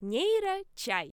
Нейрочай. 0.00 1.10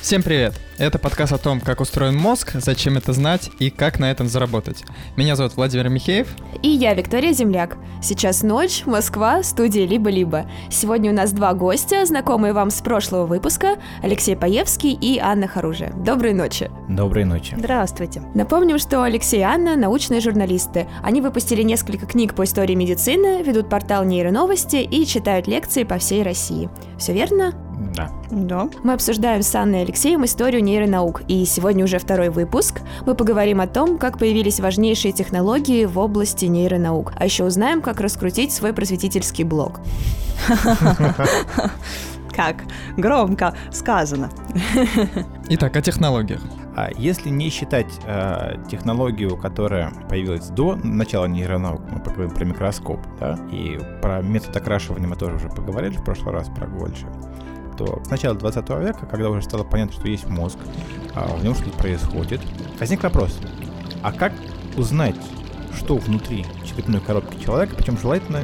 Всем 0.00 0.22
привет! 0.22 0.54
Это 0.78 0.96
подкаст 0.98 1.32
о 1.32 1.38
том, 1.38 1.60
как 1.60 1.80
устроен 1.80 2.16
мозг, 2.16 2.52
зачем 2.54 2.96
это 2.96 3.12
знать 3.12 3.50
и 3.58 3.68
как 3.68 3.98
на 3.98 4.10
этом 4.10 4.28
заработать. 4.28 4.84
Меня 5.16 5.34
зовут 5.34 5.56
Владимир 5.56 5.88
Михеев. 5.88 6.28
И 6.62 6.68
я, 6.68 6.94
Виктория 6.94 7.32
Земляк. 7.32 7.76
Сейчас 8.00 8.44
ночь, 8.44 8.84
Москва, 8.86 9.42
студия 9.42 9.86
«Либо-либо». 9.86 10.48
Сегодня 10.70 11.10
у 11.10 11.14
нас 11.14 11.32
два 11.32 11.52
гостя, 11.52 12.06
знакомые 12.06 12.52
вам 12.52 12.70
с 12.70 12.80
прошлого 12.80 13.26
выпуска, 13.26 13.76
Алексей 14.00 14.36
Паевский 14.36 14.92
и 14.92 15.18
Анна 15.18 15.48
Харужия. 15.48 15.92
Доброй 15.92 16.32
ночи. 16.32 16.70
Доброй 16.88 17.24
ночи. 17.24 17.56
Здравствуйте. 17.58 18.22
Напомним, 18.34 18.78
что 18.78 19.02
Алексей 19.02 19.40
и 19.40 19.42
Анна– 19.42 19.76
научные 19.76 20.20
журналисты. 20.20 20.86
Они 21.02 21.20
выпустили 21.20 21.62
несколько 21.62 22.06
книг 22.06 22.34
по 22.34 22.44
истории 22.44 22.74
медицины, 22.74 23.42
ведут 23.42 23.68
портал 23.68 24.04
нейроновости 24.04 24.76
и 24.76 25.04
читают 25.04 25.48
лекции 25.48 25.82
по 25.82 25.98
всей 25.98 26.22
России. 26.22 26.70
Все 26.98 27.12
верно? 27.12 27.52
Да. 27.94 28.10
Да. 28.30 28.68
Мы 28.82 28.92
обсуждаем 28.92 29.42
с 29.42 29.54
Анной 29.54 29.82
Алексеем 29.82 30.24
историю 30.24 30.62
нейронаук, 30.62 31.22
и 31.28 31.44
сегодня 31.44 31.84
уже 31.84 31.98
второй 31.98 32.28
выпуск. 32.28 32.80
Мы 33.06 33.14
поговорим 33.14 33.60
о 33.60 33.66
том, 33.66 33.98
как 33.98 34.18
появились 34.18 34.60
важнейшие 34.60 35.12
технологии 35.12 35.84
в 35.84 35.98
области 35.98 36.46
нейронаук, 36.46 37.12
а 37.16 37.24
еще 37.24 37.44
узнаем, 37.44 37.80
как 37.82 38.00
раскрутить 38.00 38.52
свой 38.52 38.72
просветительский 38.72 39.44
блог. 39.44 39.80
Как 42.34 42.62
громко 42.96 43.56
сказано. 43.72 44.30
Итак, 45.48 45.76
о 45.76 45.82
технологиях. 45.82 46.40
А 46.76 46.90
если 46.96 47.30
не 47.30 47.50
считать 47.50 47.88
э, 48.06 48.54
технологию, 48.70 49.36
которая 49.36 49.90
появилась 50.08 50.46
до 50.46 50.76
начала 50.76 51.24
нейронаук, 51.24 51.80
мы 51.90 51.98
поговорим 51.98 52.30
про 52.30 52.44
микроскоп, 52.44 53.00
да, 53.18 53.36
и 53.50 53.80
про 54.00 54.22
метод 54.22 54.56
окрашивания 54.56 55.08
мы 55.08 55.16
тоже 55.16 55.34
уже 55.34 55.48
поговорили 55.48 55.96
в 55.96 56.04
прошлый 56.04 56.32
раз 56.32 56.48
про 56.48 56.68
Гольша, 56.68 57.08
то 57.78 58.02
с 58.04 58.10
начала 58.10 58.36
20 58.36 58.68
века, 58.80 59.06
когда 59.06 59.30
уже 59.30 59.42
стало 59.42 59.64
понятно, 59.64 59.94
что 59.94 60.08
есть 60.08 60.28
мозг, 60.28 60.58
а 61.14 61.28
в 61.28 61.42
нем 61.44 61.54
что-то 61.54 61.78
происходит, 61.78 62.40
возник 62.78 63.02
вопрос, 63.02 63.38
а 64.02 64.12
как 64.12 64.32
узнать, 64.76 65.16
что 65.76 65.96
внутри 65.96 66.44
черепной 66.64 67.00
коробки 67.00 67.42
человека, 67.42 67.74
причем 67.76 67.96
желательно 67.96 68.40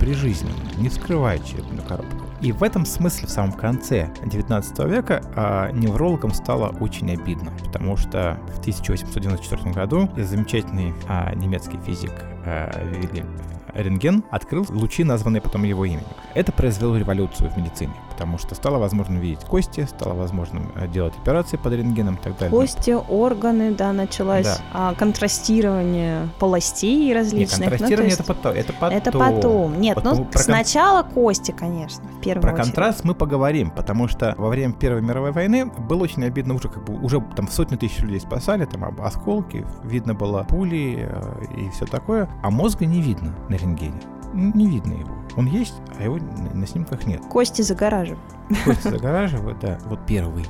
при 0.00 0.14
жизни, 0.14 0.50
не 0.78 0.88
вскрывая 0.88 1.38
черепную 1.38 1.82
коробку. 1.82 2.24
И 2.40 2.52
в 2.52 2.62
этом 2.62 2.84
смысле 2.84 3.26
в 3.26 3.30
самом 3.30 3.52
конце 3.52 4.10
19 4.24 4.78
века 4.80 5.22
а, 5.34 5.70
неврологам 5.70 6.32
стало 6.34 6.76
очень 6.80 7.10
обидно, 7.12 7.52
потому 7.64 7.96
что 7.96 8.38
в 8.54 8.58
1894 8.58 9.72
году 9.72 10.10
замечательный 10.16 10.92
а, 11.08 11.34
немецкий 11.34 11.78
физик 11.86 12.12
а, 12.44 12.70
Вильгельм 12.84 13.28
рентген 13.74 14.24
открыл 14.30 14.66
лучи, 14.68 15.04
названные 15.04 15.40
потом 15.40 15.64
его 15.64 15.84
именем. 15.84 16.04
Это 16.34 16.52
произвело 16.52 16.96
революцию 16.96 17.50
в 17.50 17.56
медицине, 17.56 17.92
потому 18.14 18.38
что 18.38 18.54
стало 18.54 18.78
возможно 18.78 19.18
видеть 19.18 19.44
кости, 19.44 19.86
стало 19.90 20.14
возможным 20.14 20.70
э, 20.76 20.86
делать 20.88 21.14
операции 21.20 21.56
под 21.56 21.72
рентгеном 21.74 22.14
и 22.14 22.18
так 22.18 22.38
далее. 22.38 22.50
Кости, 22.50 22.92
органы, 23.08 23.72
да, 23.72 23.92
началось 23.92 24.44
Да. 24.46 24.56
а, 24.72 24.94
контрастирование 24.94 26.28
полостей 26.38 27.12
различных. 27.12 27.58
Ну, 27.58 27.64
то 27.64 27.70
контрастирование 27.70 28.10
есть 28.10 28.20
это 28.20 28.34
потом. 28.34 28.52
Это 28.54 28.72
потом. 28.72 28.96
это 28.98 29.12
потом. 29.12 29.80
Нет, 29.80 29.96
Вот 29.96 30.04
ну 30.04 30.24
про 30.24 30.32
кон- 30.32 30.42
сначала 30.42 31.02
кости, 31.02 31.50
конечно, 31.50 32.04
в 32.08 32.20
первую 32.20 32.42
Про 32.42 32.52
очередь. 32.52 32.66
контраст 32.66 33.04
мы 33.04 33.14
поговорим, 33.14 33.70
потому 33.70 34.08
что 34.08 34.34
во 34.38 34.48
время 34.48 34.72
Первой 34.74 35.02
мировой 35.02 35.32
войны 35.32 35.66
было 35.66 36.02
очень 36.04 36.24
обидно 36.24 36.54
уже, 36.54 36.68
как 36.68 36.84
бы 36.84 36.94
уже 37.00 37.20
там 37.36 37.48
сотни 37.48 37.76
тысяч 37.76 37.98
людей 38.00 38.20
спасали, 38.20 38.64
там 38.64 38.84
об- 38.84 39.00
осколки, 39.02 39.66
видно 39.82 40.14
было 40.14 40.44
пули 40.44 41.08
э, 41.10 41.44
и 41.56 41.68
все 41.70 41.86
такое, 41.86 42.28
а 42.42 42.50
мозга 42.50 42.86
не 42.86 43.00
видно 43.00 43.34
на 43.48 43.54
рентгене. 43.56 44.00
Не 44.34 44.66
видно 44.66 44.92
его. 44.94 45.10
Он 45.36 45.46
есть, 45.46 45.74
а 45.98 46.02
его 46.04 46.16
на, 46.18 46.54
на 46.54 46.66
снимках 46.66 47.06
нет. 47.06 47.20
Кости 47.28 47.62
загораживают. 47.62 48.20
Кости 48.64 48.88
загораживают, 48.88 49.58
да. 49.62 49.78
Вот 49.86 50.04
первые 50.06 50.44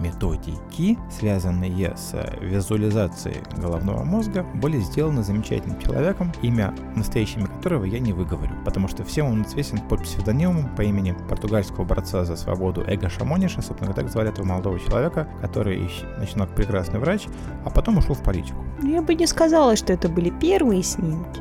методики, 0.00 0.98
связанные 1.10 1.96
с 1.96 2.14
визуализацией 2.40 3.38
головного 3.56 4.04
мозга, 4.04 4.44
были 4.54 4.78
сделаны 4.80 5.22
замечательным 5.22 5.80
человеком, 5.80 6.32
имя 6.42 6.74
настоящее 6.94 7.40
имя 7.40 7.46
которого 7.48 7.84
я 7.84 7.98
не 7.98 8.12
выговорю, 8.12 8.52
потому 8.64 8.88
что 8.88 9.04
всем 9.04 9.26
он 9.26 9.42
известен 9.44 9.78
под 9.78 10.02
псевдонимом 10.02 10.74
по 10.76 10.82
имени 10.82 11.16
португальского 11.28 11.84
борца 11.84 12.24
за 12.24 12.36
свободу 12.36 12.82
Эго 12.86 13.08
Шамониша, 13.08 13.62
собственно, 13.62 13.92
так 13.94 14.08
звали 14.10 14.30
этого 14.30 14.46
молодого 14.46 14.78
человека, 14.78 15.28
который 15.40 15.78
ищ- 15.78 16.18
начинал 16.18 16.46
как 16.46 16.56
прекрасный 16.56 16.98
врач, 17.00 17.26
а 17.64 17.70
потом 17.70 17.98
ушел 17.98 18.14
в 18.14 18.22
политику. 18.22 18.58
Я 18.82 19.02
бы 19.02 19.14
не 19.14 19.26
сказала, 19.26 19.76
что 19.76 19.92
это 19.92 20.08
были 20.08 20.30
первые 20.30 20.82
снимки. 20.82 21.40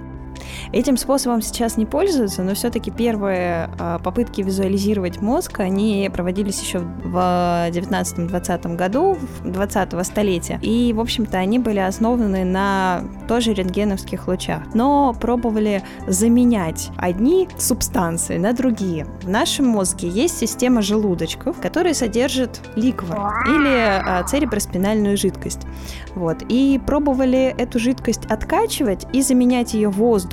Этим 0.72 0.98
способом 0.98 1.42
сейчас 1.42 1.78
не 1.78 1.86
пользуются, 1.86 2.44
но 2.44 2.54
все-таки 2.54 2.92
первые 2.92 3.70
а, 3.80 4.00
попытки 4.00 4.42
визуализировать 4.42 5.22
мозг, 5.22 5.60
они 5.60 6.10
проводились 6.14 6.62
еще 6.62 6.80
в 6.80 7.16
19-20 7.70 8.76
году, 8.76 9.18
20-го 9.44 10.04
столетия. 10.04 10.60
И, 10.62 10.94
в 10.94 11.00
общем-то, 11.00 11.38
они 11.38 11.60
были 11.60 11.80
основаны 11.80 12.44
на 12.44 13.02
тоже 13.28 13.54
рентгеновских 13.54 14.28
лучах. 14.28 14.64
Но 14.74 15.16
пробовали 15.20 15.84
заменять 16.08 16.90
одни 16.98 17.48
субстанции 17.58 18.38
на 18.38 18.54
другие. 18.54 19.08
В 19.22 19.30
нашем 19.30 19.68
мозге 19.68 20.10
есть 20.10 20.38
система 20.38 20.82
желудочков, 20.82 21.60
которые 21.60 21.94
содержат 21.94 22.62
ликвор 22.76 23.34
или 23.48 24.02
а, 24.06 24.24
цереброспинальную 24.24 25.18
жидкость. 25.18 25.62
Вот. 26.16 26.38
И 26.50 26.80
пробовали 26.86 27.54
эту 27.58 27.80
жидкость 27.80 28.26
откачивать 28.26 29.06
и 29.14 29.22
заменять 29.22 29.74
ее 29.74 29.90
воздухом. 29.90 30.27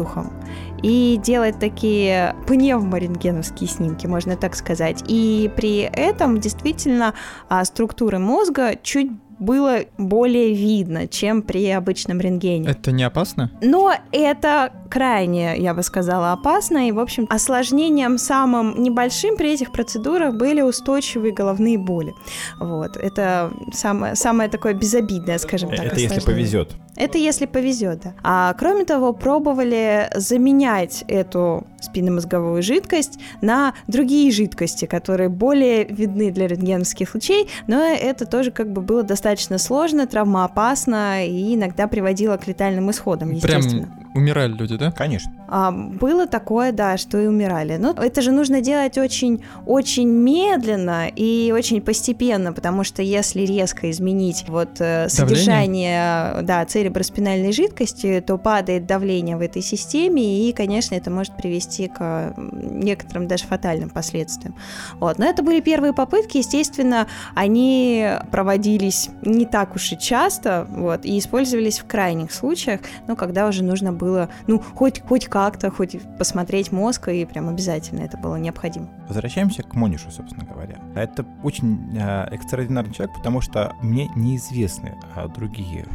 И 0.82 1.18
делать 1.22 1.58
такие 1.58 2.34
пневморентгеновские 2.46 3.68
снимки, 3.68 4.06
можно 4.06 4.36
так 4.36 4.54
сказать. 4.54 5.02
И 5.08 5.50
при 5.56 5.78
этом 5.80 6.40
действительно 6.40 7.14
а, 7.48 7.64
структуры 7.64 8.18
мозга 8.18 8.76
чуть 8.82 9.10
было 9.38 9.80
более 9.98 10.54
видно, 10.54 11.06
чем 11.08 11.42
при 11.42 11.68
обычном 11.70 12.20
рентгене. 12.20 12.68
Это 12.68 12.92
не 12.92 13.02
опасно? 13.02 13.50
Но 13.62 13.92
это 14.12 14.72
крайне, 14.90 15.58
я 15.58 15.74
бы 15.74 15.82
сказала, 15.82 16.32
опасно. 16.32 16.88
И, 16.88 16.92
в 16.92 16.98
общем, 16.98 17.26
осложнением 17.30 18.18
самым 18.18 18.82
небольшим 18.82 19.36
при 19.36 19.52
этих 19.52 19.72
процедурах 19.72 20.34
были 20.34 20.60
устойчивые 20.60 21.32
головные 21.32 21.78
боли. 21.78 22.14
Вот. 22.60 22.96
Это 22.96 23.52
самое, 23.72 24.14
самое 24.14 24.48
такое 24.48 24.74
безобидное, 24.74 25.38
скажем 25.38 25.70
так, 25.70 25.86
Это 25.86 26.00
если 26.00 26.20
повезет. 26.20 26.72
Это 26.96 27.18
если 27.18 27.46
повезет, 27.46 28.00
да. 28.02 28.14
А 28.22 28.54
кроме 28.54 28.84
того, 28.84 29.12
пробовали 29.12 30.08
заменять 30.14 31.04
эту 31.08 31.66
спинномозговую 31.80 32.62
жидкость 32.62 33.18
на 33.40 33.74
другие 33.86 34.30
жидкости, 34.30 34.86
которые 34.86 35.28
более 35.28 35.84
видны 35.84 36.30
для 36.30 36.46
рентгеновских 36.46 37.14
лучей, 37.14 37.48
но 37.66 37.82
это 37.82 38.26
тоже 38.26 38.50
как 38.50 38.72
бы 38.72 38.80
было 38.80 39.02
достаточно 39.02 39.58
сложно, 39.58 40.06
травмоопасно 40.06 41.26
и 41.26 41.54
иногда 41.54 41.86
приводило 41.86 42.36
к 42.36 42.46
летальным 42.46 42.90
исходам, 42.90 43.32
естественно. 43.32 43.86
Прям 43.86 44.03
умирали 44.14 44.52
люди, 44.52 44.76
да? 44.76 44.92
Конечно. 44.92 45.32
А, 45.48 45.70
было 45.70 46.26
такое, 46.26 46.72
да, 46.72 46.96
что 46.96 47.18
и 47.18 47.26
умирали. 47.26 47.76
Но 47.76 47.92
это 47.92 48.22
же 48.22 48.30
нужно 48.30 48.60
делать 48.60 48.96
очень, 48.96 49.44
очень 49.66 50.08
медленно 50.08 51.08
и 51.08 51.52
очень 51.54 51.80
постепенно, 51.80 52.52
потому 52.52 52.84
что 52.84 53.02
если 53.02 53.42
резко 53.42 53.90
изменить 53.90 54.44
вот 54.48 54.80
э, 54.80 55.08
содержание, 55.08 56.42
да, 56.42 56.64
цереброспинальной 56.64 57.52
жидкости, 57.52 58.22
то 58.26 58.38
падает 58.38 58.86
давление 58.86 59.36
в 59.36 59.40
этой 59.40 59.62
системе, 59.62 60.48
и, 60.48 60.52
конечно, 60.52 60.94
это 60.94 61.10
может 61.10 61.36
привести 61.36 61.88
к 61.88 62.34
некоторым 62.36 63.28
даже 63.28 63.44
фатальным 63.44 63.90
последствиям. 63.90 64.54
Вот. 64.94 65.18
Но 65.18 65.26
это 65.26 65.42
были 65.42 65.60
первые 65.60 65.92
попытки, 65.92 66.38
естественно, 66.38 67.06
они 67.34 68.08
проводились 68.30 69.10
не 69.22 69.44
так 69.44 69.74
уж 69.74 69.92
и 69.92 69.98
часто, 69.98 70.66
вот, 70.70 71.04
и 71.04 71.18
использовались 71.18 71.78
в 71.78 71.86
крайних 71.86 72.32
случаях, 72.32 72.80
ну, 73.06 73.16
когда 73.16 73.46
уже 73.46 73.64
нужно 73.64 73.92
было, 73.92 74.03
ну, 74.46 74.62
хоть, 74.74 75.02
хоть 75.02 75.26
как-то, 75.26 75.70
хоть 75.70 75.96
посмотреть 76.18 76.72
мозг, 76.72 77.08
и 77.08 77.24
прям 77.24 77.48
обязательно 77.48 78.00
это 78.00 78.16
было 78.16 78.36
необходимо. 78.36 78.88
Возвращаемся 79.08 79.62
к 79.62 79.74
Монишу, 79.74 80.10
собственно 80.10 80.44
говоря. 80.44 80.78
Это 80.94 81.24
очень 81.42 81.96
э, 81.96 82.28
экстраординарный 82.30 82.92
человек, 82.92 83.16
потому 83.16 83.40
что 83.40 83.74
мне 83.82 84.10
неизвестны 84.14 84.94
а, 85.14 85.28
другие 85.28 85.86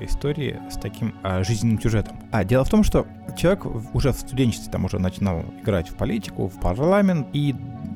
истории 0.00 0.60
с 0.70 0.76
таким 0.76 1.14
а, 1.22 1.42
жизненным 1.44 1.80
сюжетом. 1.80 2.16
А 2.32 2.44
дело 2.44 2.64
в 2.64 2.70
том, 2.70 2.82
что 2.82 3.06
человек 3.36 3.66
уже 3.94 4.12
в 4.12 4.18
студенчестве 4.18 4.70
там 4.70 4.84
уже 4.84 4.98
начинал 4.98 5.42
играть 5.62 5.88
в 5.88 5.94
политику, 5.94 6.48
в 6.48 6.58
парламент, 6.60 7.28
и 7.32 7.54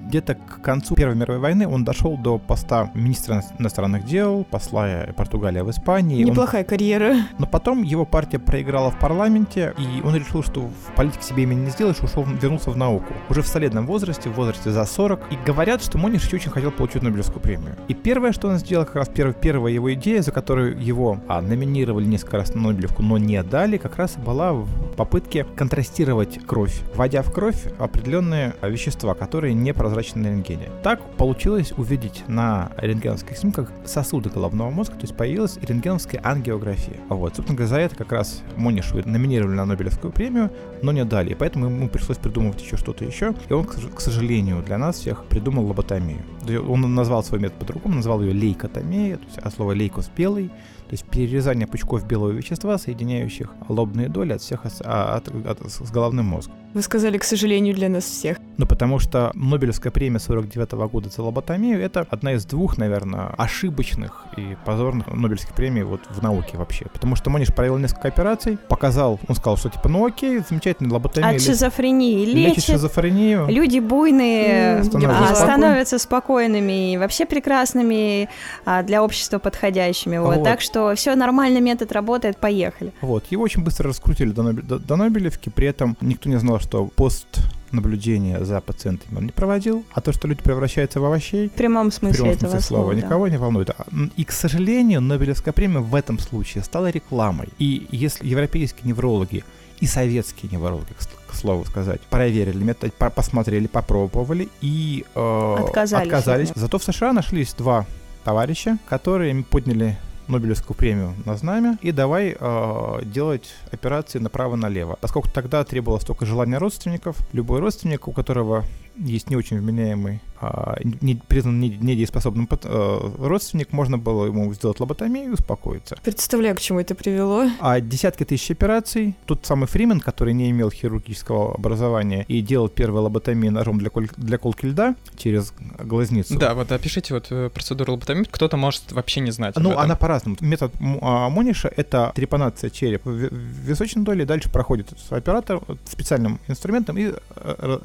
где-то 0.09 0.35
к 0.35 0.61
концу 0.63 0.95
Первой 0.95 1.15
мировой 1.15 1.41
войны 1.41 1.69
он 1.69 1.85
дошел 1.85 2.17
до 2.17 2.39
поста 2.39 2.91
министра 2.95 3.43
иностранных 3.59 4.05
дел, 4.05 4.45
посла 4.51 4.89
Португалии 5.17 5.61
в 5.61 5.71
Испании. 5.71 6.25
Он- 6.25 6.31
Неплохая 6.31 6.65
карьера. 6.65 7.15
но 7.39 7.47
потом 7.47 7.83
его 7.83 8.05
партия 8.07 8.39
проиграла 8.39 8.91
в 8.91 8.99
парламенте, 8.99 9.75
и 9.79 10.01
он 10.03 10.17
решил, 10.17 10.43
что 10.43 10.63
в 10.63 10.95
политике 10.97 11.23
себе 11.23 11.43
имя 11.43 11.55
не 11.55 11.71
сделаешь, 11.71 12.01
ушел, 12.01 12.25
вернулся 12.25 12.71
в 12.71 12.77
науку. 12.77 13.13
Уже 13.29 13.43
в 13.43 13.47
солидном 13.47 13.87
возрасте, 13.87 14.31
в 14.31 14.35
возрасте 14.35 14.71
за 14.71 14.85
40. 14.87 15.21
И 15.31 15.37
говорят, 15.47 15.83
что 15.83 15.99
Мониш 15.99 16.33
очень 16.33 16.51
хотел 16.51 16.71
получить 16.71 17.03
Нобелевскую 17.03 17.41
премию. 17.41 17.77
И 17.89 17.95
первое, 17.95 18.33
что 18.33 18.49
он 18.49 18.59
сделал, 18.59 18.87
как 18.87 18.97
раз 18.97 19.09
первая, 19.09 19.35
первая 19.35 19.73
его 19.73 19.93
идея, 19.95 20.23
за 20.23 20.33
которую 20.33 20.83
его 20.83 21.19
а, 21.29 21.43
номинировали 21.43 22.07
несколько 22.07 22.39
раз 22.39 22.55
на 22.55 22.63
Нобелевку, 22.63 23.03
но 23.03 23.19
не 23.19 23.43
дали, 23.43 23.77
как 23.77 23.97
раз 23.97 24.17
была 24.17 24.53
в 24.55 24.67
попытке 24.97 25.45
контрастировать 25.45 26.39
кровь, 26.47 26.81
вводя 26.95 27.23
в 27.23 27.31
кровь 27.33 27.63
определенные 27.79 28.55
а, 28.63 28.69
вещества, 28.69 29.15
которые 29.15 29.53
непрозрачны 29.55 29.98
прозрачно 29.99 30.23
на 30.23 30.27
рентгене. 30.29 30.71
Так 30.83 31.01
получилось 31.17 31.73
увидеть 31.77 32.23
на 32.29 32.71
рентгеновских 32.77 33.37
снимках 33.37 33.71
сосуды 33.85 34.31
головного 34.31 34.71
мозга, 34.71 34.95
то 34.95 35.03
есть 35.03 35.17
появилась 35.17 35.59
рентгеновская 35.61 36.21
ангиография. 36.23 36.99
Вот, 37.09 37.37
собственно 37.37 37.57
говоря, 37.57 37.69
за 37.69 37.81
это 37.81 37.97
как 37.97 38.13
раз 38.13 38.43
Монишву 38.57 39.01
номинировали 39.05 39.57
на 39.57 39.65
Нобелевскую 39.65 40.13
премию, 40.13 40.51
но 40.83 40.93
не 40.93 41.05
дали, 41.05 41.35
поэтому 41.35 41.67
ему 41.67 41.89
пришлось 41.89 42.19
придумывать 42.19 42.63
еще 42.63 42.77
что-то 42.77 43.05
еще, 43.05 43.35
и 43.49 43.53
он, 43.53 43.65
к 43.65 44.01
сожалению, 44.01 44.63
для 44.63 44.79
нас 44.79 44.97
всех 44.97 45.25
придумал 45.25 45.67
лоботомию. 45.67 46.21
Он 46.69 46.95
назвал 46.95 47.25
свой 47.25 47.41
метод 47.41 47.59
по-другому, 47.59 47.97
назвал 47.97 48.23
ее 48.23 48.33
лейкотомия, 48.33 49.17
то 49.17 49.25
есть 49.25 49.39
от 49.39 49.55
слова 49.55 49.73
лейкос 49.73 50.11
белый, 50.17 50.49
то 50.49 50.93
есть 50.93 51.05
перерезание 51.05 51.67
пучков 51.67 52.07
белого 52.07 52.31
вещества, 52.31 52.79
соединяющих 52.79 53.53
лобные 53.69 54.09
доли 54.09 54.33
от 54.33 54.41
всех 54.41 54.65
от, 54.65 54.81
от, 54.81 55.29
от, 55.29 55.71
с 55.71 55.91
головным 55.91 56.27
мозгом. 56.27 56.55
Вы 56.75 56.83
сказали, 56.83 57.19
к 57.19 57.25
сожалению, 57.25 57.75
для 57.75 57.89
нас 57.89 58.05
всех. 58.05 58.39
Ну, 58.59 58.67
потому 58.67 58.99
что 58.99 59.31
Нобелевская 59.35 59.93
премия 59.93 60.19
49 60.19 60.73
-го 60.73 60.89
года 60.89 61.09
за 61.09 61.23
лоботомию— 61.23 61.81
это 61.83 62.07
одна 62.11 62.33
из 62.33 62.45
двух, 62.45 62.77
наверное, 62.77 63.29
ошибочных 63.39 64.27
и 64.37 64.57
позорных 64.65 65.07
Нобелевских 65.07 65.55
премий 65.55 65.83
вот 65.83 66.01
в 66.11 66.23
науке 66.23 66.57
вообще. 66.59 66.87
Потому 66.93 67.17
что 67.17 67.31
Мониш 67.31 67.55
провел 67.55 67.79
несколько 67.79 68.09
операций, 68.09 68.59
показал, 68.69 69.19
он 69.29 69.37
сказал, 69.37 69.57
что 69.57 69.71
типа, 69.71 69.89
ну 69.89 70.07
окей, 70.07 70.41
замечательная 70.49 70.93
лоботомия. 70.93 71.31
От 71.31 71.41
шизофрении 71.41 72.25
лечит. 72.25 72.57
Лечит 72.57 72.65
шизофрению. 72.65 73.47
Люди 73.49 73.79
буйные 73.79 74.85
становятся, 74.85 75.33
а, 75.33 75.37
становятся 75.37 75.99
спокойными 75.99 76.93
и 76.93 76.97
вообще 76.99 77.27
прекрасными, 77.27 78.29
а, 78.65 78.83
для 78.83 79.03
общества 79.03 79.39
подходящими. 79.39 80.19
Вот. 80.19 80.37
Вот. 80.37 80.45
Так 80.45 80.61
что 80.61 80.95
все 80.95 81.15
нормально, 81.15 81.61
метод 81.61 81.93
работает, 81.93 82.39
поехали. 82.39 82.93
Вот. 83.01 83.25
Его 83.31 83.43
очень 83.43 83.63
быстро 83.63 83.89
раскрутили 83.89 84.31
до, 84.31 84.43
Нобель, 84.43 84.63
до, 84.63 84.79
до 84.79 84.97
Нобелевки, 84.97 85.49
при 85.49 85.69
этом 85.69 85.97
никто 86.01 86.29
не 86.29 86.39
знал, 86.39 86.58
что 86.59 86.87
пост 86.87 87.27
наблюдения 87.73 88.45
за 88.45 88.61
пациентами 88.61 89.19
он 89.19 89.25
не 89.27 89.33
проводил, 89.33 89.85
а 89.93 90.01
то, 90.01 90.13
что 90.13 90.29
люди 90.29 90.43
превращаются 90.43 91.01
в 91.01 91.05
овощей, 91.05 91.49
в 91.49 91.53
прямом 91.53 91.91
смысле, 91.91 92.13
в 92.13 92.17
прямом 92.17 92.33
этого 92.35 92.51
смысле 92.51 92.67
слова, 92.67 92.95
да. 92.95 93.01
никого 93.01 93.29
не 93.29 93.37
волнует. 93.37 93.71
А, 93.71 93.87
и, 94.17 94.25
к 94.25 94.33
сожалению, 94.33 95.01
Нобелевская 95.01 95.53
премия 95.53 95.81
в 95.81 95.95
этом 95.95 96.19
случае 96.19 96.65
стала 96.65 96.91
рекламой. 96.91 97.49
И 97.59 97.87
если 97.91 98.27
европейские 98.27 98.89
неврологи 98.89 99.45
и 99.81 99.87
советские 99.87 100.51
неврологи, 100.51 100.95
к 101.27 101.35
слову 101.35 101.65
сказать, 101.65 102.01
проверили 102.03 102.63
метод, 102.63 102.95
посмотрели, 102.95 103.67
попробовали 103.67 104.49
и 104.61 105.05
э, 105.15 105.57
отказались. 105.59 106.07
отказались. 106.07 106.53
Зато 106.55 106.79
в 106.79 106.85
США 106.85 107.13
нашлись 107.13 107.55
два 107.55 107.87
товарища, 108.25 108.79
которые 108.89 109.45
подняли 109.45 109.99
Нобелевскую 110.29 110.77
премию 110.77 111.15
на 111.25 111.37
знамя 111.37 111.79
и 111.81 111.93
давай 111.93 112.37
э, 112.39 113.01
делать 113.05 113.55
операции 113.73 114.19
направо-налево. 114.19 114.99
Поскольку 115.01 115.29
тогда 115.31 115.65
требовалось 115.65 116.05
только 116.05 116.27
желание 116.27 116.59
родственников, 116.59 117.17
любой 117.33 117.61
родственник, 117.61 118.09
у 118.09 118.13
которого 118.13 118.65
есть 118.99 119.31
не 119.31 119.37
очень 119.37 119.59
вменяемый 119.59 120.21
а, 120.41 120.77
не, 120.83 121.17
признан 121.17 121.61
недееспособным 121.61 122.49
а, 122.51 123.13
родственник, 123.19 123.73
можно 123.73 123.99
было 123.99 124.27
ему 124.27 124.53
сделать 124.55 124.79
лоботомию 124.79 125.27
и 125.27 125.29
успокоиться. 125.31 125.97
Представляю, 126.03 126.55
к 126.55 126.61
чему 126.61 126.81
это 126.81 126.95
привело. 126.95 127.47
А 127.61 127.81
десятки 127.81 128.25
тысяч 128.25 128.51
операций. 128.51 129.17
Тот 129.27 129.45
самый 129.47 129.67
Фримен, 129.67 130.01
который 130.01 130.35
не 130.35 130.51
имел 130.51 130.71
хирургического 130.71 131.55
образования 131.55 132.25
и 132.29 132.41
делал 132.41 132.69
первую 132.69 133.03
лоботомию 133.03 133.53
ножом 133.53 133.79
для, 133.79 133.91
коль, 133.91 134.09
для 134.17 134.39
колки 134.39 134.67
льда 134.67 134.95
через 135.17 135.53
глазницу. 135.79 136.39
Да, 136.39 136.55
вот 136.55 136.71
опишите 136.71 137.15
вот 137.15 137.27
э, 137.31 137.51
процедуру 137.53 137.93
лоботомии. 137.93 138.25
Кто-то 138.31 138.57
может 138.57 138.93
вообще 138.93 139.21
не 139.21 139.33
знать. 139.33 139.57
Ну, 139.57 139.77
она 139.77 139.97
по-разному. 139.97 140.37
Метод 140.41 140.73
а, 141.01 141.29
Мониша— 141.29 141.71
это 141.77 142.13
трепанация 142.15 142.71
черепа 142.71 143.11
в 143.11 143.33
височной 143.33 144.05
доли, 144.05 144.25
дальше 144.25 144.51
проходит 144.51 144.95
оператор 145.11 145.61
специальным 145.85 146.39
инструментом 146.47 146.97
и 146.97 147.13
э, 147.37 147.79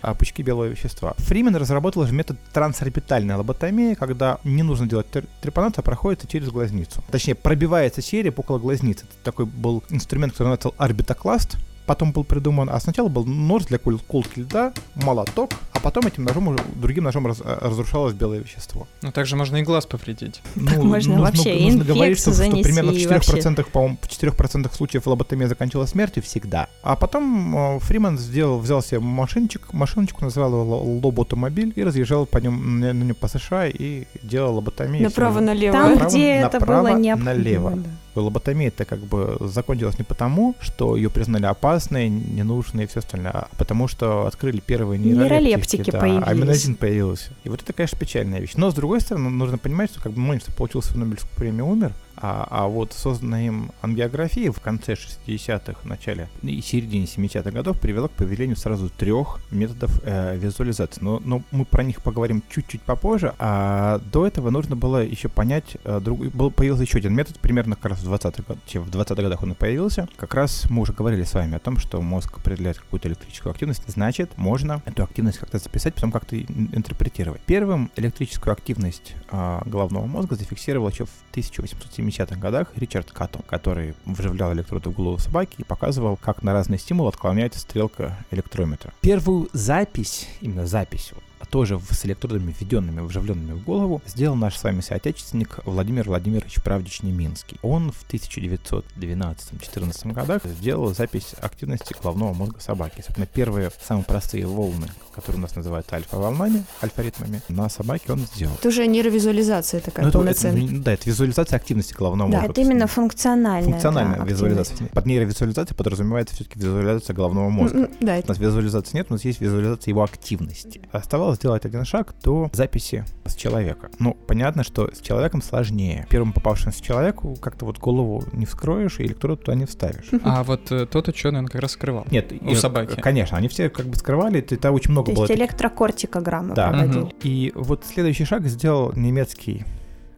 разрушаются 0.00 0.14
пучки 0.14 0.42
белого 0.42 0.66
вещества. 0.66 1.14
Фримен 1.18 1.56
разработал 1.56 2.06
же 2.06 2.12
метод 2.12 2.38
трансорбитальной 2.52 3.34
лоботомии, 3.34 3.94
когда 3.94 4.38
не 4.44 4.62
нужно 4.62 4.86
делать 4.86 5.06
трепанацию, 5.40 5.80
а 5.80 5.82
проходит 5.82 6.28
через 6.28 6.48
глазницу. 6.48 7.02
Точнее, 7.10 7.34
пробивается 7.34 8.02
череп 8.02 8.38
около 8.38 8.58
глазницы. 8.58 9.04
Это 9.04 9.14
такой 9.24 9.46
был 9.46 9.82
инструмент, 9.90 10.32
который 10.32 10.48
называется 10.48 10.72
орбитокласт 10.78 11.56
потом 11.86 12.12
был 12.12 12.24
придуман, 12.24 12.70
а 12.70 12.78
сначала 12.80 13.08
был 13.08 13.24
нож 13.26 13.66
для 13.66 13.78
колки 13.78 14.40
льда, 14.40 14.72
молоток, 14.94 15.50
потом 15.82 16.06
этим 16.06 16.24
ножом 16.24 16.48
уже 16.48 16.58
другим 16.74 17.04
ножом 17.04 17.26
раз, 17.26 17.40
э, 17.44 17.58
разрушалось 17.60 18.14
белое 18.14 18.40
вещество. 18.40 18.86
Ну 19.02 19.12
также 19.12 19.36
можно 19.36 19.56
и 19.56 19.62
глаз 19.62 19.86
повредить. 19.86 20.40
Ну, 20.54 20.66
так 20.66 20.82
можно 20.82 21.16
нужно, 21.16 21.22
вообще 21.22 21.58
нужно 21.60 21.84
говорить, 21.84 22.18
что, 22.18 22.32
что 22.32 22.50
примерно 22.50 22.92
в 22.92 22.96
4%, 22.96 23.70
по-моему, 23.70 23.98
в 24.00 24.08
4% 24.08 24.74
случаев 24.74 25.06
лоботомия 25.06 25.48
закончилась 25.48 25.90
смертью 25.90 26.22
всегда. 26.22 26.68
А 26.82 26.96
потом 26.96 27.76
э, 27.76 27.78
Фриман 27.80 28.18
сделал, 28.18 28.58
взял 28.58 28.82
себе 28.82 29.00
машинчик, 29.00 29.72
машиночку 29.72 30.24
называл 30.24 30.62
его 30.62 30.82
лоботомобиль 30.82 31.72
и 31.76 31.82
разъезжал 31.82 32.26
по 32.26 32.38
нем, 32.38 32.80
на, 32.80 32.92
на 32.92 33.02
нем 33.02 33.14
по 33.14 33.28
США 33.28 33.66
и 33.68 34.04
делал 34.22 34.56
лоботомию. 34.56 35.02
Направо-налево. 35.02 35.72
Там, 35.72 35.92
направо, 35.92 36.08
где 36.08 36.28
это 36.32 36.60
было 36.60 36.98
необходимо. 36.98 37.24
Налево. 37.24 37.70
Да. 37.76 37.90
Лоботомия-то 38.14 38.84
как 38.84 38.98
бы 39.00 39.38
закончилась 39.40 39.98
не 39.98 40.04
потому, 40.04 40.54
что 40.60 40.96
ее 40.96 41.08
признали 41.08 41.46
опасной, 41.46 42.10
ненужной 42.10 42.84
и 42.84 42.86
все 42.86 43.00
остальное, 43.00 43.32
а 43.32 43.48
потому 43.56 43.88
что 43.88 44.26
открыли 44.26 44.60
первые 44.60 44.98
нейролептики. 44.98 45.32
Нейролептики 45.32 45.71
да, 45.78 46.00
появились. 46.00 46.26
Аминозин 46.26 46.74
появился. 46.74 47.30
И 47.44 47.48
вот 47.48 47.62
это, 47.62 47.72
конечно, 47.72 47.98
печальная 47.98 48.40
вещь. 48.40 48.52
Но, 48.56 48.70
с 48.70 48.74
другой 48.74 49.00
стороны, 49.00 49.30
нужно 49.30 49.58
понимать, 49.58 49.90
что 49.90 50.00
как 50.00 50.12
бы 50.12 50.20
Монинстер 50.20 50.54
получил 50.54 50.82
свою 50.82 51.04
Нобелевскую 51.04 51.36
премию, 51.36 51.66
умер, 51.66 51.92
а, 52.16 52.46
а 52.50 52.66
вот 52.66 52.92
созданная 52.92 53.46
им 53.46 53.70
ангиография 53.80 54.52
в 54.52 54.60
конце 54.60 54.94
60-х, 54.94 55.80
начале 55.84 56.28
и 56.42 56.60
середине 56.60 57.06
70-х 57.06 57.50
годов 57.50 57.78
привела 57.80 58.08
к 58.08 58.12
появлению 58.12 58.56
сразу 58.56 58.88
трех 58.90 59.40
методов 59.50 59.90
э, 60.04 60.36
визуализации. 60.36 61.02
Но, 61.02 61.20
но 61.24 61.42
мы 61.50 61.64
про 61.64 61.82
них 61.82 62.02
поговорим 62.02 62.42
чуть-чуть 62.50 62.82
попозже. 62.82 63.34
А 63.38 64.00
до 64.12 64.26
этого 64.26 64.50
нужно 64.50 64.76
было 64.76 65.04
еще 65.04 65.28
понять, 65.28 65.76
э, 65.84 66.00
друг, 66.00 66.20
был, 66.26 66.50
появился 66.50 66.82
еще 66.82 66.98
один 66.98 67.14
метод, 67.14 67.38
примерно 67.38 67.76
как 67.76 67.92
раз 67.92 68.02
в 68.02 68.12
20-х 68.12 68.42
годах, 68.46 68.62
в 68.74 68.90
20 68.90 69.18
годах 69.18 69.42
он 69.42 69.52
и 69.52 69.54
появился. 69.54 70.08
Как 70.16 70.34
раз 70.34 70.68
мы 70.70 70.82
уже 70.82 70.92
говорили 70.92 71.24
с 71.24 71.34
вами 71.34 71.56
о 71.56 71.58
том, 71.58 71.78
что 71.78 72.00
мозг 72.02 72.38
определяет 72.38 72.78
какую-то 72.78 73.08
электрическую 73.08 73.50
активность, 73.50 73.82
значит, 73.86 74.36
можно 74.36 74.82
эту 74.84 75.02
активность 75.02 75.38
как-то 75.38 75.58
записать, 75.58 75.94
потом 75.94 76.12
как-то 76.12 76.38
интерпретировать. 76.38 77.40
Первым 77.42 77.90
электрическую 77.96 78.52
активность 78.52 79.14
э, 79.30 79.60
головного 79.66 80.06
мозга 80.06 80.36
зафиксировал 80.36 80.88
еще 80.88 81.06
в 81.06 81.12
1870 81.30 82.01
70-х 82.08 82.36
годах 82.36 82.68
Ричард 82.76 83.10
Каттон, 83.10 83.42
который 83.46 83.94
вживлял 84.04 84.52
электроды 84.52 84.90
в 84.90 84.92
голову 84.92 85.18
собаки 85.18 85.56
и 85.58 85.64
показывал, 85.64 86.16
как 86.16 86.42
на 86.42 86.52
разный 86.52 86.78
стимул 86.78 87.08
отклоняется 87.08 87.60
стрелка 87.60 88.16
электрометра. 88.30 88.92
Первую 89.00 89.48
запись, 89.52 90.28
именно 90.40 90.66
запись, 90.66 91.12
тоже 91.52 91.78
с 91.90 92.04
электродами, 92.06 92.54
введенными, 92.58 93.02
вживленными 93.02 93.52
в 93.52 93.62
голову, 93.62 94.00
сделал 94.06 94.34
наш 94.34 94.56
с 94.56 94.64
вами 94.64 94.80
соотечественник 94.80 95.58
Владимир 95.66 96.08
Владимирович 96.08 96.62
Правдич 96.62 97.02
Неминский. 97.02 97.58
Он 97.60 97.92
в 97.92 98.06
1912-14 98.10 100.12
годах 100.14 100.46
сделал 100.46 100.94
запись 100.94 101.34
активности 101.38 101.94
головного 102.02 102.32
мозга 102.32 102.58
собаки. 102.58 103.02
Собственно, 103.02 103.26
первые 103.26 103.70
самые 103.86 104.04
простые 104.04 104.46
волны, 104.46 104.86
которые 105.14 105.40
у 105.40 105.42
нас 105.42 105.54
называют 105.54 105.92
альфа-волнами, 105.92 106.64
альфа-ритмами, 106.82 107.42
на 107.48 107.68
собаке 107.68 108.12
он 108.12 108.20
сделал. 108.20 108.54
Это 108.54 108.68
уже 108.68 108.86
нейровизуализация 108.86 109.82
такая 109.82 110.06
ну, 110.06 110.12
полноценная. 110.12 110.64
Это, 110.64 110.80
да, 110.80 110.94
это 110.94 111.10
визуализация 111.10 111.58
активности 111.58 111.92
головного 111.92 112.30
да, 112.30 112.38
мозга. 112.38 112.52
это 112.52 112.62
именно 112.62 112.86
функциональная. 112.86 113.70
Функциональная 113.70 114.20
да, 114.20 114.24
визуализация. 114.24 114.72
Активность. 114.72 114.94
Под 114.94 115.04
нейровизуализацией 115.04 115.76
подразумевается 115.76 116.34
все-таки 116.34 116.58
визуализация 116.58 117.12
головного 117.12 117.50
мозга. 117.50 117.90
Да, 118.00 118.22
У 118.24 118.26
нас 118.26 118.38
визуализации 118.38 118.96
нет, 118.96 119.08
у 119.10 119.12
нас 119.12 119.22
есть 119.26 119.42
визуализация 119.42 119.92
его 119.92 120.02
активности. 120.02 120.80
Оставалось 120.92 121.41
сделать 121.42 121.64
один 121.64 121.84
шаг 121.84 122.14
до 122.22 122.48
записи 122.52 123.04
с 123.24 123.34
человека. 123.34 123.90
Ну, 123.98 124.16
понятно, 124.28 124.62
что 124.62 124.88
с 124.94 125.00
человеком 125.00 125.42
сложнее. 125.42 126.06
Первым 126.08 126.32
попавшимся 126.32 126.80
человеку 126.80 127.34
как-то 127.34 127.64
вот 127.64 127.78
голову 127.78 128.22
не 128.32 128.46
вскроешь 128.46 129.00
и 129.00 129.02
электрод 129.02 129.40
туда 129.40 129.56
не 129.56 129.66
вставишь. 129.66 130.08
А 130.24 130.44
вот 130.44 130.70
э, 130.70 130.86
тот 130.86 131.08
ученый, 131.08 131.40
он 131.40 131.48
как 131.48 131.60
раз 131.60 131.72
скрывал. 131.72 132.06
Нет, 132.10 132.32
у 132.40 132.54
собаки. 132.54 133.00
Конечно, 133.00 133.36
они 133.36 133.48
все 133.48 133.68
как 133.70 133.86
бы 133.86 133.96
скрывали, 133.96 134.40
это 134.40 134.70
очень 134.70 134.92
много 134.92 135.10
То 135.10 135.16
было. 135.16 135.26
То 135.26 135.32
есть 135.32 135.42
электрокортикограммы 135.42 136.54
да. 136.54 136.68
проводили. 136.70 137.12
И 137.22 137.52
вот 137.56 137.84
следующий 137.84 138.24
шаг 138.24 138.46
сделал 138.46 138.92
немецкий 138.94 139.64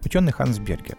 ученый 0.05 0.33
Ханс 0.33 0.59
Бергер. 0.59 0.97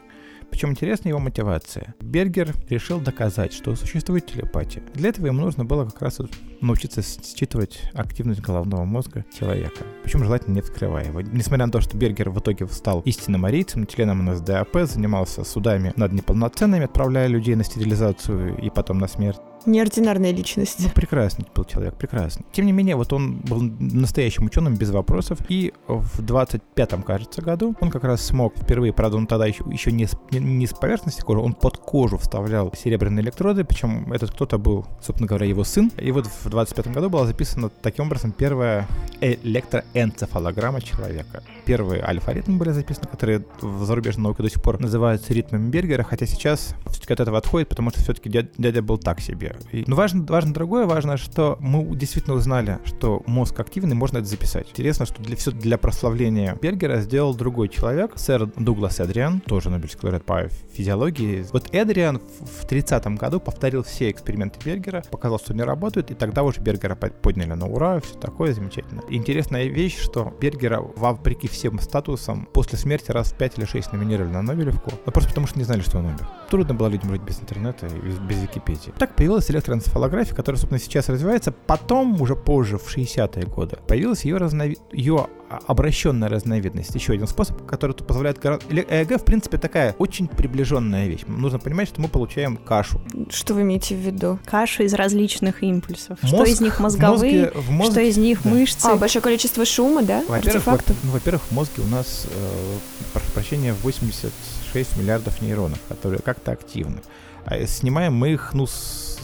Причем 0.56 0.70
интересна 0.70 1.10
его 1.10 1.20
мотивация. 1.20 1.96
Бергер 2.00 2.54
решил 2.70 3.02
доказать, 3.02 3.52
что 3.52 3.76
существует 3.76 4.26
телепатия. 4.26 4.82
Для 4.94 5.10
этого 5.10 5.26
ему 5.26 5.42
нужно 5.42 5.66
было 5.66 5.84
как 5.84 6.02
раз 6.02 6.20
научиться 6.62 7.02
считывать 7.02 7.82
активность 7.94 8.40
головного 8.40 8.86
мозга 8.86 9.26
человека. 9.38 9.84
Причем 10.06 10.24
желательно 10.24 10.54
не 10.54 10.62
вскрывая 10.62 11.08
его. 11.08 11.20
Несмотря 11.20 11.66
на 11.66 11.74
то, 11.74 11.82
что 11.82 11.98
Бергер 11.98 12.30
в 12.30 12.40
итоге 12.40 12.68
стал 12.68 13.02
истинным 13.02 13.44
арийцем, 13.44 13.86
членом 13.86 14.24
НСДАП, 14.24 14.78
занимался 14.84 15.44
судами 15.44 15.92
над 15.98 16.14
неполноценными, 16.14 16.86
отправляя 16.86 17.28
людей 17.28 17.56
на 17.56 17.66
стерилизацию 17.66 18.58
и 18.58 18.70
потом 18.70 19.00
на 19.00 19.10
смерть 19.10 19.42
Неординарная 19.66 20.32
личность. 20.32 20.80
Ну, 20.80 20.90
прекрасный 20.90 21.46
был 21.54 21.66
человек, 21.66 21.96
прекрасный. 21.96 22.46
Тем 22.52 22.66
не 22.66 22.72
менее, 22.72 22.96
вот 22.96 23.12
он 23.14 23.38
был 23.38 23.62
настоящим 23.62 24.46
ученым 24.46 24.76
без 24.76 24.92
вопросов, 24.92 25.40
и 25.50 25.74
в 25.88 26.22
25-м, 26.22 27.04
кажется, 27.04 27.42
году 27.42 27.76
он 27.80 27.90
как 27.90 28.04
раз 28.04 28.26
смог 28.26 28.56
впервые, 28.58 28.94
правда, 28.94 29.18
он 29.18 29.28
тогда 29.28 29.46
еще, 29.46 29.64
еще 29.72 29.92
не, 29.92 30.06
с, 30.06 30.18
не, 30.32 30.40
не 30.40 30.68
с 30.68 30.74
поверхности 30.74 31.22
кожи, 31.22 31.40
он 31.40 31.54
под 31.54 31.78
кожу 31.78 32.18
вставлял 32.18 32.72
серебряные 32.76 33.24
электроды, 33.24 33.64
причем 33.64 34.12
этот 34.14 34.32
кто-то 34.32 34.58
был, 34.58 34.86
собственно 35.02 35.28
говоря, 35.28 35.46
его 35.46 35.64
сын. 35.64 35.92
И 35.98 36.12
вот 36.12 36.28
в 36.28 36.48
25-м 36.48 36.94
году 36.94 37.10
была 37.10 37.26
записана 37.26 37.70
таким 37.70 38.06
образом 38.06 38.32
первая 38.32 38.88
электроэнцефалограмма 39.22 40.82
человека. 40.82 41.44
Первые 41.66 42.04
альфа-ритмы 42.04 42.58
были 42.58 42.70
записаны, 42.72 43.08
которые 43.08 43.44
в 43.62 43.86
зарубежной 43.86 44.26
науке 44.26 44.44
до 44.44 44.50
сих 44.50 44.62
пор 44.62 44.80
называются 44.80 45.34
ритмами 45.34 45.70
Бергера, 45.70 46.04
хотя 46.04 46.26
сейчас 46.26 46.76
все-таки 46.90 47.14
от 47.14 47.20
этого 47.22 47.38
отходит, 47.38 47.70
потому 47.70 47.90
что 47.90 48.02
все-таки 48.02 48.30
дядя, 48.30 48.50
дядя 48.58 48.82
был 48.82 48.98
так 48.98 49.20
себе. 49.20 49.56
И, 49.72 49.84
но 49.88 49.96
важно, 49.96 50.24
важно 50.28 50.54
другое, 50.54 50.86
важно, 50.86 51.18
что 51.18 51.58
мы 51.60 51.96
действительно 51.96 52.36
узнали, 52.36 52.80
что 52.86 53.24
мозг 53.26 53.60
активный, 53.60 53.96
можно 53.96 54.20
это 54.20 54.28
записать. 54.28 54.70
Интересно, 54.70 55.06
что 55.06 55.22
для, 55.22 55.36
все 55.36 55.52
для 55.52 55.78
прославления 55.78 56.58
Бергера 56.62 57.02
сделал 57.02 57.34
другой 57.34 57.70
человек, 57.70 58.14
сэр 58.16 58.46
Дуглас 58.58 59.00
Эдриан, 59.00 59.42
тоже 59.42 59.70
Нобелевский 59.70 60.02
лауреат 60.04 60.26
по 60.26 60.48
физиологии. 60.74 61.46
Вот 61.52 61.74
Эдриан 61.74 62.22
в 62.40 62.66
30-м 62.66 63.16
году 63.16 63.40
повторил 63.40 63.84
все 63.84 64.12
эксперименты 64.12 64.60
Бергера, 64.64 65.04
показал, 65.10 65.40
что 65.40 65.54
они 65.54 65.64
работают, 65.64 66.12
и 66.12 66.14
тогда 66.14 66.44
уже 66.44 66.62
Бергера 66.62 66.96
подняли 66.96 67.54
на 67.54 67.68
ура, 67.68 68.00
все 68.02 68.16
такое 68.16 68.54
замечательно. 68.54 69.02
Интересная 69.10 69.66
вещь, 69.66 69.98
что 70.00 70.34
Бергера, 70.40 70.80
вопреки 70.80 71.48
всем 71.56 71.80
статусам, 71.80 72.48
после 72.54 72.78
смерти 72.78 73.12
раз 73.12 73.32
в 73.32 73.38
5 73.38 73.58
или 73.58 73.66
6 73.66 73.94
номинировали 73.94 74.32
на 74.32 74.42
Нобелевку, 74.42 74.92
но 75.06 75.12
просто 75.12 75.30
потому 75.30 75.48
что 75.48 75.58
не 75.58 75.66
знали, 75.66 75.82
что 75.82 75.98
он 75.98 76.06
умер. 76.06 76.28
Трудно 76.50 76.74
было 76.74 76.88
людям 76.88 77.10
жить 77.10 77.22
без 77.22 77.40
интернета 77.40 77.88
и 77.88 78.10
без 78.28 78.42
Википедии. 78.42 78.94
Так 78.98 79.16
появилась 79.16 79.50
электроэнцефалография, 79.50 80.36
которая, 80.36 80.60
собственно, 80.60 80.80
сейчас 80.80 81.10
развивается. 81.10 81.52
Потом, 81.52 82.22
уже 82.22 82.36
позже, 82.36 82.78
в 82.78 82.96
60-е 82.96 83.46
годы, 83.46 83.78
появилась 83.88 84.26
ее, 84.26 84.38
разнови... 84.38 84.78
ее 84.92 85.28
обращенная 85.50 86.30
разновидность. 86.30 86.94
Еще 86.96 87.14
один 87.14 87.28
способ, 87.28 87.66
который 87.66 87.94
позволяет... 87.94 88.44
ЭЭГ, 88.46 89.22
в 89.22 89.26
принципе, 89.26 89.58
такая 89.58 89.96
очень 89.98 90.28
приближенная 90.28 91.08
вещь. 91.08 91.22
Нужно 91.28 91.60
понимать, 91.60 91.88
что 91.88 92.02
мы 92.02 92.08
получаем 92.08 92.58
кашу. 92.58 93.00
Что 93.30 93.54
вы 93.54 93.62
имеете 93.62 93.96
в 93.96 94.00
виду? 94.00 94.40
Кашу 94.46 94.84
из 94.84 94.94
различных 94.94 95.64
импульсов. 95.64 96.22
Мозг, 96.22 96.36
что 96.36 96.44
из 96.44 96.62
них 96.62 96.80
мозговые, 96.80 97.52
в 97.52 97.56
мозге, 97.56 97.62
в 97.62 97.72
мозге, 97.72 97.92
что 97.92 98.02
из 98.02 98.18
них 98.18 98.44
да. 98.44 98.50
мышцы. 98.50 98.86
А, 98.86 98.96
большое 98.96 99.22
количество 99.22 99.66
шума, 99.66 100.04
да? 100.04 100.24
Во-первых, 100.28 100.66
во, 100.66 100.80
ну, 101.04 101.12
во-первых, 101.12 101.42
в 101.44 101.52
мозге 101.52 101.84
у 101.84 101.88
нас, 101.88 102.28
э, 102.30 102.78
прошу 103.14 103.32
прощения, 103.32 103.74
86 103.84 104.98
миллиардов 104.98 105.42
нейронов, 105.42 105.80
которые 105.88 106.22
как-то 106.22 106.52
активны. 106.52 107.02
А 107.46 107.66
снимаем 107.68 108.14
мы 108.14 108.34
их, 108.34 108.52
ну, 108.54 108.66
с 108.66 109.15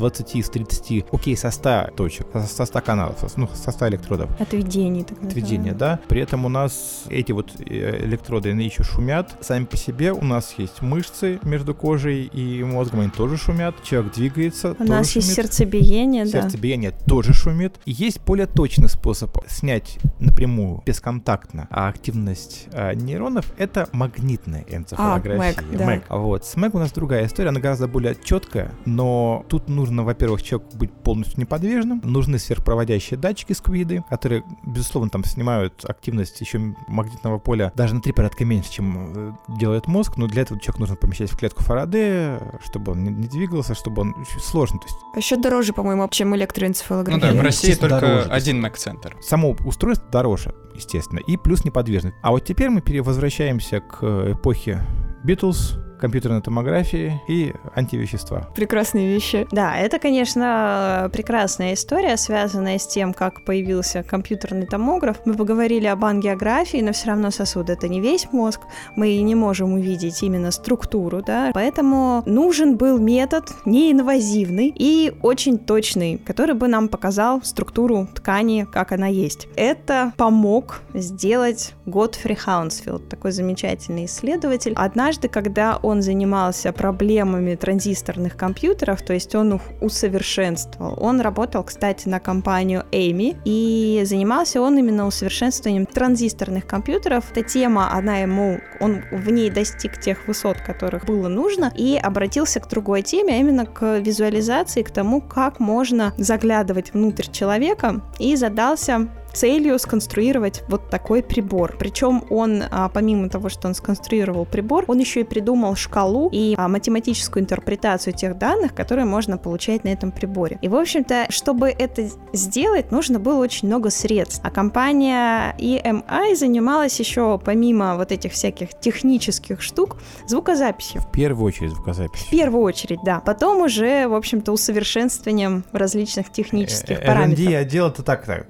20, 0.00 0.44
с 0.46 0.48
30, 0.48 1.04
окей, 1.12 1.36
со 1.36 1.50
100 1.50 1.90
точек, 1.94 2.26
со 2.46 2.64
100 2.64 2.80
каналов, 2.80 3.36
ну, 3.36 3.48
со 3.54 3.70
100 3.70 3.88
электродов. 3.88 4.30
Отведений, 4.40 5.04
так 5.04 5.22
Отведения, 5.22 5.72
да. 5.72 6.00
При 6.08 6.22
этом 6.22 6.46
у 6.46 6.48
нас 6.48 7.04
эти 7.10 7.32
вот 7.32 7.50
э, 7.60 8.04
электроды, 8.06 8.50
они 8.50 8.64
еще 8.64 8.82
шумят. 8.82 9.36
Сами 9.40 9.66
по 9.66 9.76
себе 9.76 10.12
у 10.12 10.24
нас 10.24 10.54
есть 10.56 10.80
мышцы 10.80 11.38
между 11.42 11.74
кожей 11.74 12.24
и 12.24 12.64
мозгом, 12.64 13.00
они 13.00 13.10
тоже 13.10 13.36
шумят. 13.36 13.74
Человек 13.84 14.14
двигается, 14.14 14.74
У 14.78 14.84
нас 14.84 15.10
шумит. 15.10 15.26
есть 15.26 15.34
сердцебиение, 15.34 16.24
да. 16.24 16.42
Сердцебиение 16.42 16.92
тоже 17.06 17.34
шумит. 17.34 17.74
И 17.84 17.92
есть 17.92 18.20
более 18.22 18.46
точный 18.46 18.88
способ 18.88 19.36
снять 19.48 19.98
напрямую, 20.18 20.82
бесконтактно, 20.86 21.68
а 21.70 21.88
активность 21.88 22.68
а, 22.72 22.94
нейронов— 22.94 23.52
это 23.58 23.86
магнитная 23.92 24.64
энцефалография. 24.68 25.54
А, 25.58 25.62
МЭГ, 25.62 25.78
да. 25.78 25.86
МЭГ. 25.86 26.04
Вот. 26.08 26.44
С 26.46 26.56
МЭГ 26.56 26.74
у 26.74 26.78
нас 26.78 26.92
другая 26.92 27.26
история, 27.26 27.50
она 27.50 27.60
гораздо 27.60 27.86
более 27.86 28.16
четкая, 28.24 28.72
но 28.86 29.44
тут 29.48 29.68
нужно 29.68 29.89
нужно, 29.90 30.04
во-первых, 30.04 30.42
человеку 30.42 30.76
быть 30.76 30.92
полностью 30.92 31.40
неподвижным, 31.40 32.00
нужны 32.04 32.38
сверхпроводящие 32.38 33.18
датчики 33.18 33.52
сквиды, 33.52 34.04
которые, 34.08 34.44
безусловно, 34.64 35.10
там 35.10 35.24
снимают 35.24 35.84
активность 35.84 36.40
еще 36.40 36.74
магнитного 36.88 37.38
поля 37.38 37.72
даже 37.74 37.94
на 37.94 38.00
три 38.00 38.12
порядка 38.12 38.44
меньше, 38.44 38.70
чем 38.70 39.12
э, 39.14 39.32
делает 39.58 39.86
мозг, 39.86 40.16
но 40.16 40.26
для 40.26 40.42
этого 40.42 40.60
человек 40.60 40.80
нужно 40.80 40.96
помещать 40.96 41.30
в 41.30 41.36
клетку 41.36 41.62
Фараде, 41.62 42.40
чтобы 42.64 42.92
он 42.92 43.04
не, 43.04 43.26
двигался, 43.26 43.74
чтобы 43.74 44.02
он... 44.02 44.14
Сложно, 44.40 44.78
то 44.78 44.86
есть... 44.86 44.96
А 45.14 45.18
еще 45.18 45.36
дороже, 45.36 45.72
по-моему, 45.72 46.08
чем 46.08 46.34
электроэнцефалография. 46.36 47.28
Ну 47.28 47.34
да, 47.34 47.40
в 47.40 47.44
России 47.44 47.74
только 47.74 48.00
дороже, 48.00 48.30
один 48.30 48.60
МЭК-центр. 48.60 49.16
Само 49.20 49.56
устройство 49.64 50.08
дороже, 50.10 50.54
естественно, 50.74 51.20
и 51.20 51.36
плюс 51.36 51.64
неподвижность. 51.64 52.16
А 52.22 52.30
вот 52.30 52.44
теперь 52.44 52.70
мы 52.70 52.80
перевозвращаемся 52.80 53.80
к 53.80 54.32
эпохе 54.32 54.82
Битлз, 55.24 55.78
компьютерной 56.00 56.40
томографии 56.40 57.20
и 57.28 57.52
антивещества. 57.74 58.48
Прекрасные 58.54 59.12
вещи. 59.12 59.46
Да, 59.52 59.76
это, 59.76 59.98
конечно, 59.98 61.08
прекрасная 61.12 61.74
история, 61.74 62.16
связанная 62.16 62.78
с 62.78 62.86
тем, 62.86 63.12
как 63.12 63.44
появился 63.44 64.02
компьютерный 64.02 64.66
томограф. 64.66 65.18
Мы 65.24 65.34
поговорили 65.34 65.86
об 65.86 66.04
ангиографии, 66.04 66.78
но 66.78 66.92
все 66.92 67.08
равно 67.08 67.30
сосуд— 67.30 67.70
это 67.70 67.88
не 67.88 68.00
весь 68.00 68.32
мозг. 68.32 68.60
Мы 68.96 69.20
не 69.20 69.34
можем 69.34 69.74
увидеть 69.74 70.22
именно 70.22 70.50
структуру, 70.50 71.22
да, 71.22 71.50
поэтому 71.52 72.22
нужен 72.26 72.76
был 72.76 72.98
метод 72.98 73.50
неинвазивный 73.64 74.72
и 74.74 75.12
очень 75.22 75.58
точный, 75.58 76.18
который 76.18 76.54
бы 76.54 76.68
нам 76.68 76.88
показал 76.88 77.42
структуру 77.42 78.08
ткани, 78.14 78.66
как 78.72 78.92
она 78.92 79.06
есть. 79.06 79.48
Это 79.56 80.12
помог 80.16 80.80
сделать 80.94 81.74
Готфри 81.86 82.34
Хаунсфилд, 82.34 83.08
такой 83.08 83.32
замечательный 83.32 84.06
исследователь. 84.06 84.72
Однажды, 84.76 85.28
когда 85.28 85.78
он 85.82 85.89
он 85.90 86.02
занимался 86.02 86.72
проблемами 86.72 87.54
транзисторных 87.54 88.36
компьютеров, 88.36 89.02
то 89.02 89.12
есть 89.12 89.34
он 89.34 89.54
их 89.54 89.62
усовершенствовал. 89.80 90.96
Он 91.00 91.20
работал, 91.20 91.62
кстати, 91.64 92.08
на 92.08 92.20
компанию 92.20 92.84
Amy, 92.92 93.36
и 93.44 94.02
занимался 94.04 94.60
он 94.60 94.78
именно 94.78 95.06
усовершенствованием 95.06 95.86
транзисторных 95.86 96.66
компьютеров. 96.66 97.24
Эта 97.32 97.42
тема, 97.42 97.92
она 97.92 98.18
ему, 98.18 98.60
он 98.80 99.02
в 99.10 99.30
ней 99.30 99.50
достиг 99.50 100.00
тех 100.00 100.26
высот, 100.26 100.58
которых 100.60 101.04
было 101.04 101.28
нужно, 101.28 101.72
и 101.76 101.96
обратился 101.96 102.60
к 102.60 102.68
другой 102.68 103.02
теме, 103.02 103.34
а 103.34 103.36
именно 103.36 103.66
к 103.66 103.98
визуализации, 103.98 104.82
к 104.82 104.90
тому, 104.90 105.20
как 105.20 105.60
можно 105.60 106.14
заглядывать 106.16 106.92
внутрь 106.92 107.30
человека, 107.30 108.00
и 108.18 108.36
задался 108.36 109.08
целью 109.32 109.78
сконструировать 109.78 110.62
вот 110.68 110.90
такой 110.90 111.22
прибор. 111.22 111.76
Причем 111.78 112.24
он, 112.30 112.62
а, 112.70 112.88
помимо 112.88 113.28
того, 113.28 113.48
что 113.48 113.68
он 113.68 113.74
сконструировал 113.74 114.44
прибор, 114.44 114.84
он 114.88 114.98
еще 114.98 115.20
и 115.20 115.24
придумал 115.24 115.76
шкалу 115.76 116.28
и 116.32 116.54
а, 116.56 116.68
математическую 116.68 117.42
интерпретацию 117.42 118.14
тех 118.14 118.38
данных, 118.38 118.74
которые 118.74 119.04
можно 119.04 119.38
получать 119.38 119.84
на 119.84 119.88
этом 119.88 120.10
приборе. 120.10 120.58
И, 120.62 120.68
в 120.68 120.74
общем-то, 120.74 121.26
чтобы 121.30 121.68
это 121.68 122.08
сделать, 122.32 122.90
нужно 122.90 123.18
было 123.18 123.38
очень 123.40 123.68
много 123.68 123.90
средств. 123.90 124.40
А 124.44 124.50
компания 124.50 125.54
EMI 125.58 126.34
занималась 126.34 126.98
еще, 126.98 127.38
помимо 127.42 127.96
вот 127.96 128.12
этих 128.12 128.32
всяких 128.32 128.78
технических 128.78 129.62
штук, 129.62 129.96
звукозаписью. 130.26 131.00
В 131.00 131.10
первую 131.10 131.46
очередь 131.46 131.70
звукозапись. 131.70 132.20
В 132.20 132.30
первую 132.30 132.62
очередь, 132.62 133.00
да. 133.04 133.20
Потом 133.20 133.62
уже, 133.62 134.08
в 134.08 134.14
общем-то, 134.14 134.52
усовершенствованием 134.52 135.64
различных 135.72 136.30
технических 136.30 137.00
э, 137.00 137.06
параметров. 137.06 137.46
R&D 137.46 137.56
отдел 137.56 137.88
это 137.88 138.02
так, 138.02 138.24
так 138.24 138.46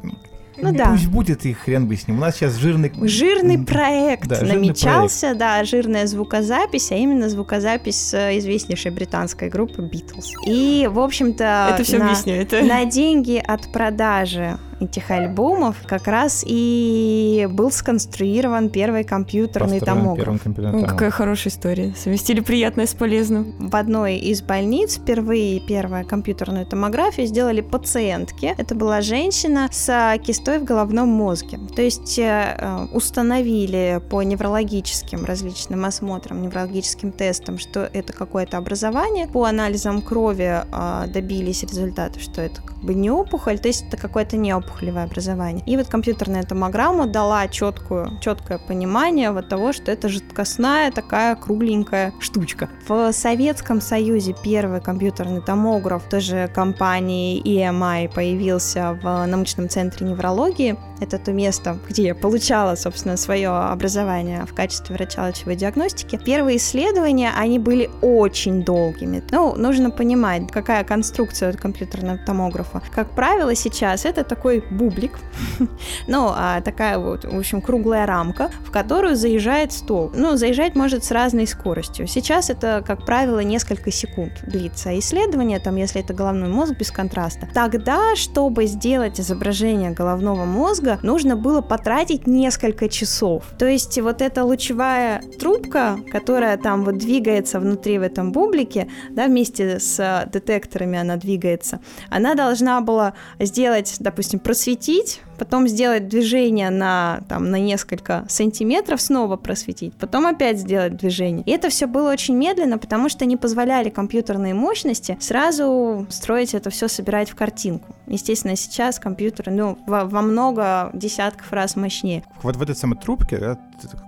ну 0.63 0.73
да. 0.73 0.91
Пусть 0.91 1.09
будет 1.09 1.47
и 1.47 1.53
хрен 1.53 1.87
бы 1.87 1.97
с 1.97 2.07
ним. 2.09 2.19
У 2.19 2.21
нас 2.21 2.37
сейчас 2.37 2.57
жирный... 2.57 2.93
Жирный 3.03 3.59
проект 3.59 4.27
да, 4.27 4.41
намечался, 4.43 5.29
жирный 5.29 5.39
проект. 5.39 5.39
да, 5.39 5.65
жирная 5.65 6.07
звукозапись, 6.07 6.93
а 6.93 6.97
именно 6.97 7.29
звукозапись 7.29 8.15
известнейшей 8.15 8.91
британской 8.91 9.49
группы 9.49 9.83
Beatles. 9.83 10.27
И, 10.47 10.89
в 10.91 10.99
общем-то... 10.99 11.71
Это 11.75 11.85
все 11.85 11.99
на, 11.99 12.07
объясняет. 12.07 12.53
На 12.53 12.85
деньги 12.85 13.43
от 13.45 13.73
продажи 13.73 14.59
этих 14.81 15.11
альбомов 15.11 15.77
как 15.87 16.07
раз 16.07 16.43
и 16.47 17.47
был 17.51 17.71
сконструирован 17.71 18.71
первый 18.71 19.05
компьютерный 19.05 19.81
Построен 19.81 20.03
томограф. 20.03 20.47
О, 20.47 20.87
какая 20.87 21.11
хорошая 21.11 21.53
история. 21.53 21.95
Совместили 21.97 22.41
приятное 22.41 22.87
с 22.87 22.95
полезным. 22.95 23.55
В 23.59 23.77
одной 23.77 24.17
из 24.17 24.43
больниц 24.43 24.97
впервые 24.97 25.61
первая 25.61 26.05
компьютерную 26.05 26.67
томографию 26.67 27.27
сделали 27.27 27.61
пациентке. 27.61 28.55
Это 28.57 28.75
была 28.75 29.03
женщина 29.03 29.69
с 29.71 30.19
кистой 30.25 30.59
в 30.59 30.65
головном 30.65 31.09
мозге. 31.09 31.59
То 31.77 31.83
есть 31.83 32.19
э, 32.19 32.89
установили 32.93 34.01
по 34.11 34.23
неврологическим 34.23 35.25
различным 35.25 35.85
осмотрам, 35.85 36.41
неврологическим 36.41 37.13
тестам, 37.13 37.59
что 37.59 37.89
это 37.93 38.13
какое-то 38.13 38.57
образование. 38.57 39.29
По 39.29 39.45
анализам 39.45 40.01
крови 40.01 40.63
э, 40.63 41.07
добились 41.09 41.63
результата, 41.63 42.19
что 42.19 42.41
это 42.41 42.63
как 42.63 42.79
бы 42.79 42.95
не 42.95 43.11
опухоль, 43.11 43.59
то 43.59 43.69
есть 43.69 43.85
это 43.87 43.97
какое-то 43.97 44.37
не 44.37 44.55
опухоль 44.55 44.70
опухолевое 44.71 45.05
образование. 45.05 45.63
И 45.67 45.77
вот 45.77 45.89
компьютерная 45.89 46.43
томограмма 46.43 47.07
дала 47.07 47.47
четкую, 47.49 48.19
четкое 48.21 48.59
понимание 48.59 49.31
вот 49.33 49.49
того, 49.49 49.73
что 49.73 49.91
это 49.91 50.09
жидкостная 50.09 50.91
такая 50.91 51.35
кругленькая 51.37 52.13
штучка. 52.21 52.69
В 52.89 53.13
Советском 53.13 53.81
Союзе 53.81 54.35
первый 54.43 54.81
компьютерный 54.81 55.41
томограф 55.41 56.05
тоже 56.09 56.51
компании 56.55 57.43
EMI 57.43 58.13
появился 58.13 58.99
в 59.03 59.27
научном 59.27 59.69
центре 59.69 60.07
неврологии 60.07 60.77
это 61.01 61.19
то 61.19 61.33
место, 61.33 61.79
где 61.89 62.05
я 62.05 62.15
получала, 62.15 62.75
собственно, 62.75 63.17
свое 63.17 63.49
образование 63.49 64.45
в 64.47 64.55
качестве 64.55 64.95
врача 64.97 65.27
лучевой 65.27 65.57
диагностики, 65.57 66.17
первые 66.17 66.59
исследования, 66.59 67.33
они 67.37 67.59
были 67.59 67.91
очень 68.03 68.63
долгими. 68.63 69.23
Ну, 69.31 69.55
нужно 69.57 69.91
понимать, 69.91 70.51
какая 70.51 70.85
конструкция 70.85 71.53
компьютерного 71.53 72.19
томографа. 72.19 72.83
Как 72.95 73.11
правило, 73.11 73.55
сейчас 73.55 74.05
это 74.05 74.25
такой 74.25 74.65
бублик, 74.71 75.19
ну, 76.07 76.33
а 76.35 76.61
такая 76.61 76.99
вот, 76.99 77.25
в 77.25 77.39
общем, 77.39 77.61
круглая 77.61 78.07
рамка, 78.07 78.51
в 78.65 78.71
которую 78.71 79.17
заезжает 79.17 79.73
стол. 79.73 80.13
Ну, 80.15 80.37
заезжать 80.37 80.75
может 80.75 81.05
с 81.05 81.11
разной 81.11 81.47
скоростью. 81.47 82.07
Сейчас 82.07 82.51
это, 82.51 82.83
как 82.87 83.05
правило, 83.05 83.41
несколько 83.41 83.91
секунд 83.91 84.33
длится 84.47 84.99
исследование, 84.99 85.61
там, 85.61 85.77
если 85.77 86.01
это 86.01 86.15
головной 86.15 86.49
мозг 86.49 86.75
без 86.79 86.91
контраста. 86.91 87.49
Тогда, 87.53 88.17
чтобы 88.17 88.67
сделать 88.67 89.21
изображение 89.21 89.91
головного 89.91 90.45
мозга, 90.45 90.90
нужно 91.03 91.37
было 91.37 91.61
потратить 91.61 92.27
несколько 92.27 92.89
часов. 92.89 93.45
То 93.59 93.67
есть 93.67 93.99
вот 94.01 94.23
эта 94.23 94.45
лучевая 94.45 95.23
трубка, 95.39 95.99
которая 96.11 96.57
там 96.57 96.85
вот 96.85 96.99
двигается 96.99 97.61
внутри 97.61 97.99
в 97.99 98.03
этом 98.03 98.33
бублике, 98.33 98.89
да, 99.11 99.27
вместе 99.27 99.79
с 99.79 100.29
детекторами 100.33 100.99
она 100.99 101.17
двигается, 101.17 101.81
она 102.09 102.35
должна 102.35 102.81
была 102.81 103.15
сделать, 103.39 103.97
допустим, 104.01 104.39
просветить 104.39 105.21
потом 105.41 105.67
сделать 105.67 106.07
движение 106.07 106.69
на, 106.69 107.23
там, 107.27 107.51
на 107.51 107.59
несколько 107.59 108.27
сантиметров, 108.29 109.01
снова 109.01 109.37
просветить, 109.37 109.95
потом 109.95 110.27
опять 110.27 110.59
сделать 110.59 110.99
движение. 110.99 111.43
И 111.47 111.51
это 111.51 111.71
все 111.71 111.87
было 111.87 112.13
очень 112.13 112.37
медленно, 112.37 112.77
потому 112.77 113.09
что 113.09 113.25
не 113.25 113.39
позволяли 113.39 113.89
компьютерные 113.89 114.53
мощности 114.53 115.17
сразу 115.19 116.07
строить 116.11 116.53
это 116.53 116.69
все, 116.69 116.89
собирать 116.89 117.31
в 117.31 117.37
картинку. 117.37 117.97
Естественно, 118.07 118.55
сейчас 118.55 118.99
компьютеры, 118.99 119.51
ну, 119.51 119.79
во, 119.87 120.05
во 120.05 120.21
много 120.21 120.91
десятков 120.93 121.51
раз 121.55 121.75
мощнее. 121.75 122.23
Вот 122.43 122.57
в 122.57 122.63
этой 122.63 122.77
самой 122.77 122.99
трубке, 122.99 123.39
да, 123.39 123.59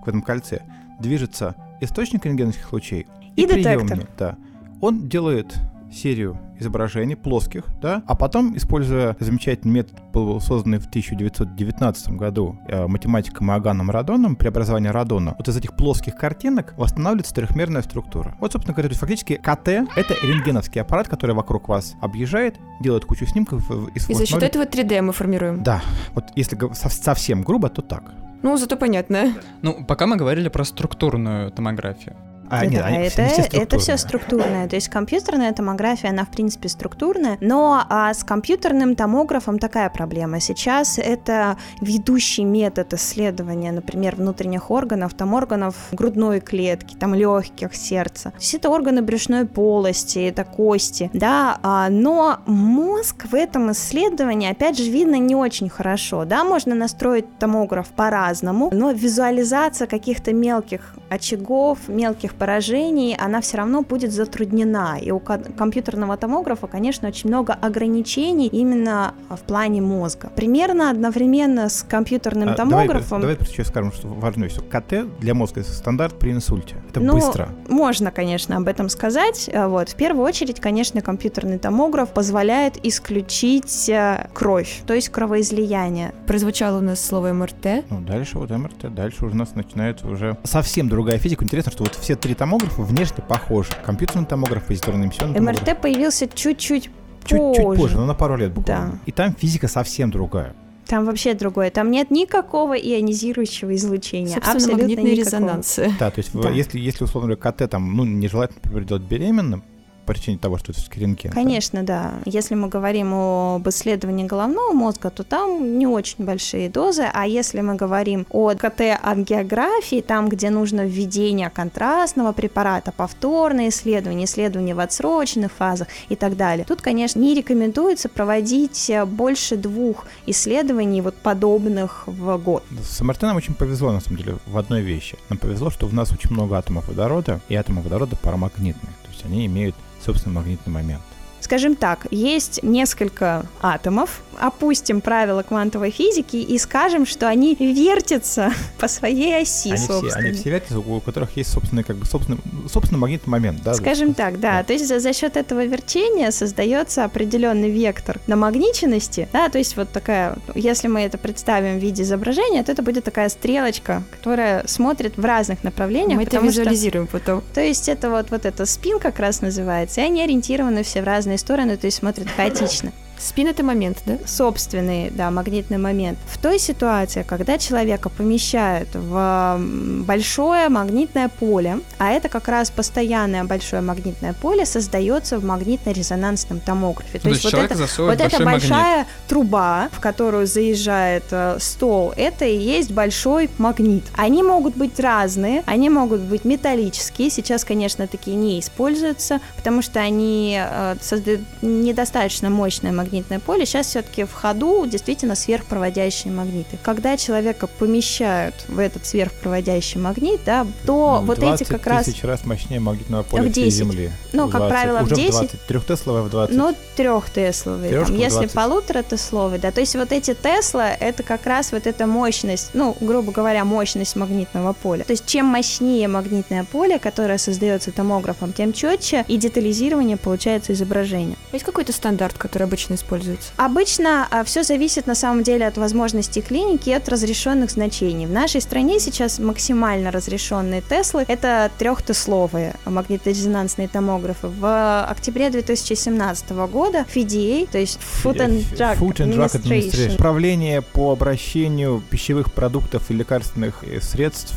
в 0.04 0.08
этом 0.08 0.20
кольце, 0.20 0.60
движется 1.00 1.54
источник 1.80 2.26
рентгеновских 2.26 2.70
лучей 2.74 3.06
и, 3.36 3.44
и 3.44 3.46
детектор. 3.46 3.86
Приемник, 3.86 4.08
да. 4.18 4.36
Он 4.82 5.08
делает 5.08 5.54
серию 5.92 6.38
изображений 6.58 7.16
плоских, 7.16 7.64
да, 7.80 8.02
а 8.06 8.14
потом, 8.14 8.56
используя 8.56 9.16
замечательный 9.20 9.72
метод, 9.72 10.00
был 10.12 10.40
созданный 10.40 10.78
в 10.78 10.87
1919 10.87 12.08
году 12.11 12.58
э, 12.68 12.87
математиком 12.87 13.50
Иоганном 13.50 13.90
Радоном, 13.90 14.37
преобразование 14.37 14.90
Радона, 14.90 15.34
вот 15.37 15.49
из 15.49 15.56
этих 15.56 15.75
плоских 15.75 16.16
картинок 16.16 16.75
восстанавливается 16.76 17.34
трехмерная 17.34 17.82
структура. 17.82 18.37
Вот, 18.40 18.52
собственно 18.52 18.75
говоря, 18.75 18.88
то 18.88 18.92
есть 18.92 19.00
фактически 19.00 19.34
КТ— 19.34 19.68
это 19.96 20.14
рентгеновский 20.22 20.80
аппарат, 20.80 21.08
который 21.08 21.34
вокруг 21.34 21.68
вас 21.68 21.94
объезжает, 22.00 22.56
делает 22.80 23.04
кучу 23.04 23.26
снимков. 23.26 23.70
И, 23.70 23.99
и 23.99 24.14
за 24.14 24.26
счет 24.26 24.42
этого 24.42 24.64
3D 24.64 25.02
мы 25.02 25.12
формируем. 25.12 25.62
Да, 25.62 25.82
вот 26.14 26.25
если 26.37 26.58
совсем 26.72 27.42
грубо, 27.42 27.68
то 27.68 27.82
так. 27.82 28.12
Ну, 28.42 28.56
зато 28.56 28.76
понятно. 28.76 29.34
Ну, 29.62 29.84
пока 29.84 30.06
мы 30.06 30.16
говорили 30.16 30.49
про 30.49 30.64
структурную 30.64 31.52
томографию. 31.52 32.16
А, 32.50 32.66
нет, 32.66 32.80
да, 32.80 32.87
они, 32.87 32.99
это, 32.99 33.26
все 33.26 33.42
это 33.42 33.78
все 33.78 33.96
структурное. 33.96 34.68
То 34.68 34.76
есть 34.76 34.88
компьютерная 34.88 35.52
томография, 35.52 36.11
она 36.11 36.25
в 36.25 36.30
принципе 36.30 36.68
структурная, 36.68 37.38
но 37.40 37.84
а 37.88 38.12
с 38.12 38.25
компьютерным 38.25 38.94
томографом 38.94 39.58
такая 39.58 39.88
проблема. 39.90 40.40
Сейчас 40.40 40.99
это 40.99 41.56
ведущий 41.80 42.44
метод 42.44 42.94
исследования, 42.94 43.72
например, 43.72 44.16
внутренних 44.16 44.70
органов, 44.70 45.14
там 45.14 45.34
органов 45.34 45.75
грудной 45.92 46.40
клетки, 46.40 46.94
там 46.94 47.14
легких, 47.14 47.75
сердца. 47.75 48.30
То 48.30 48.37
есть 48.38 48.54
это 48.54 48.70
органы 48.70 49.02
брюшной 49.02 49.46
полости, 49.46 50.18
это 50.18 50.44
кости, 50.44 51.11
да, 51.12 51.58
а, 51.62 51.88
но 51.88 52.40
мозг 52.46 53.26
в 53.30 53.34
этом 53.34 53.72
исследовании, 53.72 54.50
опять 54.50 54.78
же, 54.78 54.90
видно 54.90 55.16
не 55.16 55.34
очень 55.34 55.68
хорошо, 55.68 56.25
да, 56.25 56.44
можно 56.44 56.75
настроить 56.75 57.38
томограф 57.38 57.88
по-разному, 57.88 58.70
но 58.72 58.90
визуализация 58.92 59.87
каких-то 59.87 60.32
мелких 60.32 60.94
очагов, 61.08 61.88
мелких 61.88 62.31
поражений, 62.34 63.16
она 63.18 63.40
все 63.40 63.58
равно 63.58 63.82
будет 63.82 64.12
затруднена. 64.12 64.98
И 65.00 65.10
у 65.10 65.20
компьютерного 65.20 66.16
томографа, 66.16 66.66
конечно, 66.66 67.08
очень 67.08 67.28
много 67.28 67.52
ограничений 67.54 68.48
именно 68.48 69.14
в 69.28 69.40
плане 69.40 69.80
мозга. 69.80 70.30
Примерно 70.34 70.90
одновременно 70.90 71.68
с 71.68 71.82
компьютерным 71.82 72.50
а, 72.50 72.54
томографом... 72.54 73.20
Давай, 73.20 73.36
давай 73.36 73.48
сейчас 73.48 73.68
скажем, 73.68 73.92
что 73.92 74.08
важную 74.08 74.50
вещь. 74.50 74.58
КТ 74.70 75.18
для 75.20 75.34
мозга 75.34 75.60
это 75.60 75.70
стандарт 75.72 76.18
при 76.18 76.32
инсульте. 76.32 76.76
Это 76.90 77.00
ну, 77.00 77.14
быстро. 77.14 77.48
Можно, 77.68 78.10
конечно, 78.10 78.56
об 78.56 78.68
этом 78.68 78.88
сказать. 78.88 79.50
А 79.52 79.68
вот. 79.68 79.90
В 79.90 79.94
первую 79.94 80.24
очередь, 80.24 80.60
конечно, 80.60 81.00
компьютерный 81.00 81.58
томограф 81.58 82.10
позволяет 82.10 82.84
исключить 82.84 83.88
э, 83.88 84.28
кровь, 84.32 84.82
то 84.86 84.94
есть 84.94 85.08
кровоизлияние. 85.08 86.12
Прозвучало 86.26 86.78
у 86.78 86.80
нас 86.82 87.04
слово 87.04 87.32
МРТ. 87.32 87.84
Ну, 87.90 88.00
дальше 88.00 88.38
вот 88.38 88.50
МРТ, 88.50 88.94
дальше 88.94 89.24
уже 89.24 89.35
у 89.35 89.38
нас 89.38 89.54
начинает 89.54 90.04
уже 90.04 90.37
совсем 90.44 90.88
другая 90.88 91.18
физика. 91.18 91.44
Интересно, 91.44 91.72
что 91.72 91.85
вот 91.85 91.94
все 91.94 92.16
три 92.22 92.35
томографа 92.35 92.82
внешне 92.82 93.22
похожи. 93.26 93.70
Компьютерный 93.85 94.26
томограф, 94.26 94.64
позитронный 94.64 95.06
эмиссионный 95.06 95.35
томограф. 95.35 95.61
МРТ 95.61 95.80
появился 95.80 96.28
чуть-чуть 96.28 96.90
Чуть-чуть 97.24 97.76
позже, 97.76 97.96
но 97.96 98.06
на 98.06 98.14
пару 98.14 98.37
лет 98.37 98.52
буквально. 98.52 98.92
Да. 98.92 98.98
И 99.06 99.12
там 99.12 99.35
физика 99.35 99.68
совсем 99.68 100.11
другая. 100.11 100.54
Там 100.87 101.04
вообще 101.04 101.35
другое. 101.35 101.70
Там 101.70 101.90
нет 101.90 102.11
никакого 102.11 102.74
ионизирующего 102.76 103.74
излучения. 103.76 104.35
Собственно, 104.35 104.56
абсолютно 104.56 104.82
магнитные 104.82 105.16
никакого. 105.16 105.26
резонансы. 105.26 105.94
Да, 105.98 106.11
то 106.11 106.18
есть 106.18 106.32
да. 106.35 106.50
если, 106.50 106.78
если 106.80 107.04
условно 107.04 107.35
говоря, 107.35 107.52
КТ 107.52 107.70
там, 107.70 107.96
ну, 107.96 108.04
нежелательно, 108.04 108.61
например, 108.64 108.88
делать 108.88 109.02
беременным, 109.04 109.62
причине 110.04 110.38
того, 110.38 110.58
что 110.58 110.72
это 110.72 110.80
все-таки 110.80 111.00
рентген. 111.00 111.32
Конечно, 111.32 111.82
да. 111.82 112.12
да. 112.24 112.30
Если 112.30 112.54
мы 112.54 112.68
говорим 112.68 113.12
об 113.14 113.68
исследовании 113.68 114.26
головного 114.26 114.72
мозга, 114.72 115.10
то 115.10 115.22
там 115.22 115.78
не 115.78 115.86
очень 115.86 116.24
большие 116.24 116.68
дозы, 116.68 117.04
а 117.12 117.26
если 117.26 117.60
мы 117.60 117.74
говорим 117.74 118.26
о 118.30 118.50
КТ-ангиографии, 118.50 120.00
там, 120.00 120.28
где 120.28 120.50
нужно 120.50 120.84
введение 120.86 121.50
контрастного 121.50 122.32
препарата, 122.32 122.92
повторное 122.92 123.68
исследование, 123.68 124.26
исследование 124.26 124.74
в 124.74 124.80
отсроченных 124.80 125.52
фазах 125.52 125.88
и 126.08 126.16
так 126.16 126.36
далее, 126.36 126.64
тут, 126.64 126.82
конечно, 126.82 127.20
не 127.20 127.34
рекомендуется 127.34 128.08
проводить 128.08 128.90
больше 129.06 129.56
двух 129.56 130.06
исследований 130.26 131.00
вот 131.00 131.14
подобных 131.14 132.04
в 132.06 132.36
год. 132.38 132.64
С 132.82 133.00
МРТ 133.00 133.22
нам 133.22 133.36
очень 133.36 133.54
повезло, 133.54 133.92
на 133.92 134.00
самом 134.00 134.18
деле, 134.18 134.36
в 134.46 134.58
одной 134.58 134.82
вещи. 134.82 135.16
Нам 135.28 135.38
повезло, 135.38 135.70
что 135.70 135.86
в 135.86 135.94
нас 135.94 136.12
очень 136.12 136.30
много 136.30 136.56
атомов 136.56 136.88
водорода, 136.88 137.40
и 137.48 137.54
атомы 137.54 137.82
водорода 137.82 138.16
парамагнитные. 138.16 138.92
То 139.04 139.10
есть 139.10 139.24
они 139.24 139.46
имеют 139.46 139.74
собственно, 140.04 140.34
магнитный 140.34 140.72
момент. 140.72 141.02
Скажем 141.42 141.74
так, 141.74 142.07
есть 142.11 142.62
несколько 142.62 143.44
атомов, 143.61 144.22
опустим 144.38 145.00
правила 145.00 145.42
квантовой 145.42 145.90
физики 145.90 146.37
и 146.37 146.59
скажем, 146.59 147.05
что 147.05 147.28
они 147.28 147.55
вертятся 147.55 148.52
по 148.78 148.88
своей 148.88 149.42
оси, 149.42 149.70
они 149.70 149.78
собственно. 149.78 150.11
Все, 150.11 150.18
они 150.18 150.33
все 150.33 150.50
вертятся, 150.50 150.78
у 150.78 151.00
которых 151.00 151.37
есть 151.37 151.50
собственный, 151.50 151.85
как 151.85 151.96
бы, 151.96 152.07
собственный, 152.07 152.38
собственный 152.68 153.00
магнитный 153.00 153.31
момент, 153.31 153.62
да? 153.62 153.74
Скажем 153.74 154.14
так, 154.14 154.40
да. 154.40 154.59
да. 154.59 154.64
То 154.64 154.72
есть 154.72 154.87
за, 154.87 155.00
за 155.00 155.12
счет 155.12 155.37
этого 155.37 155.64
вертения 155.64 156.31
создается 156.31 157.05
определенный 157.05 157.70
вектор 157.70 158.20
намагниченности, 158.26 159.28
да, 159.33 159.48
то 159.48 159.59
есть 159.59 159.76
вот 159.76 159.90
такая, 159.90 160.37
если 160.55 160.88
мы 160.88 161.00
это 161.00 161.18
представим 161.18 161.78
в 161.78 161.83
виде 161.83 162.02
изображения, 162.02 162.62
то 162.62 162.72
это 162.72 162.83
будет 162.83 163.05
такая 163.05 163.28
стрелочка, 163.28 164.02
которая 164.11 164.66
смотрит 164.66 165.16
в 165.16 165.24
разных 165.24 165.64
направлениях. 165.64 166.18
Мы 166.18 166.24
это 166.24 166.38
визуализируем 166.38 167.09
что, 167.09 167.18
потом. 167.18 167.42
То 167.52 167.61
есть 167.61 167.88
это 167.88 168.11
вот, 168.11 168.31
вот 168.31 168.46
эта 168.46 168.64
спин 168.66 168.98
как 168.98 169.18
раз 169.18 169.40
называется, 169.40 170.00
и 170.00 170.05
они 170.05 170.22
ориентированы 170.22 170.83
все 170.83 171.02
в 171.02 171.05
разные 171.05 171.32
разные 171.33 171.38
стороны, 171.38 171.77
то 171.77 171.87
есть 171.87 171.99
смотрит 171.99 172.29
хаотично. 172.31 172.92
Спин— 173.22 173.46
это 173.48 173.62
момент, 173.62 173.98
да? 174.05 174.18
Собственный, 174.27 175.11
да, 175.11 175.31
магнитный 175.31 175.79
момент. 175.79 176.18
В 176.27 176.38
той 176.38 176.59
ситуации, 176.59 177.22
когда 177.22 177.57
человека 177.57 178.09
помещают 178.09 178.88
в 178.94 179.61
большое 180.07 180.68
магнитное 180.68 181.29
поле, 181.29 181.79
а 181.98 182.11
это 182.11 182.29
как 182.29 182.48
раз 182.48 182.70
постоянное 182.70 183.44
большое 183.44 183.81
магнитное 183.81 184.33
поле 184.33 184.66
создается 184.66 185.38
в 185.38 185.44
магнитно-резонансном 185.44 186.61
томографе. 186.61 187.18
То, 187.18 187.25
То 187.25 187.29
есть, 187.29 187.44
есть 187.44 187.55
вот, 187.55 187.64
это, 187.64 188.03
вот 188.03 188.20
эта 188.20 188.44
большая 188.44 188.98
магнит. 188.98 189.07
труба, 189.29 189.88
в 189.92 190.01
которую 190.01 190.48
заезжает 190.48 191.25
э, 191.31 191.59
стол, 191.61 192.12
это 192.16 192.44
и 192.44 192.57
есть 192.57 192.90
большой 192.90 193.51
магнит. 193.59 194.05
Они 194.16 194.42
могут 194.42 194.77
быть 194.77 194.98
разные, 194.98 195.62
они 195.66 195.90
могут 195.90 196.22
быть 196.22 196.44
металлические. 196.44 197.31
Сейчас, 197.31 197.64
конечно, 197.64 198.09
такие 198.09 198.37
не 198.37 198.59
используются, 198.59 199.40
потому 199.57 199.81
что 199.81 200.01
они 200.01 200.61
э, 200.61 200.96
создают 201.01 201.42
недостаточно 201.62 202.51
мощное 202.51 202.90
магнитное 202.90 203.12
магнитное 203.12 203.40
поле, 203.40 203.66
сейчас 203.66 203.88
все-таки 203.88 204.25
в 204.25 204.33
ходу 204.33 204.87
действительно 204.87 205.35
сверхпроводящие 205.35 206.33
магниты. 206.33 206.79
Когда 206.83 207.18
человека 207.18 207.66
помещают 207.66 208.55
в 208.68 208.79
этот 208.79 209.05
сверхпроводящий 209.05 210.01
магнит, 210.01 210.40
да, 210.46 210.66
то 210.87 211.18
ну, 211.20 211.27
вот 211.27 211.38
эти 211.40 211.64
как 211.64 211.87
раз... 211.87 212.07
тысяч 212.07 212.25
раз 212.25 212.46
мощнее 212.46 212.81
магнитного 212.81 213.22
поля 213.22 213.42
в 213.42 213.53
10. 213.53 213.55
всей 213.55 213.70
Земли. 213.70 214.11
Ну, 214.33 214.48
как 214.48 214.68
правило, 214.68 215.03
Уже 215.03 215.14
в 215.14 215.18
10. 215.18 215.29
В 215.29 215.38
20. 215.40 215.61
Трехтесловые 215.66 216.25
в 216.25 216.31
20. 216.31 216.57
Ну, 216.57 216.75
трехтесловые. 216.96 218.05
Там, 218.05 218.16
если 218.16 218.46
полутора 218.46 219.03
тесловые, 219.03 219.61
да. 219.61 219.70
То 219.70 219.81
есть 219.81 219.94
вот 219.94 220.11
эти 220.12 220.35
Тесла, 220.35 220.90
это 220.90 221.22
как 221.22 221.44
раз 221.46 221.72
вот 221.72 221.87
эта 221.87 222.07
мощность, 222.07 222.70
ну, 222.72 222.96
грубо 223.01 223.31
говоря, 223.33 223.64
мощность 223.64 224.16
магнитного 224.16 224.72
поля. 224.72 225.05
То 225.05 225.12
есть 225.12 225.27
чем 225.27 225.46
мощнее 225.46 226.09
магнитное 226.09 226.64
поле, 226.64 226.98
которое 226.98 227.37
создается 227.37 227.92
томографом, 227.92 228.53
тем 228.55 228.72
четче 228.72 229.25
и 229.29 229.37
детализирование 229.37 230.16
получается 230.16 230.72
изображение. 230.72 231.37
Есть 231.53 231.64
какой-то 231.64 231.92
стандарт, 231.92 232.38
который 232.38 232.64
обычно 232.64 232.91
обычно 232.92 232.94
используется? 232.94 233.52
Обычно 233.57 234.28
а, 234.31 234.44
все 234.44 234.62
зависит 234.62 235.07
на 235.07 235.14
самом 235.14 235.42
деле 235.42 235.66
от 235.66 235.76
возможностей 235.76 236.42
клиники 236.42 236.90
и 236.90 236.92
от 236.92 237.09
разрешенных 237.09 237.70
значений. 237.70 238.26
В 238.26 238.31
нашей 238.31 238.61
стране 238.61 239.00
сейчас 239.00 239.38
максимально 239.38 240.11
разрешенные 240.11 240.83
Теслы 240.83 241.24
это 241.28 241.70
трехтесловые 241.78 242.74
магниторезонансные 242.85 243.88
томографы. 243.88 244.48
В 244.48 245.05
октябре 245.05 245.50
2017 245.50 246.50
года 246.50 247.07
FDA, 247.12 247.68
то 247.70 247.78
есть 247.78 247.98
Food 248.22 248.37
and 248.37 248.64
Drug, 248.76 248.98
Food 248.98 249.16
and 249.16 249.35
Drug 249.35 249.50
Administration, 249.50 249.90
Administration. 249.90 250.14
Управление 250.14 250.83
по 250.83 251.12
обращению 251.12 252.02
пищевых 252.11 252.52
продуктов 252.52 253.11
и 253.11 253.14
лекарственных 253.14 253.85
э, 253.85 254.00
средств 254.00 254.55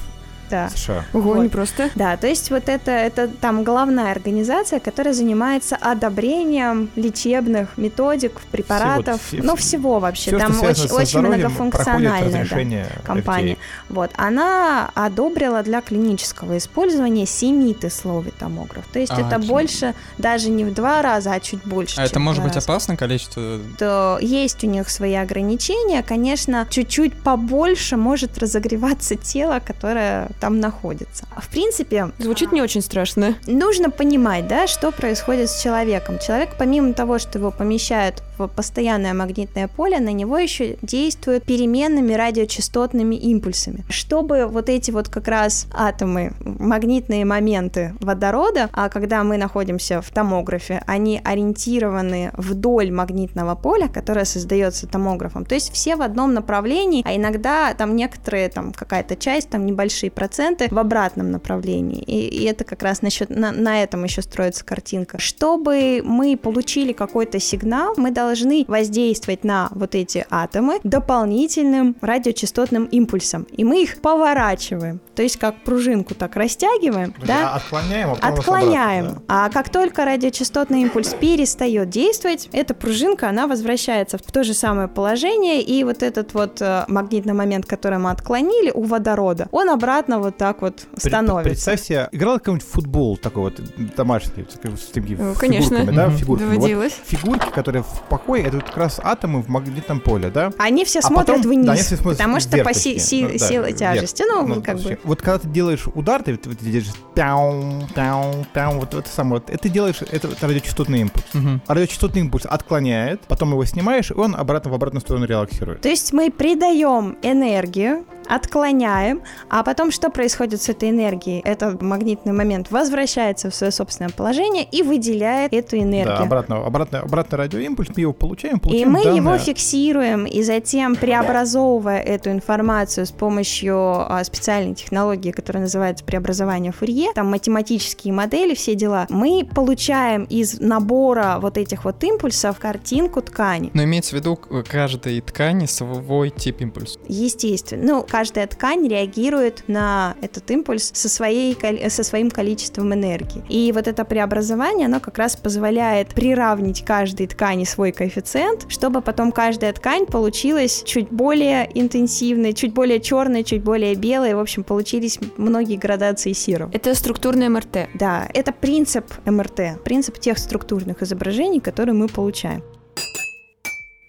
да. 0.50 0.70
США. 0.70 1.06
Ого, 1.14 1.34
Вот. 1.34 1.44
не 1.44 1.50
просто. 1.50 1.90
Да, 1.96 2.18
то 2.18 2.28
есть 2.28 2.50
вот 2.52 2.70
это, 2.70 2.92
это 2.92 3.28
там 3.28 3.64
главная 3.64 4.12
организация, 4.12 4.80
которая 4.80 5.14
занимается 5.14 5.76
одобрением 5.76 6.90
лечебных 6.96 7.78
методик, 7.78 8.34
препаратов, 8.52 9.22
все- 9.28 9.42
ну 9.44 9.56
все- 9.56 9.66
всего 9.66 10.00
вообще. 10.00 10.32
Всё, 10.32 10.40
там 10.40 10.52
очень, 10.62 10.88
со 10.88 10.96
очень 10.96 11.20
многофункциональная 11.20 12.20
да, 12.22 12.26
разрешение 12.26 12.88
компания. 13.04 13.54
FDA. 13.54 13.58
Вот, 13.90 14.12
она 14.16 14.90
одобрила 14.94 15.64
для 15.64 15.82
клинического 15.82 16.58
использования 16.58 17.26
7-тесловый 17.26 18.34
томограф. 18.38 18.86
То 18.92 19.00
есть 19.00 19.12
А, 19.12 19.22
это 19.22 19.36
окей. 19.38 19.50
больше, 19.50 19.94
даже 20.18 20.50
не 20.50 20.64
в 20.66 20.74
два 20.74 21.02
раза, 21.02 21.34
а 21.34 21.40
чуть 21.40 21.64
больше. 21.66 22.00
А 22.00 22.06
это 22.06 22.20
может 22.20 22.44
быть 22.44 22.56
раза. 22.56 22.66
опасно 22.72 22.96
количество? 22.98 23.60
то 23.78 24.18
есть 24.22 24.64
у 24.64 24.68
них 24.68 24.90
свои 24.90 25.16
ограничения. 25.16 26.04
Конечно, 26.04 26.68
чуть-чуть 26.70 27.14
побольше 27.14 27.98
может 27.98 28.38
разогреваться 28.38 29.16
тело, 29.16 29.60
которое 29.66 30.30
там 30.40 30.60
находится. 30.60 31.26
В 31.38 31.48
принципе, 31.50 32.12
Звучит 32.20 32.52
не 32.52 32.62
очень 32.62 32.82
страшно. 32.82 33.36
нужно 33.48 33.90
понимать, 33.90 34.48
да, 34.48 34.68
что 34.68 34.92
происходит 34.92 35.50
с 35.50 35.62
человеком. 35.62 36.20
Человек, 36.20 36.50
помимо 36.58 36.94
того, 36.94 37.20
что 37.20 37.40
его 37.40 37.52
помещают 37.52 38.22
постоянное 38.36 39.14
магнитное 39.14 39.68
поле, 39.68 40.00
на 40.00 40.12
него 40.12 40.38
еще 40.38 40.78
действуют 40.82 41.44
переменными 41.44 42.14
радиочастотными 42.14 43.16
импульсами. 43.16 43.84
Чтобы 43.90 44.46
вот 44.48 44.70
эти 44.70 44.92
вот 44.92 45.10
как 45.10 45.28
раз 45.28 45.68
атомы, 45.74 46.34
магнитные 46.40 47.26
моменты 47.26 47.94
водорода, 48.00 48.70
а 48.74 48.90
когда 48.90 49.24
мы 49.24 49.38
находимся 49.38 50.02
в 50.02 50.10
томографе, 50.10 50.84
они 50.86 51.22
ориентированы 51.24 52.32
вдоль 52.34 52.92
магнитного 52.92 53.56
поля, 53.56 53.88
которое 53.88 54.26
создается 54.26 54.88
томографом. 54.88 55.46
То 55.46 55.56
есть 55.56 55.72
все 55.74 55.96
в 55.96 56.02
одном 56.02 56.34
направлении, 56.34 57.04
а 57.06 57.16
иногда 57.16 57.74
там 57.74 57.96
некоторые, 57.96 58.50
там 58.50 58.74
какая-то 58.74 59.16
часть, 59.16 59.50
там 59.50 59.66
небольшие 59.66 60.12
проценты 60.12 60.68
в 60.70 60.78
обратном 60.78 61.32
направлении. 61.32 62.02
И, 62.02 62.28
и 62.28 62.44
это 62.46 62.64
как 62.64 62.84
раз 62.84 63.02
насчет, 63.02 63.30
на, 63.30 63.52
на 63.52 63.82
этом 63.84 64.04
еще 64.04 64.22
строится 64.22 64.66
картинка. 64.66 65.20
Чтобы 65.20 66.02
мы 66.04 66.38
получили 66.38 66.94
какой-то 66.94 67.40
сигнал, 67.40 67.94
мы 67.98 68.12
должны 68.12 68.25
воздействовать 68.68 69.44
на 69.44 69.70
вот 69.74 69.96
эти 69.96 70.26
атомы 70.30 70.80
дополнительным 70.84 71.96
радиочастотным 72.02 72.86
импульсом. 72.86 73.44
И 73.52 73.64
мы 73.64 73.84
их 73.84 74.02
поворачиваем. 74.02 75.00
То 75.16 75.24
есть 75.24 75.38
как 75.38 75.64
пружинку 75.64 76.14
так 76.14 76.36
растягиваем, 76.36 77.14
да? 77.26 77.54
А 77.54 77.56
Отклоняем, 77.58 78.10
а 78.22 78.28
Отклоняем. 78.28 79.06
обратно, 79.06 79.24
А 79.28 79.50
как 79.50 79.70
только 79.70 80.06
радиочастотный 80.06 80.82
импульс 80.82 81.14
перестает 81.20 81.90
действовать, 81.90 82.50
эта 82.52 82.74
пружинка, 82.74 83.30
она 83.30 83.48
возвращается 83.48 84.18
в 84.18 84.22
то 84.32 84.44
же 84.44 84.54
самое 84.54 84.88
положение, 84.88 85.62
и 85.62 85.84
вот 85.84 86.04
этот 86.04 86.34
вот 86.34 86.62
э, 86.62 86.84
магнитный 86.88 87.34
момент, 87.34 87.66
который 87.66 87.98
мы 87.98 88.12
отклонили 88.12 88.72
у 88.72 88.84
водорода, 88.84 89.48
он 89.52 89.70
обратно 89.70 90.20
вот 90.20 90.38
так 90.38 90.62
вот 90.62 90.84
да. 90.92 91.10
Становится. 91.10 91.50
Представь 91.50 91.82
себе, 91.82 92.10
играл 92.12 92.38
какой-нибудь 92.40 92.68
футбол 92.68 93.18
такой 93.18 93.44
вот 93.44 93.62
домашний, 93.96 94.46
с 94.50 94.86
такими 94.92 95.16
Ну, 95.16 95.34
конечно. 95.36 95.78
фигурками, 95.78 95.96
да, 95.96 96.10
фигурками. 96.10 96.48
Вот 96.48 96.56
Доводилось. 96.56 97.00
фигурки, 97.06 97.50
которые 97.50 97.84
в 97.84 98.04
покое, 98.18 98.44
это 98.44 98.58
вот 98.58 98.66
как 98.66 98.78
раз 98.78 99.00
атомы 99.04 99.42
в 99.42 99.50
магнитном 99.50 100.00
поле, 100.00 100.30
да? 100.30 100.52
Они 100.58 100.86
все 100.86 101.00
А 101.00 101.02
смотрят 101.02 101.38
потом- 101.38 101.52
вниз, 101.52 101.66
да, 101.66 101.74
они 101.74 101.82
все 101.82 101.96
смотрят 101.98 102.18
потому 102.18 102.40
что 102.40 102.58
по 102.64 102.74
си- 102.74 103.00
си- 103.00 103.24
Ну, 103.24 103.30
да, 103.32 103.38
силе 103.38 103.60
вверх. 103.62 103.78
тяжести, 103.78 104.24
ну, 104.28 104.48
Ну, 104.48 104.62
как 104.62 104.80
бы... 104.80 104.98
Вот 105.04 105.22
когда 105.22 105.40
ты 105.40 105.48
делаешь 105.48 105.86
удар, 105.94 106.24
ты, 106.24 106.38
ты, 106.38 106.50
ты 106.56 106.66
делаешь 106.66 106.92
пяу, 107.14 107.88
пяу, 107.94 108.46
пяу, 108.54 108.80
вот 108.80 108.94
это 108.94 109.10
самое, 109.10 109.42
вот, 109.42 109.50
это 109.50 109.70
делаешь, 109.70 110.02
это, 110.02 110.28
это 110.28 110.48
радиочастотный 110.48 111.02
импульс. 111.02 111.26
А 111.68 111.74
радиочастотный 111.74 112.22
импульс 112.22 112.46
отклоняет, 112.46 113.22
потом 113.28 113.52
его 113.52 113.66
снимаешь, 113.66 114.12
и 114.12 114.14
он 114.14 114.36
обратно 114.36 114.72
в 114.72 114.74
обратную 114.74 115.02
сторону 115.02 115.26
релаксирует. 115.26 115.82
То 115.82 115.90
есть 115.90 116.14
мы 116.14 116.32
придаем 116.32 117.18
энергию, 117.22 118.06
отклоняем, 118.28 119.22
а 119.50 119.64
потом 119.64 119.92
что 119.92 120.10
происходит 120.10 120.62
с 120.62 120.70
этой 120.70 120.90
энергией? 120.90 121.42
Этот 121.42 121.82
магнитный 121.82 122.34
момент 122.34 122.72
возвращается 122.72 123.50
в 123.50 123.56
свое 123.56 123.72
собственное 123.72 124.12
положение 124.12 124.64
и 124.64 124.84
выделяет 124.84 125.54
эту 125.54 125.78
энергию. 125.78 126.18
Да, 126.18 126.24
обратно, 126.24 126.66
обратно, 126.66 127.00
обратно 127.00 127.38
радиоимпульс, 127.38 127.90
мы 127.96 128.02
его 128.02 128.14
получаем, 128.14 128.58
И 128.58 128.60
получаем 128.60 128.92
мы 128.92 129.04
данные. 129.04 129.18
его 129.18 129.38
фиксируем, 129.38 130.26
и 130.26 130.42
затем, 130.44 130.96
преобразовывая 130.96 132.00
эту 132.02 132.32
информацию 132.32 133.06
с 133.06 133.12
помощью 133.12 133.76
а, 133.78 134.24
специальной 134.24 134.76
технологии, 134.76 135.32
которая 135.32 135.64
называется 135.64 136.04
преобразование 136.04 136.72
Фурье, 136.72 137.12
там 137.14 137.28
математические 137.30 138.14
модели, 138.14 138.56
все 138.56 138.76
дела, 138.76 139.06
мы 139.10 139.48
получаем 139.54 140.24
из 140.24 140.60
набора 140.60 141.38
вот 141.42 141.58
этих 141.58 141.86
вот 141.86 142.04
импульсов 142.04 142.60
картинку 142.60 143.22
ткани. 143.22 143.72
Но 143.74 143.84
имеется 143.84 144.12
в 144.12 144.20
виду 144.20 144.40
каждой 144.68 145.22
ткани 145.22 145.66
свой 145.66 146.30
тип 146.30 146.62
импульса. 146.62 147.00
Естественно. 147.08 147.84
Ну, 147.86 148.06
каждая 148.16 148.48
ткань 148.48 148.88
реагирует 148.88 149.66
на 149.68 150.16
этот 150.22 150.50
импульс 150.50 150.90
со, 150.94 151.10
своей, 151.10 151.54
со 151.90 152.02
своим 152.02 152.32
количеством 152.32 152.94
энергии. 152.94 153.44
И 153.50 153.74
вот 153.74 153.90
это 153.90 154.06
преобразование, 154.06 154.86
оно 154.86 155.02
как 155.02 155.18
раз 155.18 155.36
позволяет 155.36 156.16
приравнять 156.16 156.86
каждой 156.86 157.28
ткани 157.28 157.66
свой 157.66 157.92
коэффициент, 157.92 158.68
чтобы 158.72 159.02
потом 159.02 159.34
каждая 159.34 159.74
ткань 159.74 160.06
получилась 160.06 160.82
чуть 160.86 161.10
более 161.10 161.70
интенсивной, 161.78 162.54
чуть 162.54 162.74
более 162.74 163.02
черной, 163.02 163.44
чуть 163.44 163.64
более 163.64 163.96
белой. 163.96 164.34
В 164.34 164.40
общем, 164.40 164.64
получились 164.64 165.20
многие 165.36 165.76
градации 165.76 166.32
серого. 166.32 166.72
Это 166.74 166.96
структурное 166.96 167.50
МРТ. 167.50 167.90
Да, 167.96 168.30
это 168.34 168.54
принцип 168.54 169.08
МРТ, 169.26 169.84
принцип 169.84 170.20
тех 170.20 170.38
структурных 170.38 171.02
изображений, 171.02 171.60
которые 171.60 171.96
мы 171.96 172.08
получаем. 172.08 172.64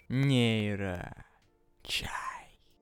Нейро. 0.09 1.13
Чай. 1.83 2.26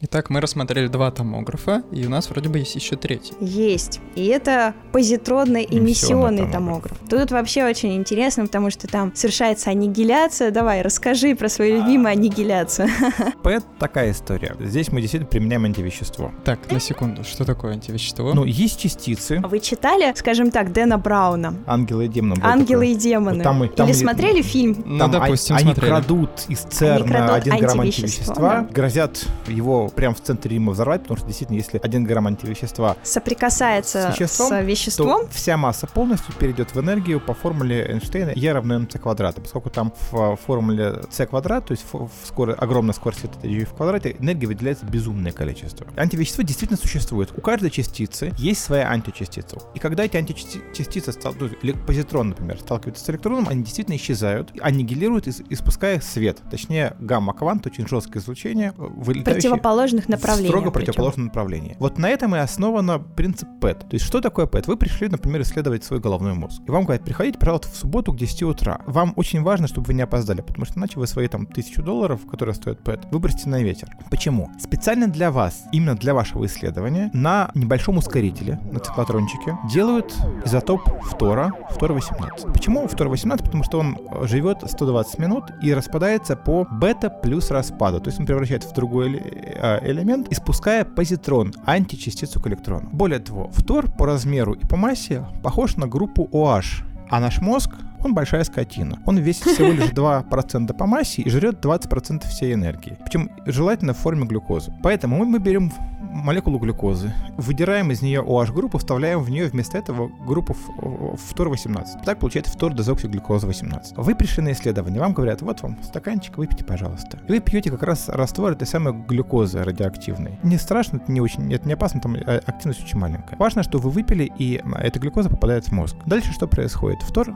Итак, 0.06 0.28
мы 0.28 0.42
рассмотрели 0.42 0.88
два 0.88 1.10
томографа, 1.10 1.82
и 1.90 2.04
у 2.04 2.10
нас 2.10 2.28
вроде 2.28 2.50
бы 2.50 2.58
есть 2.58 2.74
еще 2.74 2.94
третий. 2.94 3.32
Есть. 3.40 4.00
И 4.14 4.26
это 4.26 4.74
позитронно-эмиссионный 4.92 5.78
Эмиссионный 5.78 6.52
томограф. 6.52 6.98
Тут 7.08 7.30
вообще 7.30 7.64
очень 7.64 7.96
интересно, 7.96 8.44
потому 8.44 8.68
что 8.68 8.86
там 8.86 9.14
совершается 9.16 9.70
аннигиляция. 9.70 10.50
Давай, 10.50 10.82
расскажи 10.82 11.34
про 11.34 11.48
свою 11.48 11.78
любимую 11.78 12.12
аннигиляцию. 12.12 12.88
ПЭТ 13.42 13.64
такая 13.78 14.10
история. 14.10 14.54
Здесь 14.60 14.92
мы 14.92 15.00
действительно 15.00 15.30
применяем 15.30 15.64
антивещество. 15.64 16.32
Так, 16.44 16.70
на 16.70 16.80
секунду, 16.80 17.24
что 17.24 17.46
такое 17.46 17.72
антивещество? 17.72 18.34
Ну, 18.34 18.44
есть 18.44 18.78
частицы, 18.78 19.40
Вы 19.40 19.58
читали, 19.60 20.12
скажем 20.16 20.50
так, 20.50 20.70
Дэна 20.70 20.98
Брауна? 20.98 21.54
ангелы 21.66 22.04
и 22.04 22.08
демоны. 22.08 22.42
«Ангелы 22.42 22.88
и 22.88 22.94
демоны». 22.94 23.42
Там 23.42 23.66
там 23.70 23.88
Или 23.88 23.94
смотрели 23.94 24.42
фильм? 24.42 24.82
ну, 24.84 24.98
Там 24.98 25.12
допустим, 25.12 25.56
они, 25.56 25.64
они 25.64 25.72
смотрели. 25.72 25.90
крадут 25.90 26.30
из 26.48 26.58
ЦЕРНа 26.60 27.08
крадут 27.08 27.36
один 27.36 27.56
грамм 27.56 27.80
антивещество, 27.80 28.32
антивещества, 28.34 28.50
да. 28.60 28.68
грозят 28.70 29.26
его 29.48 29.88
прямо 29.94 30.14
в 30.14 30.20
центре 30.20 30.52
Рима 30.52 30.72
взорвать, 30.72 31.02
потому 31.02 31.18
что 31.18 31.26
действительно, 31.26 31.56
если 31.56 31.80
один 31.82 32.04
грамм 32.04 32.26
антивещества, 32.26 32.96
Соприкасается 33.02 34.02
С 34.02 34.18
веществом, 34.18 34.48
с 34.48 34.62
веществом. 34.64 35.26
то 35.26 35.28
вся 35.32 35.56
масса 35.56 35.86
полностью 35.86 36.34
перейдет 36.34 36.74
в 36.74 36.80
энергию 36.80 37.20
по 37.20 37.34
формуле 37.34 37.86
Эйнштейна 37.88 38.30
E 38.36 38.52
равно 38.52 38.76
mc 38.80 38.98
квадрата. 38.98 39.40
Поскольку 39.40 39.70
там 39.70 39.92
в 40.10 40.36
формуле 40.46 41.02
c 41.10 41.26
квадрат, 41.26 41.66
то 41.66 41.72
есть 41.72 41.84
в, 41.92 42.06
в 42.06 42.10
скоро- 42.26 42.54
огромная 42.54 42.94
скорость 42.94 43.24
это 43.24 43.46
g 43.48 43.64
в 43.64 43.74
квадрате, 43.74 44.16
энергии 44.18 44.46
выделяется 44.46 44.84
безумное 44.86 45.32
количество. 45.32 45.86
Антивещество 45.96 46.42
действительно 46.42 46.78
существует. 46.78 47.32
У 47.36 47.40
каждой 47.40 47.70
частицы 47.70 48.32
есть 48.38 48.62
своя 48.62 48.88
античастица. 48.88 49.58
И 49.74 49.78
когда 49.78 50.04
эти 50.04 50.16
античастицы, 50.16 51.12
стал- 51.12 51.34
ну, 51.38 51.48
позитрон, 51.86 52.30
например, 52.30 52.58
сталкиваются 52.60 53.04
с 53.04 53.10
электроном, 53.10 53.48
они 53.48 53.62
действительно 53.62 53.96
исчезают, 53.96 54.52
аннигилируют, 54.60 55.26
ис- 55.28 55.44
испуская 55.50 56.00
свет. 56.00 56.38
Точнее, 56.50 56.96
гамма-квант, 57.00 57.66
очень 57.66 57.86
жесткое 57.86 58.22
излучение, 58.22 58.70
э, 58.70 58.72
вылетающее 58.76 59.50
Противоположных 59.74 60.04
в 60.06 60.08
направлений. 60.08 60.48
Строго 60.48 60.70
причем. 60.70 60.86
противоположном 60.86 61.26
направлении. 61.26 61.76
Вот 61.78 61.98
на 61.98 62.08
этом 62.08 62.34
и 62.34 62.38
основано 62.38 62.98
принцип 62.98 63.48
ПЭТ. 63.60 63.80
То 63.80 63.94
есть 63.94 64.04
что 64.04 64.20
такое 64.20 64.46
ПЭТ? 64.46 64.66
Вы 64.66 64.76
пришли, 64.76 65.08
например, 65.08 65.42
исследовать 65.42 65.84
свой 65.84 66.00
головной 66.00 66.34
мозг. 66.34 66.62
И 66.66 66.70
вам 66.70 66.84
говорят, 66.84 67.04
приходите, 67.04 67.38
пожалуйста, 67.38 67.68
в 67.68 67.76
субботу 67.76 68.12
к 68.12 68.16
10 68.16 68.42
утра. 68.44 68.80
Вам 68.86 69.12
очень 69.16 69.42
важно, 69.42 69.66
чтобы 69.66 69.88
вы 69.88 69.94
не 69.94 70.02
опоздали, 70.02 70.40
потому 70.40 70.64
что 70.64 70.78
иначе 70.78 70.98
вы 70.98 71.06
свои 71.06 71.28
там 71.28 71.46
тысячу 71.46 71.82
долларов, 71.82 72.20
которые 72.30 72.54
стоят 72.54 72.82
ПЭТ, 72.82 73.06
выбросите 73.10 73.48
на 73.48 73.62
ветер. 73.62 73.88
Почему? 74.10 74.50
Специально 74.58 75.08
для 75.08 75.30
вас, 75.30 75.64
именно 75.72 75.96
для 75.96 76.14
вашего 76.14 76.46
исследования, 76.46 77.10
на 77.12 77.50
небольшом 77.54 77.98
ускорителе, 77.98 78.60
на 78.70 78.80
циклотрончике, 78.80 79.58
делают 79.70 80.14
изотоп 80.44 80.80
фтора, 81.04 81.52
фтора-18. 81.70 82.52
Почему 82.52 82.86
фтора-18? 82.86 83.44
Потому 83.44 83.64
что 83.64 83.78
он 83.80 83.98
э, 83.98 84.26
живет 84.26 84.58
120 84.64 85.18
минут 85.18 85.44
и 85.62 85.74
распадается 85.74 86.36
по 86.36 86.66
бета 86.70 87.10
плюс 87.10 87.50
распаду. 87.50 88.00
То 88.00 88.08
есть 88.08 88.20
он 88.20 88.26
превращается 88.26 88.68
в 88.68 88.74
другой 88.74 89.16
э, 89.16 89.63
элемент, 89.82 90.30
испуская 90.30 90.84
позитрон, 90.84 91.52
античастицу 91.66 92.40
к 92.40 92.46
электрону. 92.46 92.88
Более 92.92 93.20
того, 93.20 93.50
фтор 93.52 93.90
по 93.90 94.06
размеру 94.06 94.54
и 94.54 94.66
по 94.66 94.76
массе 94.76 95.26
похож 95.42 95.76
на 95.76 95.86
группу 95.86 96.28
OH. 96.32 96.84
А 97.10 97.20
наш 97.20 97.40
мозг, 97.40 97.70
Он 98.04 98.14
большая 98.14 98.44
скотина. 98.44 98.98
Он 99.06 99.18
весит 99.18 99.44
всего 99.44 99.72
лишь 99.72 99.90
2% 99.92 100.72
по 100.74 100.86
массе 100.86 101.22
и 101.22 101.30
жрет 101.30 101.64
20% 101.64 102.26
всей 102.28 102.54
энергии. 102.54 102.98
Причем 103.04 103.30
желательно 103.46 103.94
в 103.94 103.98
форме 103.98 104.26
глюкозы. 104.26 104.72
Поэтому 104.82 105.24
мы, 105.24 105.38
берем 105.38 105.72
молекулу 106.14 106.58
глюкозы, 106.58 107.12
выдираем 107.36 107.90
из 107.90 108.00
нее 108.00 108.22
OH-группу, 108.22 108.78
вставляем 108.78 109.20
в 109.20 109.30
нее 109.30 109.46
вместо 109.46 109.76
этого 109.78 110.08
группу 110.24 110.54
фтор-18. 110.54 112.04
Так 112.04 112.18
получается 112.18 112.52
фтор-дезоксиглюкоза 112.52 113.46
18. 113.46 113.96
Вы 113.96 114.14
пришли 114.14 114.42
на 114.42 114.52
исследование, 114.52 115.00
вам 115.00 115.12
говорят, 115.12 115.42
вот 115.42 115.62
вам 115.62 115.76
стаканчик, 115.82 116.38
выпейте, 116.38 116.64
пожалуйста. 116.64 117.18
И 117.28 117.32
вы 117.32 117.40
пьете 117.40 117.70
как 117.70 117.82
раз 117.82 118.08
раствор 118.08 118.52
этой 118.52 118.66
самой 118.66 118.92
глюкозы 118.92 119.62
радиоактивной. 119.64 120.38
Не 120.42 120.56
страшно, 120.58 120.98
это 120.98 121.10
не 121.10 121.20
очень, 121.20 121.52
это 121.52 121.66
не 121.66 121.74
опасно, 121.74 122.00
там 122.00 122.14
э, 122.14 122.38
активность 122.46 122.82
очень 122.82 122.98
маленькая. 122.98 123.36
Важно, 123.36 123.62
что 123.62 123.78
вы 123.78 123.90
выпили, 123.90 124.30
и 124.38 124.62
эта 124.78 124.98
глюкоза 124.98 125.30
попадает 125.30 125.66
в 125.66 125.72
мозг. 125.72 125.96
Дальше 126.06 126.32
что 126.32 126.46
происходит? 126.46 127.02
Фтор 127.02 127.34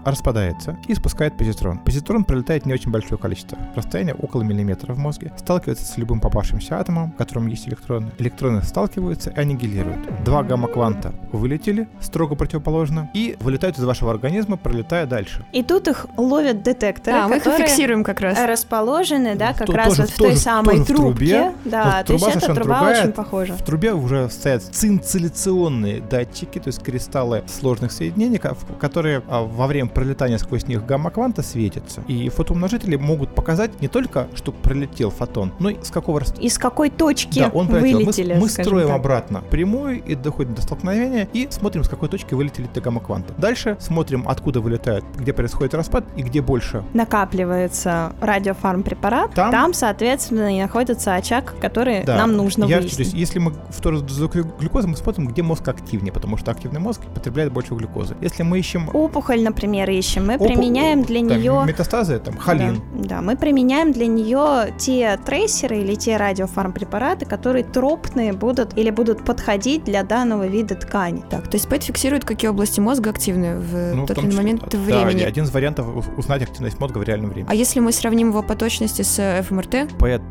распадается 0.59 0.77
и 0.89 0.95
спускает 0.95 1.37
позитрон. 1.37 1.79
Позитрон 1.79 2.25
пролетает 2.25 2.67
не 2.67 2.73
очень 2.73 2.91
большое 2.91 3.19
количество, 3.19 3.59
расстояние 3.75 4.15
около 4.15 4.43
миллиметра 4.43 4.93
в 4.95 4.99
мозге, 4.99 5.33
сталкивается 5.37 5.85
с 5.85 5.97
любым 5.97 6.21
попавшимся 6.21 6.79
атомом, 6.79 7.13
в 7.13 7.17
котором 7.17 7.47
есть 7.47 7.69
электроны. 7.69 8.11
Электроны 8.19 8.63
сталкиваются 8.63 9.31
и 9.31 9.39
аннигилируют. 9.39 10.25
Два 10.25 10.43
гамма-кванта 10.43 11.15
вылетели, 11.33 11.89
строго 12.01 12.35
противоположно, 12.35 13.11
и 13.15 13.37
вылетают 13.41 13.79
из 13.79 13.85
вашего 13.85 14.11
организма, 14.11 14.57
пролетая 14.57 15.07
дальше. 15.07 15.45
И 15.53 15.63
тут 15.63 15.89
их 15.89 16.07
ловят 16.17 16.63
детекторы, 16.63 17.17
да, 17.17 17.29
мы 17.29 17.37
их 17.37 17.45
фиксируем 17.45 18.05
как 18.05 18.21
раз. 18.21 18.39
расположены, 18.39 19.35
да, 19.37 19.53
как 19.53 19.69
раз 19.69 19.89
тоже, 19.89 20.03
вот 20.03 20.11
в 20.11 20.17
той 20.17 20.29
тоже, 20.31 20.41
самой 20.41 20.79
тоже 20.79 20.85
трубке. 20.85 20.99
В 20.99 21.17
трубе, 21.19 21.53
да, 21.65 22.05
то 22.05 22.13
есть 22.13 22.27
эта 22.27 22.41
труба 22.41 22.55
другая, 22.55 23.03
очень 23.03 23.13
похожа. 23.13 23.55
В 23.55 23.63
трубе 23.63 23.93
уже 23.93 24.29
стоят 24.31 24.63
цинцилляционные 24.63 26.01
датчики, 26.01 26.59
то 26.59 26.69
есть 26.69 26.83
кристаллы 26.83 27.45
сложных 27.47 27.93
соединений, 27.93 28.39
которые 28.81 29.23
а, 29.29 29.43
во 29.43 29.67
время 29.67 29.89
пролетания 29.89 30.39
сквозь 30.49 30.67
них 30.67 30.87
гамма-кванта 30.87 31.43
светятся. 31.43 32.03
И 32.09 32.31
фотоумножители 32.31 32.97
могут 32.97 33.35
показать 33.35 33.83
не 33.83 33.89
только, 33.89 34.29
что 34.35 34.51
пролетел 34.51 35.11
фотон, 35.11 35.53
но 35.59 35.69
и 35.69 35.77
с 35.83 35.91
какого 35.91 36.21
расстояния. 36.21 36.47
И 36.47 36.51
с 36.51 36.57
какой 36.57 36.89
точки 36.89 37.41
да, 37.41 37.51
он 37.53 37.67
вылетели. 37.67 38.33
Мы, 38.33 38.41
мы 38.41 38.49
строим 38.49 38.89
так. 38.89 38.97
обратно 38.97 39.43
прямую 39.51 40.03
и 40.03 40.15
доходим 40.15 40.55
до 40.55 40.63
столкновения 40.63 41.29
и 41.35 41.49
смотрим, 41.51 41.85
с 41.85 41.89
какой 41.89 42.09
точки 42.09 42.33
вылетели 42.33 42.67
эти 42.73 42.83
гамма-кванты. 42.83 43.35
Дальше 43.37 43.77
смотрим, 43.79 44.27
откуда 44.27 44.63
вылетают, 44.63 45.05
где 45.17 45.35
происходит 45.35 45.75
распад 45.75 46.07
и 46.17 46.23
где 46.23 46.41
больше. 46.41 46.83
Накапливается 46.95 48.15
радиофармпрепарат, 48.23 49.35
там, 49.35 49.51
там 49.51 49.75
соответственно, 49.75 50.57
и 50.57 50.63
находится 50.63 51.15
очаг, 51.15 51.57
который 51.61 52.05
да. 52.05 52.17
нам 52.17 52.33
нужно 52.33 52.65
Я, 52.65 52.79
выяснить. 52.79 52.97
То 52.97 53.03
есть, 53.03 53.13
если 53.13 53.39
мы 53.39 53.53
в 53.53 54.59
глюкозы, 54.59 54.89
мы 54.89 54.97
смотрим, 54.97 55.29
где 55.29 55.43
мозг 55.43 55.69
активнее, 55.69 56.13
потому 56.13 56.39
что 56.39 56.51
активный 56.51 56.81
мозг 56.81 57.03
потребляет 57.15 57.53
больше 57.53 57.75
глюкозы. 57.75 58.17
Если 58.23 58.43
мы 58.43 58.59
ищем... 58.59 58.89
Опухоль, 58.95 59.43
например, 59.43 59.91
ищем, 59.91 60.28
мы 60.29 60.35
Опу... 60.35 60.45
применяем 60.45 61.03
для 61.05 61.21
там, 61.21 61.39
нее... 61.39 61.65
Метастазы, 61.67 62.19
там, 62.19 62.37
холин. 62.37 62.83
Да, 62.95 63.09
да, 63.09 63.23
мы 63.23 63.35
применяем 63.35 63.93
для 63.93 64.07
нее 64.07 64.75
те 64.77 65.19
трейсеры 65.25 65.79
или 65.79 65.95
те 65.95 66.19
радиофармпрепараты, 66.19 67.25
которые 67.25 67.65
тропные 67.65 68.35
будут 68.35 68.77
или 68.77 68.91
будут 68.91 69.25
подходить 69.25 69.85
для 69.85 70.03
данного 70.03 70.47
вида 70.47 70.75
ткани. 70.75 71.23
Так, 71.31 71.49
то 71.49 71.57
есть 71.57 71.67
ПЭТ 71.67 71.85
фиксирует, 71.85 72.27
какие 72.27 72.51
области 72.51 72.79
мозга 72.79 73.09
активны 73.09 73.59
в 73.59 73.95
ну, 73.95 74.07
тот 74.07 74.19
или 74.19 74.37
момент 74.37 74.69
да, 74.71 74.79
времени. 74.79 75.23
Да, 75.23 75.29
один 75.29 75.45
из 75.45 75.51
вариантов 75.51 75.87
узнать 76.19 76.43
активность 76.43 76.79
мозга 76.79 76.99
в 76.99 77.03
реальном 77.05 77.31
времени. 77.31 77.51
А 77.51 77.55
если 77.55 77.81
мы 77.81 77.93
сравним 77.93 78.29
его 78.29 78.43
по 78.43 78.55
точности 78.55 79.01
с 79.01 79.43
ФМРТ? 79.49 79.97
ПЭТ 79.99 80.23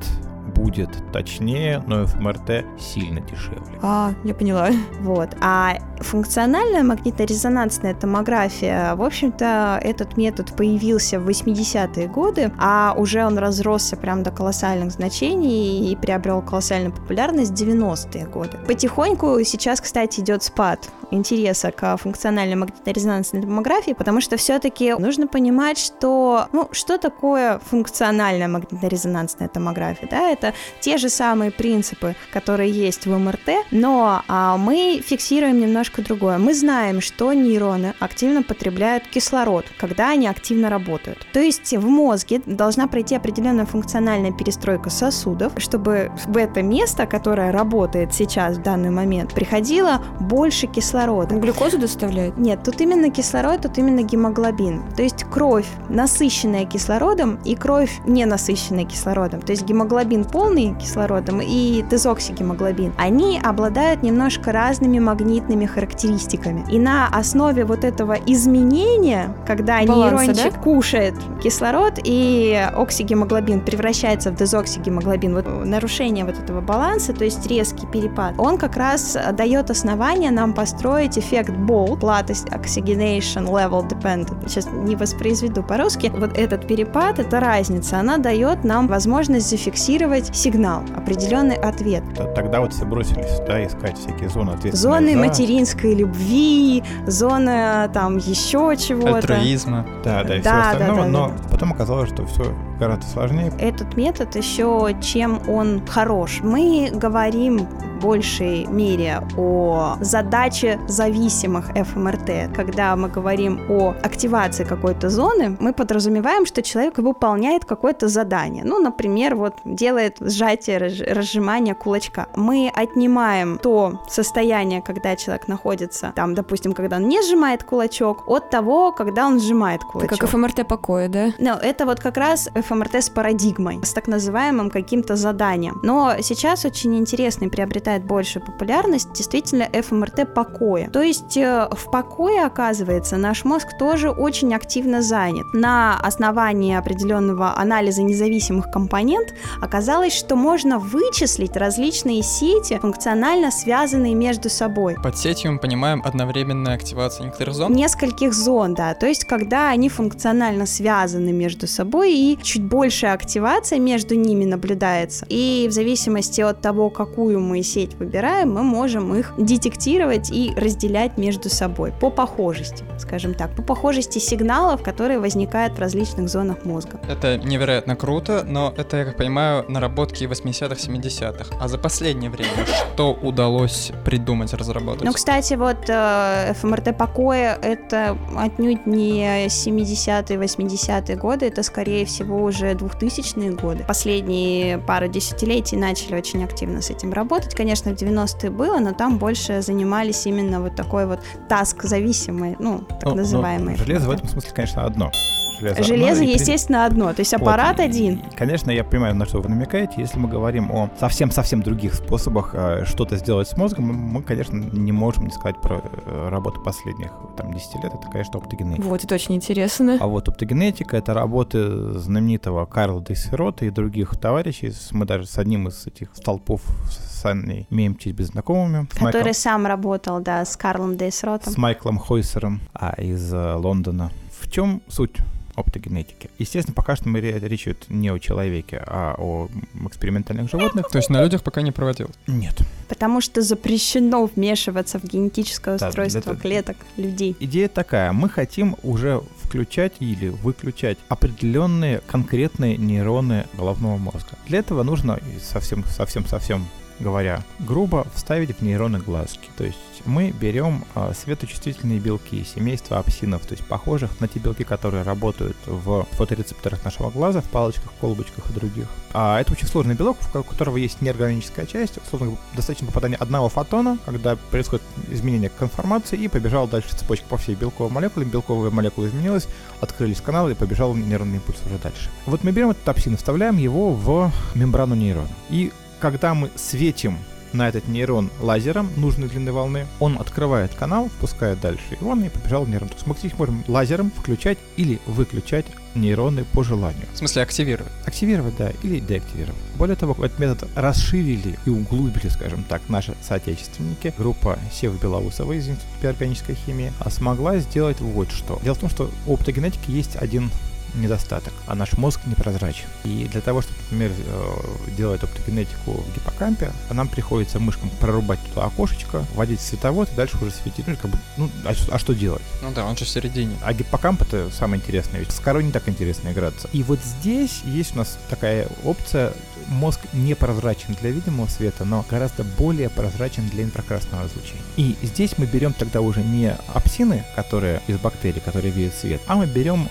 будет 0.57 0.89
точнее, 1.13 1.83
но 1.85 2.05
ФМРТ 2.05 2.65
сильно 2.79 3.21
дешевле. 3.21 3.79
А, 3.81 4.13
я 4.23 4.33
поняла. 4.33 4.69
Вот. 5.01 5.29
А 5.39 5.77
функциональная 5.99 6.83
магниторезонансная 6.83 7.93
томография, 7.93 8.95
в 8.95 9.03
общем-то, 9.03 9.79
этот 9.83 10.17
метод 10.17 10.55
появился 10.55 11.19
в 11.19 11.29
80-е 11.29 12.07
годы, 12.07 12.51
а 12.57 12.95
уже 12.97 13.23
он 13.23 13.37
разросся 13.37 13.95
прям 13.95 14.23
до 14.23 14.31
колоссальных 14.31 14.91
значений 14.91 15.91
и 15.91 15.95
приобрел 15.95 16.41
колоссальную 16.41 16.91
популярность 16.91 17.51
в 17.51 17.55
90-е 17.55 18.25
годы. 18.25 18.57
Потихоньку 18.67 19.39
сейчас, 19.43 19.79
кстати, 19.79 20.19
идет 20.21 20.43
спад 20.43 20.89
интереса 21.11 21.71
к 21.71 21.97
функциональной 21.97 22.55
магниторезонансной 22.55 23.41
томографии, 23.41 23.93
потому 23.93 24.21
что 24.21 24.37
все-таки 24.37 24.93
нужно 24.93 25.27
понимать, 25.27 25.77
что, 25.77 26.47
ну, 26.51 26.69
что 26.71 26.97
такое 26.97 27.59
функциональная 27.59 28.47
магниторезонансная 28.47 29.47
томография, 29.47 30.07
да, 30.09 30.29
это 30.29 30.46
те 30.79 30.97
же 30.97 31.09
самые 31.09 31.51
принципы, 31.51 32.15
которые 32.31 32.71
есть 32.71 33.05
в 33.05 33.17
МРТ, 33.17 33.65
но 33.71 34.23
а, 34.27 34.57
мы 34.57 35.01
фиксируем 35.05 35.59
немножко 35.59 36.01
другое. 36.01 36.37
Мы 36.37 36.53
знаем, 36.53 37.01
что 37.01 37.33
нейроны 37.33 37.93
активно 37.99 38.43
потребляют 38.43 39.07
кислород, 39.07 39.65
когда 39.77 40.09
они 40.09 40.27
активно 40.27 40.69
работают. 40.69 41.25
То 41.33 41.39
есть 41.39 41.73
в 41.75 41.87
мозге 41.87 42.41
должна 42.45 42.87
пройти 42.87 43.15
определенная 43.15 43.65
функциональная 43.65 44.31
перестройка 44.31 44.89
сосудов, 44.89 45.53
чтобы 45.57 46.11
в 46.25 46.37
это 46.37 46.61
место, 46.61 47.05
которое 47.05 47.51
работает 47.51 48.13
сейчас 48.13 48.57
в 48.57 48.61
данный 48.61 48.89
момент, 48.89 49.33
приходило 49.33 50.01
больше 50.19 50.67
кислорода. 50.67 51.35
Глюкозу 51.35 51.77
доставляет? 51.77 52.37
Нет, 52.37 52.63
тут 52.63 52.81
именно 52.81 53.09
кислород, 53.09 53.61
тут 53.61 53.77
именно 53.77 54.01
гемоглобин. 54.01 54.83
То 54.95 55.03
есть 55.03 55.23
кровь, 55.25 55.67
насыщенная 55.89 56.65
кислородом, 56.65 57.39
и 57.45 57.55
кровь, 57.55 57.99
не 58.05 58.25
насыщенная 58.25 58.85
кислородом. 58.85 59.41
То 59.41 59.51
есть 59.51 59.63
гемоглобин 59.63 60.25
полный 60.37 60.75
кислородом 60.79 61.41
и 61.41 61.83
дезоксигемоглобин, 61.89 62.93
они 62.99 63.41
обладают 63.43 64.03
немножко 64.03 64.51
разными 64.51 64.99
магнитными 64.99 65.65
характеристиками. 65.65 66.63
И 66.71 66.77
на 66.77 67.07
основе 67.07 67.65
вот 67.65 67.83
этого 67.83 68.15
изменения, 68.27 69.35
когда 69.47 69.83
Баланса, 69.83 70.27
нейрончик 70.27 70.53
да? 70.53 70.59
кушает 70.59 71.15
кислород 71.41 71.93
и 72.03 72.55
оксигемоглобин 72.75 73.61
превращается 73.61 74.29
в 74.29 74.35
дезоксигемоглобин, 74.35 75.33
вот 75.33 75.47
нарушение 75.65 76.23
вот 76.23 76.37
этого 76.37 76.61
баланса, 76.61 77.13
то 77.13 77.23
есть 77.23 77.47
резкий 77.47 77.87
перепад, 77.87 78.35
он 78.37 78.59
как 78.59 78.77
раз 78.77 79.17
дает 79.33 79.71
основание 79.71 80.29
нам 80.29 80.53
построить 80.53 81.17
эффект 81.17 81.49
BOLT, 81.49 82.01
Lattice 82.01 82.47
Oxygenation 82.51 83.47
Level 83.47 83.89
Dependent. 83.89 84.47
Сейчас 84.47 84.67
не 84.71 84.95
воспроизведу 84.95 85.63
по-русски. 85.63 86.11
Вот 86.15 86.37
этот 86.37 86.67
перепад, 86.67 87.17
эта 87.17 87.39
разница, 87.39 87.97
она 87.97 88.19
дает 88.19 88.63
нам 88.63 88.87
возможность 88.87 89.49
зафиксировать 89.49 90.26
получать 90.27 90.35
сигнал, 90.35 90.83
определенный 90.95 91.55
ответ. 91.55 92.03
Тогда 92.35 92.61
вот 92.61 92.73
все 92.73 92.85
бросились 92.85 93.39
да, 93.47 93.65
искать 93.65 93.97
всякие 93.97 94.29
зоны 94.29 94.51
ответственности. 94.51 94.81
Зоны 94.81 95.13
за... 95.13 95.19
материнской 95.19 95.95
любви, 95.95 96.83
зоны 97.05 97.89
там 97.93 98.17
еще 98.17 98.75
чего-то. 98.77 99.17
Альтруизма. 99.17 99.85
Да, 100.03 100.23
да, 100.23 100.35
и 100.35 100.41
да, 100.41 100.61
все 100.61 100.71
остальное, 100.71 100.97
да, 100.97 101.03
да, 101.03 101.07
но 101.09 101.27
да. 101.27 101.49
потом 101.51 101.73
оказалось, 101.73 102.09
что 102.09 102.25
все 102.25 102.53
гораздо 102.77 103.05
сложнее. 103.07 103.51
Этот 103.59 103.95
метод 103.97 104.35
еще 104.35 104.95
чем 105.01 105.41
он 105.47 105.85
хорош? 105.87 106.39
Мы 106.43 106.89
говорим 106.93 107.59
в 107.59 107.99
большей 107.99 108.65
мере 108.65 109.21
о 109.37 109.97
задаче 110.01 110.79
зависимых 110.87 111.69
ФМРТ. 111.69 112.55
Когда 112.55 112.95
мы 112.95 113.09
говорим 113.09 113.59
о 113.69 113.95
активации 114.03 114.63
какой-то 114.63 115.09
зоны, 115.09 115.57
мы 115.59 115.73
подразумеваем, 115.73 116.45
что 116.45 116.61
человек 116.61 116.99
выполняет 116.99 117.65
какое-то 117.65 118.07
задание. 118.07 118.63
Ну, 118.63 118.79
например, 118.79 119.35
вот 119.35 119.55
делает 119.65 120.17
сжатие, 120.19 120.77
разжимание 120.77 121.73
кулачка. 121.73 122.27
Мы 122.35 122.71
отнимаем 122.73 123.57
то 123.57 124.03
состояние, 124.07 124.81
когда 124.81 125.15
человек 125.15 125.47
находится, 125.47 126.13
там, 126.15 126.35
допустим, 126.35 126.73
когда 126.73 126.97
он 126.97 127.07
не 127.07 127.21
сжимает 127.23 127.63
кулачок, 127.63 128.27
от 128.27 128.49
того, 128.49 128.91
когда 128.91 129.25
он 129.25 129.39
сжимает 129.39 129.81
кулачок. 129.83 130.11
Это 130.11 130.21
как 130.21 130.29
ФМРТ 130.29 130.67
покоя, 130.67 131.09
да? 131.09 131.29
Ну, 131.39 131.53
это 131.53 131.85
вот 131.85 131.99
как 131.99 132.17
раз 132.17 132.49
ФМРТ 132.67 132.95
с 132.95 133.09
парадигмой, 133.09 133.79
с 133.83 133.93
так 133.93 134.07
называемым 134.07 134.69
каким-то 134.69 135.15
заданием. 135.15 135.79
Но 135.83 136.15
сейчас 136.21 136.65
очень 136.65 136.95
интересный 136.97 137.49
приобретает 137.49 138.05
большую 138.05 138.45
популярность 138.45 139.13
действительно 139.13 139.65
ФМРТ 139.65 140.33
покоя. 140.33 140.89
То 140.89 141.01
есть 141.01 141.37
э, 141.37 141.67
в 141.71 141.91
покое, 141.91 142.45
оказывается, 142.45 143.17
наш 143.17 143.45
мозг 143.45 143.67
тоже 143.79 144.09
очень 144.09 144.53
активно 144.53 145.01
занят. 145.01 145.45
На 145.53 145.97
основании 145.99 146.75
определенного 146.75 147.57
анализа 147.57 148.03
независимых 148.03 148.71
компонент 148.71 149.33
оказалось, 149.61 150.13
что 150.13 150.35
можно 150.35 150.79
вычислить 150.79 151.55
различные 151.55 152.23
сети, 152.23 152.77
функционально 152.79 153.51
связанные 153.51 154.15
между 154.15 154.49
собой. 154.49 154.95
Под 155.01 155.17
сетью 155.17 155.53
мы 155.53 155.59
понимаем 155.59 156.01
одновременная 156.03 156.75
активация 156.75 157.25
некоторых 157.25 157.55
зон? 157.55 157.73
Нескольких 157.73 158.33
зон, 158.33 158.73
да. 158.73 158.93
То 158.93 159.07
есть 159.07 159.25
когда 159.25 159.69
они 159.69 159.89
функционально 159.89 160.65
связаны 160.65 161.31
между 161.31 161.67
собой 161.67 162.13
и 162.13 162.37
чуть 162.41 162.56
чуть 162.57 162.63
большая 162.63 163.13
активация 163.13 163.79
между 163.79 164.15
ними 164.15 164.45
наблюдается. 164.45 165.25
И 165.29 165.67
в 165.69 165.71
зависимости 165.71 166.41
от 166.41 166.61
того, 166.61 166.89
какую 166.89 167.39
мы 167.39 167.61
сеть 167.61 167.93
выбираем, 167.95 168.53
мы 168.53 168.63
можем 168.63 169.13
их 169.15 169.33
детектировать 169.37 170.31
и 170.31 170.53
разделять 170.55 171.17
между 171.17 171.49
собой 171.49 171.93
по 171.99 172.09
похожести, 172.09 172.83
скажем 172.97 173.33
так, 173.33 173.55
по 173.55 173.61
похожести 173.61 174.19
сигналов, 174.19 174.81
которые 174.81 175.19
возникают 175.19 175.73
в 175.73 175.79
различных 175.79 176.29
зонах 176.29 176.65
мозга. 176.65 176.99
Это 177.07 177.37
невероятно 177.37 177.95
круто, 177.95 178.43
но 178.47 178.73
это, 178.75 178.97
я 178.97 179.05
как 179.05 179.17
понимаю, 179.17 179.65
наработки 179.69 180.23
80-х, 180.23 180.75
70-х. 180.75 181.55
А 181.59 181.67
за 181.67 181.77
последнее 181.77 182.31
время 182.31 182.65
что 182.93 183.13
удалось 183.13 183.91
придумать, 184.03 184.53
разработать? 184.53 185.03
Ну, 185.03 185.13
кстати, 185.13 185.53
вот 185.53 185.77
э, 185.87 186.53
ФМРТ 186.59 186.97
покоя 186.97 187.57
это 187.61 188.17
отнюдь 188.35 188.87
не 188.87 189.47
70-е, 189.47 190.37
80-е 190.39 191.15
годы, 191.15 191.45
это 191.45 191.61
скорее 191.61 192.05
всего 192.05 192.46
уже 192.47 192.71
2000-е 192.71 193.51
годы. 193.51 193.83
Последние 193.87 194.77
пару 194.77 195.07
десятилетий 195.07 195.77
начали 195.77 196.15
очень 196.15 196.43
активно 196.43 196.81
с 196.81 196.89
этим 196.89 197.13
работать. 197.13 197.55
Конечно, 197.55 197.91
в 197.95 197.95
90-е 197.95 198.49
было, 198.49 198.79
но 198.79 198.93
там 198.93 199.17
больше 199.17 199.61
занимались 199.61 200.25
именно 200.25 200.61
вот 200.61 200.75
такой 200.75 201.05
вот 201.05 201.19
таск-зависимой, 201.49 202.55
ну, 202.59 202.79
так 202.79 203.03
Ну, 203.03 203.09
ну, 203.11 203.15
называемой. 203.17 203.75
железо 203.75 204.07
в 204.07 204.11
этом 204.11 204.27
смысле, 204.27 204.51
конечно, 204.53 204.85
одно. 204.85 205.11
Железо, 205.59 205.83
Железо, 205.83 206.21
одно, 206.21 206.23
и, 206.23 206.33
естественно, 206.33 206.85
одно. 206.85 207.13
То 207.13 207.19
есть 207.21 207.31
Вот, 207.33 207.41
аппарат 207.41 207.79
и- 207.79 207.83
один. 207.83 208.15
и, 208.31 208.35
Конечно, 208.35 208.71
я 208.71 208.83
понимаю, 208.83 209.15
на 209.15 209.25
что 209.25 209.39
вы 209.41 209.49
намекаете. 209.49 209.93
Если 209.97 210.17
мы 210.19 210.27
говорим 210.29 210.71
о 210.71 210.89
совсем-совсем 210.99 211.61
других 211.63 211.93
способах 211.95 212.51
э, 212.53 212.85
что-то 212.85 213.17
сделать 213.17 213.47
с 213.47 213.57
мозгом, 213.57 213.85
мы, 213.85 213.93
мы, 213.93 214.21
конечно, 214.23 214.55
не 214.55 214.91
можем 214.91 215.25
не 215.25 215.31
сказать 215.31 215.59
про 215.61 215.81
э, 216.05 216.29
работу 216.29 216.61
последних 216.61 217.11
там, 217.37 217.53
10 217.53 217.75
лет. 217.83 217.93
Это, 217.93 218.07
конечно, 218.11 218.39
оптогенетика. 218.39 218.85
Вот, 218.87 219.03
это 219.03 219.15
очень 219.15 219.35
интересно. 219.35 219.97
А 219.99 220.07
вот 220.07 220.27
оптогенетика— 220.27 220.97
это 220.97 221.13
работы 221.13 221.93
знаменитого 221.93 222.65
Карла 222.65 223.01
Дессерота 223.01 223.65
и 223.65 223.69
других 223.69 224.17
товарищей. 224.17 224.73
Мы 224.91 225.05
даже 225.05 225.25
с 225.27 225.37
одним 225.37 225.67
из 225.67 225.85
этих 225.87 226.09
столпов 226.15 226.61
с 226.89 227.25
Анной 227.25 227.67
имеем 227.69 227.95
честь 227.95 228.15
быть 228.15 228.27
знакомыми. 228.27 228.87
С 228.91 228.95
Майклом- 229.01 229.05
Который 229.11 229.33
сам 229.33 229.65
работал, 229.65 230.19
да, 230.19 230.45
с 230.45 230.55
Карлом 230.55 230.97
Дейсротом. 230.97 231.51
с 231.53 231.57
Майклом 231.57 231.97
Хойсером 231.97 232.61
а, 232.73 232.93
из 233.01 233.33
э, 233.33 233.53
Лондона. 233.55 234.11
В 234.39 234.49
чем 234.51 234.81
суть 234.87 235.15
оптогенетики? 235.57 236.29
Естественно, 236.39 236.73
пока 236.73 236.95
что 236.95 237.09
мы 237.09 237.19
ре- 237.19 237.39
речь 237.39 237.63
идет 237.67 237.85
не 237.89 238.09
о 238.09 238.19
человеке, 238.19 238.81
а 238.87 239.15
о 239.17 239.49
экспериментальных 239.87 240.49
животных. 240.49 240.87
То 240.89 240.97
есть 240.99 241.09
на 241.09 241.21
людях 241.21 241.43
пока 241.43 241.61
не 241.61 241.71
проводил. 241.71 242.09
Нет. 242.27 242.61
Потому 242.87 243.19
что 243.19 243.41
запрещено 243.41 244.25
вмешиваться 244.25 244.99
в 244.99 245.03
генетическое 245.03 245.77
Да, 245.77 245.87
устройство 245.89 246.19
это- 246.31 246.35
клеток 246.35 246.77
людей. 246.95 247.35
Идея 247.39 247.67
такая. 247.67 248.11
Мы 248.13 248.29
хотим 248.29 248.77
уже 248.83 249.21
включать 249.43 249.93
или 249.99 250.29
выключать 250.29 250.97
определенные 251.09 251.99
конкретные 252.07 252.77
нейроны 252.77 253.45
головного 253.57 253.97
мозга. 253.97 254.29
Для 254.47 254.59
этого 254.59 254.83
нужно 254.83 255.19
и 255.35 255.39
совсем, 255.43 255.83
совсем, 255.85 256.25
совсем 256.25 256.65
говоря 256.99 257.43
грубо, 257.59 258.07
вставить 258.15 258.57
в 258.57 258.61
нейроны 258.61 258.99
глазки. 258.99 259.49
То 259.57 259.63
есть 259.65 259.77
мы 260.07 260.31
берем 260.31 260.85
а, 260.95 261.13
светочувствительные 261.13 261.99
белки 261.99 262.43
семейства 262.43 262.97
апсинов, 262.99 263.45
то 263.45 263.53
есть 263.53 263.65
похожих 263.65 264.19
на 264.19 264.27
те 264.27 264.39
белки, 264.39 264.63
которые 264.63 265.03
работают 265.03 265.57
в 265.65 266.07
фоторецепторах 266.11 266.83
нашего 266.83 267.09
глаза, 267.09 267.41
в 267.41 267.45
палочках, 267.49 267.91
колбочках 267.99 268.49
и 268.49 268.53
других. 268.53 268.87
А 269.13 269.39
это 269.39 269.51
очень 269.51 269.67
сложный 269.67 269.95
белок, 269.95 270.17
у 270.21 270.31
ко- 270.31 270.39
у 270.39 270.43
которого 270.43 270.77
есть 270.77 271.01
неорганическая 271.01 271.65
часть, 271.65 271.97
условно 271.97 272.37
достаточно 272.55 272.87
попадания 272.87 273.15
одного 273.17 273.49
фотона, 273.49 273.97
когда 274.05 274.35
происходит 274.35 274.83
изменение 275.09 275.49
конформации 275.49 276.17
и 276.17 276.27
побежал 276.27 276.67
дальше 276.67 276.95
цепочка 276.95 277.25
по 277.27 277.37
всей 277.37 277.55
белковой 277.55 277.91
молекуле, 277.91 278.25
белковая 278.25 278.71
молекула 278.71 279.07
изменилась, 279.07 279.47
открылись 279.81 280.21
каналы 280.21 280.51
и 280.51 280.55
побежал 280.55 280.93
нейронный 280.95 281.35
импульс 281.35 281.59
уже 281.65 281.77
дальше. 281.77 282.09
Вот 282.25 282.43
мы 282.43 282.51
берем 282.51 282.71
этот 282.71 282.87
апсин, 282.87 283.17
вставляем 283.17 283.57
его 283.57 283.91
в 283.93 284.31
мембрану 284.55 284.95
нейрона. 284.95 285.27
И 285.49 285.71
когда 285.99 286.33
мы 286.33 286.49
светим 286.55 287.17
на 287.57 287.67
этот 287.67 287.87
нейрон 287.87 288.29
лазером 288.39 288.89
нужной 288.95 289.27
длины 289.27 289.51
волны, 289.51 289.87
он 289.99 290.17
открывает 290.17 290.73
канал, 290.73 291.09
впускает 291.09 291.59
дальше 291.59 291.97
его 291.99 292.15
и 292.15 292.29
побежал 292.29 292.63
в 292.63 292.69
нейрон. 292.69 292.87
То 292.87 292.95
есть 292.95 293.07
мы 293.07 293.15
здесь 293.17 293.37
можем 293.37 293.63
лазером 293.67 294.11
включать 294.11 294.57
или 294.77 294.99
выключать 295.07 295.65
нейроны 295.95 296.45
по 296.45 296.63
желанию. 296.63 297.05
В 297.13 297.17
смысле 297.17 297.41
активировать. 297.41 297.91
Активировать, 298.05 298.55
да, 298.57 298.71
или 298.83 298.99
деактивировать. 298.99 299.59
Более 299.77 299.95
того, 299.95 300.13
этот 300.23 300.39
метод 300.39 300.69
расширили 300.75 301.57
и 301.65 301.69
углубили, 301.69 302.29
скажем 302.29 302.63
так, 302.63 302.81
наши 302.87 303.15
соотечественники. 303.21 304.13
Группа 304.17 304.59
Севы 304.71 304.97
Белоусова 304.99 305.53
из 305.53 305.67
Института 305.67 305.87
биорганической 306.01 306.55
химии 306.55 306.93
а 306.99 307.09
смогла 307.09 307.57
сделать 307.57 307.99
вот 307.99 308.31
что. 308.31 308.59
Дело 308.63 308.75
в 308.75 308.79
том, 308.79 308.89
что 308.89 309.09
у 309.25 309.33
оптогенетики 309.33 309.89
есть 309.89 310.15
один 310.15 310.51
недостаток, 310.95 311.53
а 311.67 311.75
наш 311.75 311.93
мозг 311.93 312.21
непрозрачен. 312.25 312.85
И 313.03 313.27
для 313.31 313.41
того, 313.41 313.61
чтобы, 313.61 313.77
например, 313.91 314.11
э, 314.17 314.53
делать 314.97 315.23
оптогенетику 315.23 315.91
в 315.91 316.13
гиппокампе, 316.15 316.71
нам 316.91 317.07
приходится 317.07 317.59
мышкам 317.59 317.89
прорубать 317.99 318.39
туда 318.49 318.65
окошечко, 318.65 319.23
вводить 319.35 319.61
световод 319.61 320.09
и 320.11 320.15
дальше 320.15 320.37
уже 320.41 320.51
светить. 320.51 320.87
Ну, 320.87 320.95
как 320.95 321.11
бы, 321.11 321.17
ну, 321.37 321.49
а, 321.65 321.73
что- 321.73 321.93
а 321.95 321.99
что 321.99 322.13
делать? 322.13 322.41
Ну 322.61 322.71
да, 322.71 322.85
он 322.85 322.97
же 322.97 323.05
в 323.05 323.09
середине. 323.09 323.55
А 323.63 323.73
гиппокамп 323.73 324.21
это 324.21 324.49
самое 324.51 324.81
интересное, 324.81 325.19
ведь 325.19 325.31
с 325.31 325.39
корой 325.39 325.63
не 325.63 325.71
так 325.71 325.87
интересно 325.89 326.31
играться. 326.31 326.67
И 326.73 326.83
вот 326.83 326.99
здесь 327.03 327.61
есть 327.65 327.93
у 327.95 327.97
нас 327.99 328.17
такая 328.29 328.67
опция, 328.83 329.33
мозг 329.67 329.99
не 330.13 330.33
прозрачен 330.33 330.95
для 331.01 331.11
видимого 331.11 331.47
света, 331.47 331.83
но 331.85 332.05
гораздо 332.09 332.43
более 332.43 332.89
прозрачен 332.89 333.47
для 333.49 333.63
инфракрасного 333.63 334.25
излучения. 334.27 334.61
И 334.77 334.95
здесь 335.03 335.37
мы 335.37 335.45
берем 335.45 335.73
тогда 335.73 336.01
уже 336.01 336.21
не 336.21 336.55
апсины, 336.73 337.25
которые 337.35 337.81
из 337.87 337.97
бактерий, 337.97 338.39
которые 338.41 338.71
видят 338.71 338.95
свет, 338.95 339.21
а 339.27 339.35
мы 339.35 339.45
берем 339.45 339.89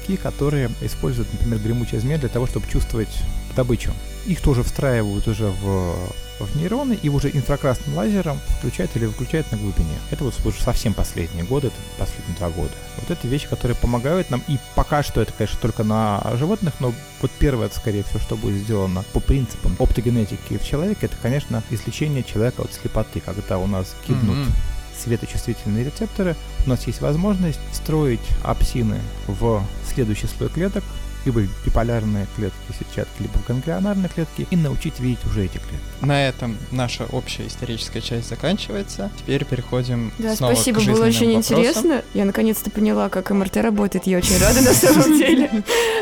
термобелки, 0.00 0.16
которые 0.16 0.70
используют, 0.80 1.32
например, 1.32 1.58
гремучая 1.60 2.00
змея 2.00 2.18
для 2.18 2.28
того, 2.28 2.46
чтобы 2.46 2.66
чувствовать 2.68 3.22
добычу. 3.56 3.92
Их 4.26 4.40
тоже 4.40 4.62
встраивают 4.62 5.26
уже 5.28 5.46
в 5.62 5.94
в 6.40 6.56
нейроны 6.56 6.98
и 7.02 7.10
уже 7.10 7.28
инфракрасным 7.28 7.96
лазером 7.96 8.40
включают 8.58 8.96
или 8.96 9.04
выключают 9.04 9.52
на 9.52 9.58
глубине. 9.58 9.98
Это 10.10 10.24
вот 10.24 10.34
уже 10.46 10.58
совсем 10.62 10.94
последние 10.94 11.44
годы, 11.44 11.66
это 11.66 11.76
последние 11.98 12.34
два 12.38 12.48
года. 12.48 12.72
Вот 12.96 13.10
это 13.10 13.28
вещи, 13.28 13.46
которые 13.46 13.76
помогают 13.76 14.30
нам, 14.30 14.42
и 14.48 14.56
пока 14.74 15.02
что 15.02 15.20
это, 15.20 15.34
конечно, 15.34 15.58
только 15.60 15.84
на 15.84 16.22
животных, 16.38 16.72
но 16.80 16.94
вот 17.20 17.30
первое, 17.38 17.66
это, 17.66 17.76
скорее 17.76 18.04
всего, 18.04 18.20
что 18.20 18.36
будет 18.36 18.62
сделано 18.62 19.04
по 19.12 19.20
принципам 19.20 19.76
оптогенетики 19.78 20.56
в 20.56 20.64
человеке, 20.64 21.00
это, 21.02 21.16
конечно, 21.20 21.62
излечение 21.68 22.24
человека 22.24 22.62
от 22.62 22.72
слепоты, 22.72 23.20
когда 23.20 23.58
у 23.58 23.66
нас 23.66 23.94
гибнут 24.08 24.38
Мгм. 24.38 24.52
Светочувствительные 25.00 25.84
рецепторы, 25.84 26.36
у 26.66 26.70
нас 26.70 26.86
есть 26.86 27.00
возможность 27.00 27.60
встроить 27.72 28.20
апсины 28.42 28.98
в 29.26 29.62
следующий 29.92 30.26
слой 30.26 30.48
клеток, 30.48 30.84
либо 31.26 31.40
в 31.40 31.66
биполярные 31.66 32.26
клетки 32.34 32.56
сетчатки, 32.78 33.20
либо 33.20 33.32
в 33.36 33.46
ганглионарные 33.46 34.08
клетки, 34.08 34.46
и 34.50 34.56
научить 34.56 35.00
видеть 35.00 35.22
уже 35.26 35.44
эти 35.44 35.58
клетки. 35.58 35.76
На 36.00 36.26
этом 36.26 36.56
наша 36.70 37.04
общая 37.12 37.46
историческая 37.46 38.00
часть 38.00 38.30
заканчивается. 38.30 39.10
Теперь 39.18 39.44
переходим 39.44 40.12
Да, 40.18 40.34
снова 40.34 40.54
спасибо, 40.54 40.80
к 40.80 40.84
было 40.86 41.04
очень 41.04 41.34
вопросам. 41.34 41.56
интересно. 41.58 42.02
Я 42.14 42.24
наконец-то 42.24 42.70
поняла, 42.70 43.10
как 43.10 43.30
МРТ 43.30 43.58
работает. 43.58 44.06
Я 44.06 44.16
очень 44.16 44.38
рада 44.38 44.62
на 44.62 44.72
самом 44.72 45.18
деле. 45.18 45.50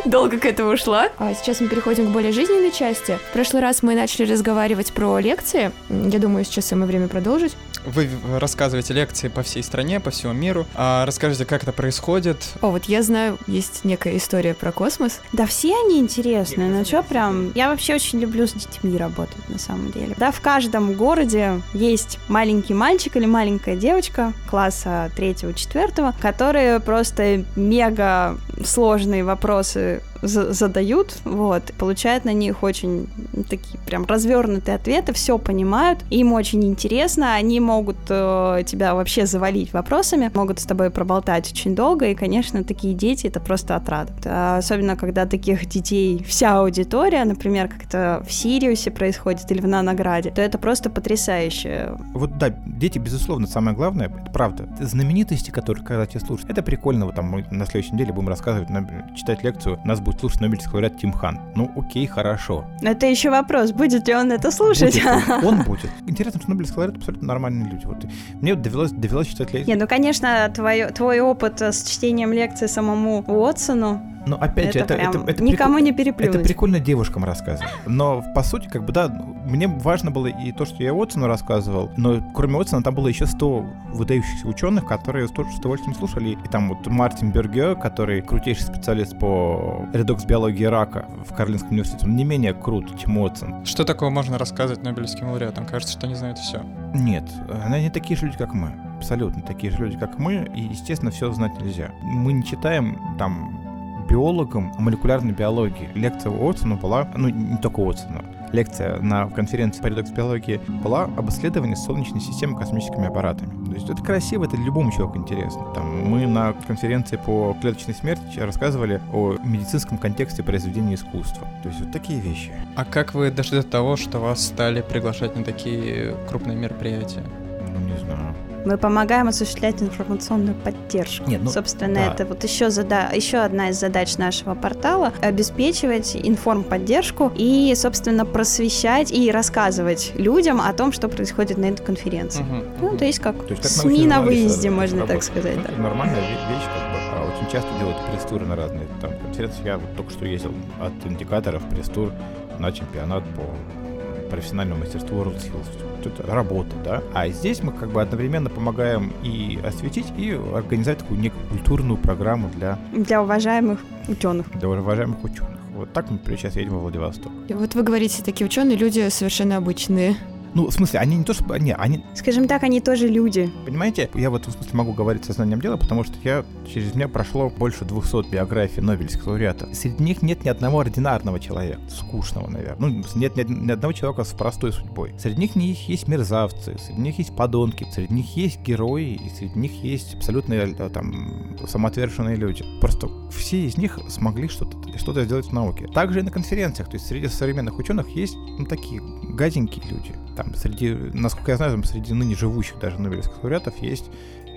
Долго 0.04 0.38
к 0.38 0.44
этому 0.44 0.76
шла. 0.76 1.08
А 1.18 1.34
сейчас 1.34 1.61
мы 1.61 1.66
переходим 1.66 2.06
к 2.06 2.11
более 2.12 2.30
жизненной 2.30 2.70
части. 2.70 3.18
В 3.30 3.32
прошлый 3.32 3.61
раз 3.61 3.82
мы 3.82 3.96
начали 3.96 4.30
разговаривать 4.30 4.92
про 4.92 5.18
лекции. 5.18 5.72
Я 5.88 6.18
думаю, 6.20 6.44
сейчас 6.44 6.66
самое 6.66 6.87
время 6.87 7.08
продолжить. 7.08 7.56
Вы 7.88 8.09
рассказываете 8.38 8.94
лекции 8.94 9.29
по 9.29 9.42
всей 9.42 9.62
стране, 9.62 10.01
по 10.01 10.11
всему 10.11 10.33
миру. 10.33 10.66
А 10.74 11.07
расскажите, 11.07 11.44
как 11.44 11.62
это 11.62 11.72
происходит. 11.72 12.38
О, 12.61 12.70
вот 12.70 12.85
я 12.85 13.03
знаю, 13.03 13.38
есть 13.46 13.85
некая 13.85 14.16
история 14.16 14.55
про 14.55 14.72
космос. 14.72 15.20
Да 15.33 15.46
все 15.46 15.74
они 15.85 15.98
интересные, 15.98 16.70
ну 16.70 16.85
что 16.85 17.03
прям... 17.03 17.53
Я 17.55 17.70
вообще 17.70 17.94
очень 17.94 18.20
люблю 18.20 18.46
с 18.46 18.53
детьми 18.53 18.96
работать, 18.96 19.48
на 19.48 19.59
самом 19.59 19.90
деле. 19.92 20.14
Да, 20.18 20.31
в 20.31 20.40
каждом 20.40 20.94
городе 20.94 21.61
есть 21.72 22.18
маленький 22.29 22.74
мальчик 22.74 23.16
или 23.16 23.27
маленькая 23.27 23.77
девочка 23.77 24.33
класса 24.48 25.11
третьего-четвертого, 25.16 26.14
которые 26.20 26.81
просто 26.81 27.44
мега 27.57 28.38
сложные 28.64 29.24
вопросы 29.24 30.03
задают, 30.22 31.16
вот, 31.24 31.62
получают 31.78 32.24
на 32.24 32.33
них 32.33 32.62
очень 32.62 33.09
такие 33.48 33.78
прям 33.87 34.04
развернутые 34.04 34.76
ответы, 34.76 35.12
все 35.12 35.38
понимают, 35.38 36.00
им 36.11 36.33
очень 36.33 36.64
интересно, 36.64 37.35
они 37.35 37.61
могут 37.61 37.96
э, 38.09 38.62
тебя 38.66 38.94
вообще 38.94 39.26
завалить 39.26 39.72
вопросами, 39.72 40.31
могут 40.35 40.61
с 40.61 40.64
тобой 40.64 40.90
проболтать 40.90 41.50
очень 41.50 41.74
долго, 41.74 42.07
и, 42.07 42.14
конечно, 42.14 42.64
такие 42.64 42.94
дети 42.94 43.26
это 43.26 43.40
просто 43.40 43.76
отрада. 43.76 44.12
А 44.24 44.59
Особенно, 44.59 44.96
когда 44.96 45.24
таких 45.24 45.66
детей 45.66 46.22
вся 46.24 46.59
аудитория, 46.59 47.24
например, 47.24 47.68
как 47.68 47.85
это 47.85 48.22
в 48.26 48.33
Сириусе 48.33 48.90
происходит 48.90 49.50
или 49.50 49.61
в 49.61 49.66
Нанограде, 49.66 50.31
то 50.31 50.42
это 50.42 50.59
просто 50.59 50.90
потрясающе. 50.90 51.94
Вот 52.12 52.37
да, 52.38 52.50
дети, 52.50 52.98
безусловно, 52.98 53.46
самое 53.46 53.76
главное, 53.76 54.09
это 54.09 54.31
правда. 54.31 54.68
Знаменитости, 54.81 55.50
которые 55.50 55.85
когда 55.85 56.07
тебя 56.07 56.20
слушают, 56.20 56.50
это 56.50 56.62
прикольно. 56.62 57.07
Вот 57.07 57.14
там 57.14 57.26
мы 57.26 57.46
на 57.50 57.66
следующей 57.66 57.94
неделе 57.94 58.12
будем 58.12 58.28
рассказывать, 58.28 58.68
читать 59.16 59.42
лекцию, 59.42 59.81
нас 59.85 60.00
будет 60.08 60.20
слушать 60.20 60.40
Нобелевский 60.40 60.72
лауреат 60.72 60.98
Тим 60.98 61.12
Хан. 61.12 61.38
Ну, 61.54 61.70
окей, 61.76 62.06
хорошо. 62.06 62.64
Это 62.80 63.06
еще 63.06 63.30
вопрос, 63.30 63.72
будет 63.72 64.08
ли 64.08 64.14
он 64.14 64.32
это 64.32 64.50
слушать. 64.50 64.94
Будет, 64.94 65.44
он 65.44 65.62
будет. 65.64 65.90
Интересно, 66.06 66.40
что 66.40 66.50
Нобелевский 66.50 66.78
лауреат 66.78 66.96
абсолютно 66.96 67.28
нормальные 67.28 67.70
люди. 67.70 67.84
Вот 67.84 68.06
мне 68.40 68.54
довелось, 68.54 68.90
довелось 68.90 69.26
читать 69.26 69.52
лекцию. 69.52 69.74
Не, 69.74 69.80
ну, 69.80 69.86
конечно, 69.86 70.50
твой, 70.54 70.86
твой 70.92 71.20
опыт 71.20 71.60
э, 71.60 71.72
с 71.72 71.84
чтением 71.84 72.32
лекции 72.32 72.66
самому 72.66 73.22
Уотсону, 73.26 74.00
Но 74.28 74.36
опять 74.36 74.72
же, 74.74 74.80
Это 74.80 74.94
это, 74.94 75.18
это, 75.18 75.30
это 75.30 75.42
никому 75.42 75.78
прикол- 75.78 75.82
не 75.82 75.92
переплюнуть. 75.92 76.34
Это 76.34 76.44
прикольно 76.44 76.80
девушкам 76.80 77.24
рассказывать. 77.24 77.70
Но 77.86 78.22
по 78.34 78.42
сути, 78.42 78.68
как 78.68 78.84
бы 78.84 78.92
да, 78.92 79.08
мне 79.08 79.66
важно 79.68 80.10
было 80.10 80.26
и 80.26 80.52
то, 80.52 80.64
что 80.66 80.82
я 80.82 80.92
Уотсону 80.92 81.26
рассказывал, 81.26 81.90
но 81.96 82.20
кроме 82.34 82.56
Уотсона 82.56 82.82
там 82.82 82.94
было 82.94 83.08
еще 83.08 83.26
100 83.26 83.66
выдающихся 83.92 84.46
ученых, 84.46 84.86
которые 84.86 85.26
тоже 85.28 85.50
с 85.52 85.58
удовольствием 85.58 85.94
слушали. 85.94 86.30
И 86.44 86.48
там 86.48 86.68
вот 86.68 86.86
Мартин 86.86 87.32
Бергё, 87.32 87.74
который 87.74 88.20
крутейший 88.20 88.66
специалист 88.66 89.18
по 89.18 89.86
редокс 89.92 90.24
биологии 90.24 90.64
рака 90.64 91.07
в 91.26 91.34
Каролинском 91.34 91.70
университете, 91.70 92.05
он 92.07 92.16
не 92.16 92.24
менее 92.24 92.53
крут, 92.53 92.98
чем 92.98 93.16
Уотсон. 93.18 93.64
Что 93.64 93.84
такого 93.84 94.11
можно 94.11 94.36
рассказывать 94.38 94.82
Нобелевским 94.82 95.28
лауреатам? 95.30 95.64
Кажется, 95.66 95.94
что 95.94 96.07
они 96.07 96.14
знают 96.14 96.38
все. 96.38 96.62
Нет, 96.94 97.24
они 97.64 97.84
не 97.84 97.90
такие 97.90 98.18
же 98.18 98.26
люди, 98.26 98.36
как 98.38 98.53
мы. 98.53 98.72
Абсолютно 98.96 99.42
такие 99.42 99.72
же 99.72 99.78
люди, 99.78 99.96
как 99.96 100.18
мы, 100.18 100.48
и, 100.55 100.61
естественно, 100.61 101.11
все 101.11 101.32
знать 101.32 101.53
нельзя. 101.61 101.90
Мы 102.03 102.32
не 102.32 102.44
читаем 102.44 102.98
там 103.18 103.67
биологам 104.09 104.72
о 104.76 104.80
молекулярной 104.80 105.32
биологии. 105.32 105.90
Лекция 105.94 106.32
Уотсона 106.32 106.76
была, 106.76 107.09
ну, 107.14 107.28
не 107.28 107.59
только 107.59 107.80
Уотсона, 107.80 108.24
лекция 108.52 108.98
на 109.00 109.28
конференции 109.28 109.82
по 109.82 109.88
редокс-биологии 109.88 110.61
была 110.82 111.04
об 111.04 111.28
исследовании 111.28 111.74
Солнечной 111.74 112.20
системы 112.20 112.59
космическими 112.59 113.06
аппаратами. 113.06 113.66
То 113.66 113.74
есть 113.74 113.90
это 113.90 114.02
красиво, 114.02 114.44
это 114.44 114.56
любому 114.56 114.90
человеку 114.90 115.18
интересно. 115.18 115.62
Там, 115.74 116.09
мы 116.09 116.26
на 116.26 116.54
конференции 116.66 117.16
по 117.16 117.56
клеточной 117.61 117.94
смерти 117.94 118.38
рассказывали 118.38 119.00
о 119.12 119.36
медицинском 119.42 119.98
контексте 119.98 120.42
произведения 120.42 120.94
искусства. 120.94 121.46
То 121.62 121.68
есть 121.68 121.80
вот 121.80 121.92
такие 121.92 122.20
вещи. 122.20 122.52
А 122.76 122.84
как 122.84 123.14
вы 123.14 123.30
дошли 123.30 123.59
до 123.59 123.66
того, 123.66 123.96
что 123.96 124.18
вас 124.18 124.46
стали 124.46 124.80
приглашать 124.80 125.36
на 125.36 125.44
такие 125.44 126.14
крупные 126.28 126.56
мероприятия? 126.56 127.22
Ну, 127.68 127.80
не 127.80 127.98
знаю. 127.98 128.34
Мы 128.68 128.76
помогаем 128.76 129.28
осуществлять 129.28 129.82
информационную 129.82 130.54
поддержку. 130.54 131.24
Нет, 131.26 131.40
ну, 131.42 131.50
Собственно, 131.50 131.94
да. 131.94 132.12
это 132.12 132.26
вот 132.26 132.44
еще, 132.44 132.68
зада... 132.68 133.08
еще 133.14 133.38
одна 133.38 133.70
из 133.70 133.80
задач 133.80 134.18
нашего 134.18 134.54
портала— 134.54 135.10
обеспечивать 135.22 136.14
информподдержку 136.14 137.32
и, 137.34 137.72
собственно, 137.74 138.26
просвещать 138.26 139.10
и 139.10 139.30
рассказывать 139.30 140.12
людям 140.16 140.60
о 140.60 140.70
том, 140.74 140.92
что 140.92 141.08
происходит 141.08 141.56
на 141.56 141.64
этой 141.64 141.82
конференции. 141.82 142.42
Мгм. 142.42 142.64
Ну, 142.82 142.96
то 142.98 143.06
есть 143.06 143.20
как 143.20 143.42
То 143.46 143.54
есть 143.54 143.62
как 143.62 143.72
СМИ 143.72 144.06
на 144.06 144.20
выезде, 144.20 144.68
можно 144.68 145.06
так 145.06 145.22
сказать. 145.22 145.56
Ну, 145.56 145.62
да. 145.62 145.68
это 145.70 145.80
нормальная 145.80 146.20
ве- 146.20 146.54
вещь, 146.54 146.66
как 146.66 146.92
бы. 146.92 146.98
А 147.14 147.24
очень 147.24 147.50
часто 147.50 147.70
делают 147.78 147.96
пресс-туры 148.12 148.44
на 148.44 148.54
разные 148.54 148.86
там 149.00 149.12
конференции. 149.24 149.62
Я 149.64 149.78
вот 149.78 149.96
только 149.96 150.10
что 150.10 150.26
ездил 150.26 150.52
от 150.78 150.92
индикаторов 151.10 151.62
пресс-тур 151.70 152.12
на 152.58 152.70
чемпионат 152.70 153.24
по 153.34 153.88
профессиональному 154.29 154.81
мастерству 154.81 155.16
WorldSkills. 155.18 155.66
Вот 155.97 156.07
Это 156.07 156.26
работа, 156.33 156.76
да? 156.85 157.03
А 157.14 157.29
здесь 157.29 157.62
мы 157.62 157.72
как 157.72 157.91
бы 157.91 158.01
одновременно 158.03 158.51
помогаем 158.51 159.12
и 159.22 159.59
осветить, 159.64 160.07
и 160.16 160.33
организовать 160.33 160.99
такую 161.01 161.20
некую 161.20 161.45
культурную 161.49 161.97
программу 161.99 162.49
для, 162.51 162.79
Для 162.93 163.22
уважаемых 163.22 163.81
ученых. 164.09 164.47
для 164.59 164.68
уважаемых 164.68 165.22
ученых. 165.24 165.51
Вот 165.74 165.93
так 165.93 166.11
мы, 166.11 166.18
сейчас 166.37 166.57
едем 166.57 166.72
во 166.74 166.81
Владивосток. 166.81 167.31
И 167.49 167.55
Вот 167.55 167.74
вы 167.74 167.83
говорите, 167.83 168.22
такие 168.24 168.47
ученые 168.47 168.76
люди 168.76 169.09
совершенно 169.11 169.57
обычные. 169.57 170.16
Ну, 170.55 170.66
в 170.66 170.72
смысле, 170.72 171.01
они 171.01 171.16
не 171.16 171.24
то 171.24 171.34
чтобы... 171.34 171.59
Не, 171.59 171.74
они, 171.74 172.05
Скажем 172.14 172.49
так, 172.49 172.62
они 172.62 172.80
тоже 172.80 173.09
люди. 173.09 173.51
Понимаете, 173.64 174.11
я 174.14 174.30
в 174.30 174.34
этом 174.34 174.53
смысле 174.53 174.70
могу 174.72 174.92
говорить 174.92 175.24
сознанием 175.24 175.61
дела, 175.61 175.76
потому 175.76 176.05
что 176.05 176.14
я 176.24 176.44
через 176.66 176.94
меня 176.94 177.09
прошло 177.09 177.51
больше 177.51 177.84
200 177.84 178.30
биографий 178.30 178.82
Нобелевских 178.82 179.26
лауреатов. 179.26 179.74
Среди 179.74 180.03
них 180.03 180.22
нет 180.22 180.44
ни 180.44 180.49
одного 180.49 180.80
ординарного 180.80 181.40
человека, 181.40 181.80
скучного, 181.88 182.49
наверное. 182.49 182.90
Ну, 182.90 183.05
нет 183.14 183.36
ни, 183.36 183.42
ни 183.42 183.70
одного 183.70 183.92
человека 183.92 184.24
с 184.24 184.32
простой 184.32 184.72
судьбой. 184.72 185.14
Среди 185.18 185.40
них 185.40 185.57
не 185.57 185.68
есть, 185.68 185.88
есть 185.88 186.09
мерзавцы, 186.09 186.76
среди 186.78 187.01
них 187.01 187.18
есть 187.18 187.34
подонки, 187.34 187.86
среди 187.92 188.14
них 188.14 188.36
есть 188.36 188.61
герои, 188.61 189.14
и 189.14 189.28
среди 189.30 189.59
них 189.59 189.72
есть 189.82 190.14
абсолютно 190.14 190.55
э, 190.55 190.90
там 190.90 191.57
самоотверженные 191.66 192.36
люди. 192.36 192.64
Просто 192.80 193.09
все 193.30 193.66
из 193.66 193.76
них 193.76 193.99
смогли 194.09 194.49
что-то 194.49 194.76
что 194.99 195.24
сделать 195.24 195.46
в 195.46 195.53
науке. 195.53 195.86
Также 195.88 196.20
и 196.20 196.22
на 196.22 196.30
конференциях, 196.30 196.88
то 196.88 196.96
есть 196.96 197.07
среди 197.07 197.28
современных 197.28 197.78
ученых 197.78 198.09
есть 198.09 198.36
ну, 198.36 198.64
такие 198.66 199.01
гаденькие 199.34 199.84
люди. 199.88 200.14
Там 200.39 200.55
среди, 200.55 200.95
насколько 200.95 201.51
я 201.51 201.57
знаю, 201.57 201.72
там 201.72 201.82
среди 201.82 202.14
ныне 202.14 202.36
живущих 202.36 202.78
даже 202.78 203.01
Нобелевских 203.01 203.43
лауреатов 203.43 203.76
есть 203.78 204.05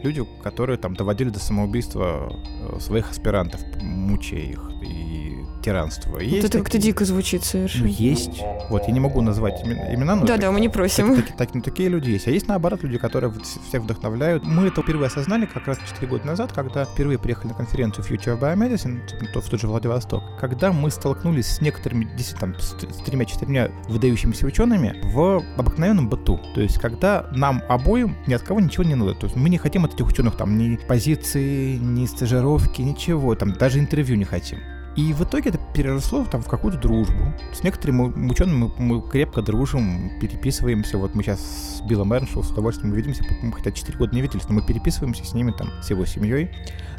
люди, 0.03 0.23
которые 0.43 0.77
там 0.77 0.95
доводили 0.95 1.29
до 1.29 1.39
самоубийства 1.39 2.31
э, 2.31 2.79
своих 2.79 3.09
аспирантов, 3.09 3.61
мучая 3.81 4.41
их. 4.41 4.61
И 4.83 5.20
тиранство. 5.61 6.11
Вот 6.11 6.21
Есть 6.21 6.45
это 6.47 6.59
как-то 6.59 6.77
дико 6.77 7.05
звучит 7.05 7.41
Ну, 7.41 7.47
совершенно. 7.47 7.87
есть. 7.87 8.41
Вот, 8.69 8.83
я 8.87 8.93
не 8.93 8.99
могу 8.99 9.21
назвать 9.21 9.63
имен- 9.63 9.93
имена, 9.95 10.15
но 10.15 10.25
Да-да, 10.25 10.51
мы 10.51 10.59
не 10.59 10.67
так- 10.67 10.73
просим. 10.75 11.15
так- 11.15 11.35
так- 11.37 11.53
ну, 11.55 11.61
такие 11.61 11.89
люди 11.89 12.09
есть. 12.11 12.27
А 12.27 12.31
есть 12.31 12.47
наоборот 12.47 12.83
люди, 12.83 12.97
которые 12.97 13.31
всех 13.67 13.83
вдохновляют. 13.83 14.45
Мы 14.45 14.67
это 14.67 14.81
впервые 14.81 15.07
осознали 15.07 15.45
как 15.45 15.67
раз 15.67 15.77
4 15.87 16.07
года 16.07 16.25
назад, 16.27 16.51
когда 16.53 16.85
впервые 16.85 17.19
приехали 17.19 17.49
на 17.49 17.53
конференцию 17.53 18.05
Future 18.05 18.37
of 18.37 18.41
Biomedicine, 18.41 18.99
то- 19.33 19.41
в 19.41 19.49
тот 19.49 19.59
же 19.59 19.67
Владивосток, 19.67 20.23
когда 20.39 20.71
мы 20.71 20.89
столкнулись 20.91 21.47
с 21.47 21.61
некоторыми, 21.61 22.05
действительно, 22.15 22.53
там, 22.53 22.61
с, 22.61 22.71
с 22.73 23.03
тремя-четырьмя 23.05 23.69
выдающимися 23.87 24.45
учеными 24.45 24.99
в 25.03 25.43
обыкновенном 25.57 26.09
быту. 26.09 26.39
То 26.55 26.61
есть, 26.61 26.79
когда 26.79 27.27
нам 27.33 27.61
обоим 27.69 28.15
ни 28.27 28.33
от 28.33 28.41
кого 28.41 28.59
ничего 28.59 28.83
не 28.83 28.95
надо. 28.95 29.13
То 29.15 29.25
есть, 29.27 29.35
мы 29.35 29.49
не 29.49 29.57
хотим 29.57 29.85
от 29.85 29.93
этих 29.93 30.07
ученых 30.07 30.35
там 30.37 30.57
ни 30.57 30.75
позиции, 30.75 31.77
ни 31.77 32.05
стажировки, 32.05 32.81
ничего, 32.81 33.35
там, 33.35 33.53
даже 33.53 33.79
интервью 33.79 34.15
не 34.17 34.25
хотим. 34.25 34.59
И 34.95 35.13
в 35.13 35.23
итоге 35.23 35.49
это 35.49 35.59
переросло 35.73 36.25
там, 36.25 36.41
в 36.41 36.47
какую-то 36.47 36.77
дружбу. 36.77 37.33
С 37.53 37.63
некоторыми 37.63 38.29
учеными 38.29 38.71
мы, 38.77 38.97
мы 38.97 39.01
крепко 39.09 39.41
дружим, 39.41 40.19
переписываемся. 40.19 40.97
Вот 40.97 41.15
мы 41.15 41.23
сейчас 41.23 41.39
с 41.77 41.81
Биллом 41.81 42.13
Эрншоу 42.13 42.43
с 42.43 42.51
удовольствием 42.51 42.91
увидимся. 42.91 43.23
Мы 43.41 43.53
хотя 43.53 43.71
4 43.71 43.97
года 43.97 44.13
не 44.13 44.21
виделись, 44.21 44.47
но 44.49 44.55
мы 44.55 44.61
переписываемся 44.61 45.25
с 45.25 45.33
ними, 45.33 45.51
там, 45.51 45.69
с 45.81 45.89
его 45.89 46.05
семьей. 46.05 46.51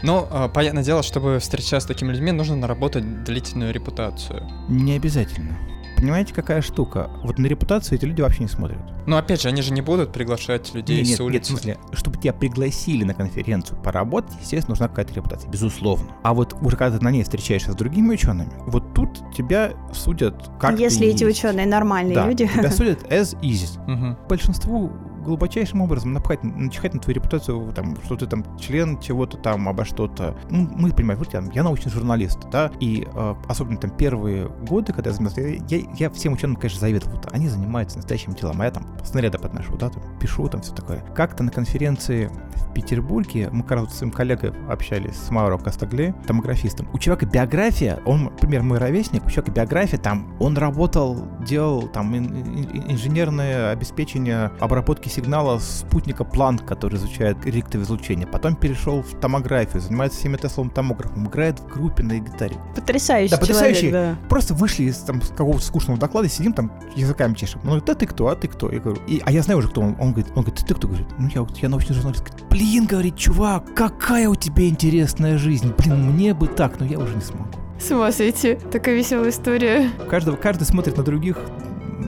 Ну, 0.03 0.27
а, 0.31 0.49
понятное 0.49 0.83
дело, 0.83 1.03
чтобы 1.03 1.39
встречаться 1.39 1.81
с 1.81 1.87
такими 1.87 2.13
людьми, 2.13 2.33
нужно 2.33 2.57
наработать 2.57 3.25
длительную 3.25 3.73
репутацию. 3.73 4.49
Не 4.69 4.97
обязательно. 4.97 5.59
Понимаете, 6.03 6.35
какая 6.35 6.63
штука? 6.63 7.09
Вот 7.23 7.39
на 7.39 7.47
репутацию 7.47 7.97
эти 7.97 8.05
люди 8.07 8.21
вообще 8.23 8.43
не 8.43 8.49
смотрят. 8.49 8.81
Но 9.07 9.19
опять 9.19 9.41
же, 9.41 9.47
они 9.49 9.63
же 9.63 9.73
не 9.73 9.83
будут 9.83 10.13
приглашать 10.13 10.75
людей 10.75 10.99
Не, 10.99 11.05
с 11.05 11.09
нет, 11.11 11.11
нет, 11.11 11.21
в 11.21 11.25
улицы. 11.27 11.51
смысле, 11.53 11.79
чтобы 11.93 12.19
тебя 12.19 12.33
пригласили 12.33 13.05
на 13.05 13.15
конференцию 13.15 13.81
поработать, 13.81 14.33
естественно, 14.41 14.73
нужна 14.73 14.89
какая-то 14.89 15.15
репутация, 15.15 15.49
безусловно. 15.49 16.09
А 16.25 16.35
вот 16.35 16.57
уже 16.61 16.77
когда 16.77 16.99
ты 16.99 17.05
на 17.05 17.13
ней 17.13 17.23
встречаешься 17.23 17.71
с 17.71 17.77
другими 17.77 18.15
учеными, 18.15 18.51
вот 18.67 18.95
тут 18.95 19.11
тебя 19.33 19.75
судят 19.93 20.51
как 20.59 20.75
ты 20.75 20.83
Если 20.83 21.07
эти 21.07 21.23
есть. 21.23 21.39
ученые 21.39 21.67
нормальные 21.67 22.17
да, 22.17 22.27
люди. 22.27 22.49
тебя 22.49 22.71
судят 22.73 23.05
as 23.05 23.39
is. 23.41 23.79
Мгм. 23.87 24.19
большинству 24.29 24.91
глубочайшим 25.23 25.81
образом 25.81 26.13
напхать, 26.13 26.43
начихать 26.43 26.95
на 26.95 27.01
твою 27.01 27.17
репутацию, 27.17 27.73
там, 27.73 27.97
что 28.05 28.17
ты 28.17 28.27
там 28.27 28.45
член 28.59 28.99
чего-то 29.01 29.37
там, 29.37 29.69
обо 29.69 29.85
что-то. 29.85 30.37
Ну, 30.51 30.69
мы 30.77 30.91
понимаем, 30.91 31.19
вот 31.19 31.33
я, 31.33 31.43
я 31.53 31.63
научный 31.63 31.91
журналист, 31.91 32.39
да, 32.51 32.71
и 32.81 33.07
э, 33.13 33.35
особенно 33.49 33.79
там 33.79 33.91
первые 33.91 34.49
годы, 34.69 34.93
когда 34.93 35.11
я 35.11 35.17
занимался, 35.17 35.41
я, 35.41 35.83
я 35.97 36.11
всем 36.11 36.35
ученым, 36.35 36.57
конечно, 36.57 36.81
завидовал, 36.81 37.17
вот, 37.17 37.33
они 37.33 37.49
занимаются 37.49 37.97
настоящим 37.99 38.35
делом, 38.35 38.61
а 38.61 38.65
я 38.65 38.71
там 38.71 38.87
снаряды 39.05 39.39
подношу, 39.39 39.77
да, 39.77 39.89
там, 39.89 40.03
пишу, 40.19 40.49
там, 40.49 40.63
все 40.63 40.75
такое. 40.75 41.01
Как-то 41.15 41.43
на 41.43 41.51
конференции 41.51 42.31
в 42.57 42.73
Петербурге, 42.75 43.49
мы, 43.53 43.63
как 43.63 43.79
раз 43.79 43.93
с 43.95 43.99
своим 43.99 44.13
коллегой 44.13 44.53
общались, 44.69 45.17
с 45.17 45.31
Мауро 45.31 45.59
Кастагле, 45.59 46.15
томографистом. 46.27 46.89
У 46.93 46.99
человека 46.99 47.27
биография, 47.27 48.01
он, 48.07 48.25
например, 48.25 48.63
мой 48.63 48.79
ровесник, 48.79 49.25
у 49.25 49.31
человека 49.31 49.53
биография, 49.53 49.99
там, 49.99 50.35
он 50.41 50.57
работал, 50.57 51.29
делал 51.47 51.89
там 51.89 52.17
ин- 52.17 52.33
ин- 52.33 52.93
инженерное 52.93 53.71
обеспечение 53.71 54.51
обработки 54.61 55.09
сигнала 55.13 55.59
спутника 55.59 56.25
Планк, 56.25 56.65
который 56.65 56.97
изучает 56.97 57.45
ректовое 57.45 57.85
излучение. 57.85 58.27
Потом 58.27 58.57
перешел 58.57 59.03
в 59.03 59.19
томографию, 59.21 59.81
занимается 59.83 60.27
7-тесловым 60.27 60.71
томографом, 60.71 61.27
играет 61.29 61.61
в 61.61 61.67
группе 61.69 62.03
на 62.03 62.19
гитаре. 62.19 62.57
Потрясающий 62.75 63.31
Да, 63.33 63.39
потрясающий. 63.39 63.91
человек, 63.91 64.19
Просто 64.29 64.55
вышли 64.55 64.85
из 64.85 64.99
там, 64.99 65.21
какого-то 65.21 65.65
скучного 65.65 65.99
доклада, 65.99 66.29
сидим 66.29 66.53
там, 66.53 66.73
языками 66.97 67.35
чешем. 67.35 67.61
Он 67.63 67.67
говорит, 67.69 67.85
да 67.85 67.95
ты 67.95 68.07
кто, 68.07 68.29
а 68.29 68.37
ты 68.37 68.49
кто? 68.49 68.71
Я 68.71 68.81
говорю, 68.81 69.01
и, 69.07 69.23
а 69.25 69.33
я 69.33 69.43
знаю 69.43 69.59
уже, 69.59 69.69
кто 69.69 69.81
он. 69.81 69.97
Он 70.01 70.13
говорит, 70.13 70.29
он 70.35 70.43
говорит, 70.45 70.65
ты 70.67 70.75
кто? 70.75 70.89
Говорит, 70.89 71.07
ну 71.19 71.29
я, 71.35 71.47
я 71.61 71.69
научный 71.69 71.95
журналист. 71.95 72.25
Говорит, 72.25 72.47
Блин, 72.49 72.87
говорит, 72.87 73.17
чувак, 73.17 73.75
какая 73.75 74.29
у 74.29 74.35
тебя 74.35 74.69
интересная 74.69 75.39
жизнь. 75.39 75.73
Блин, 75.79 76.13
мне 76.13 76.35
бы 76.35 76.47
так, 76.47 76.81
но 76.81 76.87
я 76.87 76.99
уже 76.99 77.15
не 77.15 77.21
смогу. 77.23 77.49
С 77.81 77.91
ума 77.91 78.13
сойти. 78.13 78.55
Такая 78.71 78.95
веселая 78.97 79.31
история. 79.31 79.91
Каждого, 80.09 80.37
каждый 80.37 80.65
смотрит 80.65 80.97
на 80.97 81.03
других 81.03 81.37